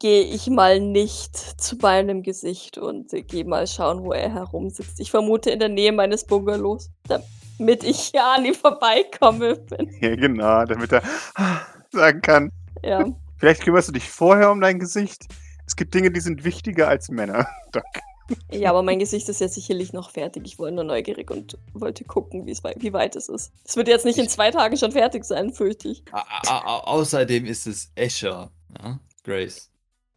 gehe 0.00 0.24
ich 0.24 0.48
mal 0.48 0.80
nicht 0.80 1.36
zu 1.36 1.76
meinem 1.76 2.24
Gesicht 2.24 2.78
und 2.78 3.12
äh, 3.12 3.22
gehe 3.22 3.44
mal 3.44 3.68
schauen, 3.68 4.02
wo 4.02 4.12
er 4.12 4.32
herumsitzt. 4.32 4.98
Ich 4.98 5.12
vermute 5.12 5.50
in 5.50 5.60
der 5.60 5.68
Nähe 5.68 5.92
meines 5.92 6.24
Bungalows, 6.26 6.90
damit 7.06 7.84
ich 7.84 8.10
ja 8.10 8.34
an 8.34 8.44
ihm 8.44 8.54
vorbeikomme. 8.54 9.64
Ja, 10.00 10.16
genau, 10.16 10.64
damit 10.64 10.90
er 10.90 11.02
sagen 11.92 12.20
kann. 12.22 12.50
ja. 12.82 13.04
Vielleicht 13.38 13.62
kümmerst 13.62 13.88
du 13.88 13.92
dich 13.92 14.08
vorher 14.08 14.50
um 14.50 14.60
dein 14.60 14.80
Gesicht. 14.80 15.26
Es 15.64 15.76
gibt 15.76 15.94
Dinge, 15.94 16.10
die 16.10 16.20
sind 16.20 16.42
wichtiger 16.42 16.88
als 16.88 17.08
Männer. 17.08 17.46
Doc. 17.72 17.84
ja, 18.50 18.70
aber 18.70 18.82
mein 18.82 18.98
Gesicht 18.98 19.28
ist 19.28 19.40
ja 19.40 19.48
sicherlich 19.48 19.92
noch 19.92 20.10
fertig. 20.10 20.42
Ich 20.46 20.58
war 20.58 20.70
nur 20.70 20.84
neugierig 20.84 21.30
und 21.30 21.58
wollte 21.74 22.04
gucken, 22.04 22.46
wie 22.46 22.92
weit 22.92 23.16
es 23.16 23.28
ist. 23.28 23.52
Es 23.64 23.76
wird 23.76 23.88
jetzt 23.88 24.04
nicht 24.04 24.18
in 24.18 24.28
zwei 24.28 24.50
Tagen 24.50 24.76
schon 24.76 24.92
fertig 24.92 25.24
sein, 25.24 25.52
fürchte 25.52 25.88
ich. 25.88 26.02
Au 26.12 26.20
au 26.48 26.78
außerdem 26.98 27.44
ist 27.46 27.66
es 27.66 27.90
Escher. 27.94 28.50
Ja? 28.82 28.98
Grace. 29.24 29.70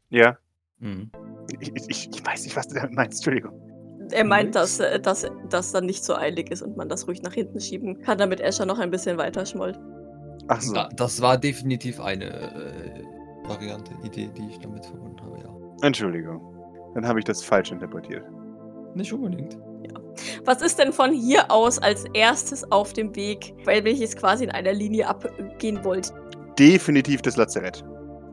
Ja. 0.09 0.37
Mhm. 0.79 1.11
Ich, 1.59 1.71
ich, 1.87 2.09
ich 2.11 2.25
weiß 2.25 2.43
nicht, 2.43 2.55
was 2.55 2.67
du 2.67 2.75
damit 2.75 2.93
meinst. 2.93 3.19
Entschuldigung. 3.19 3.59
Er 4.11 4.23
meint, 4.23 4.55
Nichts. 4.55 4.77
dass, 4.77 4.79
äh, 4.79 4.99
dass 4.99 5.27
das 5.49 5.71
dann 5.71 5.85
nicht 5.85 6.03
so 6.03 6.15
eilig 6.15 6.49
ist 6.51 6.61
und 6.61 6.77
man 6.77 6.89
das 6.89 7.07
ruhig 7.07 7.21
nach 7.21 7.33
hinten 7.33 7.59
schieben 7.59 8.01
kann, 8.01 8.17
damit 8.17 8.39
Escher 8.39 8.65
noch 8.65 8.79
ein 8.79 8.89
bisschen 8.89 9.17
weiter 9.17 9.45
schmollt. 9.45 9.79
Ach 10.47 10.61
so. 10.61 10.73
Da, 10.73 10.89
das 10.95 11.21
war 11.21 11.37
definitiv 11.37 11.99
eine 11.99 12.25
äh, 12.25 13.03
Variante, 13.47 13.93
Idee, 14.03 14.29
die 14.35 14.49
ich 14.49 14.59
damit 14.59 14.85
verbunden 14.85 15.21
habe, 15.21 15.39
ja. 15.39 15.85
Entschuldigung. 15.85 16.58
Dann 16.93 17.07
habe 17.07 17.19
ich 17.19 17.25
das 17.25 17.43
falsch 17.43 17.71
interpretiert. 17.71 18.23
Nicht 18.95 19.13
unbedingt. 19.13 19.57
Was 20.45 20.61
ist 20.61 20.79
denn 20.79 20.91
von 20.91 21.11
hier 21.11 21.49
aus 21.51 21.79
als 21.79 22.05
erstes 22.13 22.69
auf 22.71 22.93
dem 22.93 23.15
Weg, 23.15 23.53
weil 23.65 23.85
ich 23.87 23.99
jetzt 23.99 24.17
quasi 24.17 24.43
in 24.43 24.51
einer 24.51 24.73
Linie 24.73 25.07
abgehen 25.07 25.83
wollte? 25.83 26.13
Definitiv 26.57 27.21
das 27.21 27.37
Lazarett. 27.37 27.83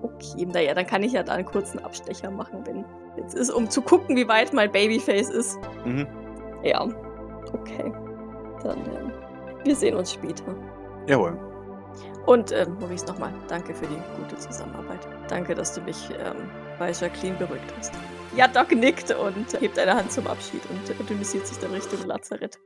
Okay, 0.02 0.46
naja, 0.46 0.74
dann 0.74 0.86
kann 0.86 1.02
ich 1.02 1.12
ja 1.12 1.22
da 1.22 1.32
einen 1.32 1.46
kurzen 1.46 1.78
Abstecher 1.78 2.30
machen, 2.30 2.62
wenn 2.66 2.84
jetzt 3.16 3.34
ist, 3.34 3.50
um 3.50 3.68
zu 3.68 3.82
gucken, 3.82 4.16
wie 4.16 4.28
weit 4.28 4.52
mein 4.52 4.70
Babyface 4.70 5.30
ist. 5.30 5.58
Mhm. 5.84 6.06
Ja, 6.62 6.82
okay. 7.52 7.92
Dann, 8.62 8.78
ähm, 8.78 9.12
wir 9.64 9.76
sehen 9.76 9.94
uns 9.94 10.12
später. 10.12 10.44
Jawohl. 11.06 11.38
Und 12.26 12.52
ähm, 12.52 12.76
Maurice, 12.80 13.06
nochmal, 13.06 13.32
danke 13.48 13.72
für 13.72 13.86
die 13.86 13.98
gute 14.20 14.36
Zusammenarbeit. 14.36 15.06
Danke, 15.28 15.54
dass 15.54 15.74
du 15.74 15.80
mich 15.82 16.10
ähm, 16.10 16.50
bei 16.78 16.90
Jacqueline 16.90 17.36
beruhigt 17.36 17.72
hast. 17.78 17.92
Ja, 18.34 18.48
Doc 18.48 18.72
nickt 18.72 19.10
und 19.12 19.60
hebt 19.60 19.78
eine 19.78 19.94
Hand 19.94 20.12
zum 20.12 20.26
Abschied 20.26 20.62
und 20.70 21.08
dynamisiert 21.08 21.46
sich 21.46 21.58
dann 21.58 21.72
Richtung 21.72 22.06
Lazarett. 22.06 22.58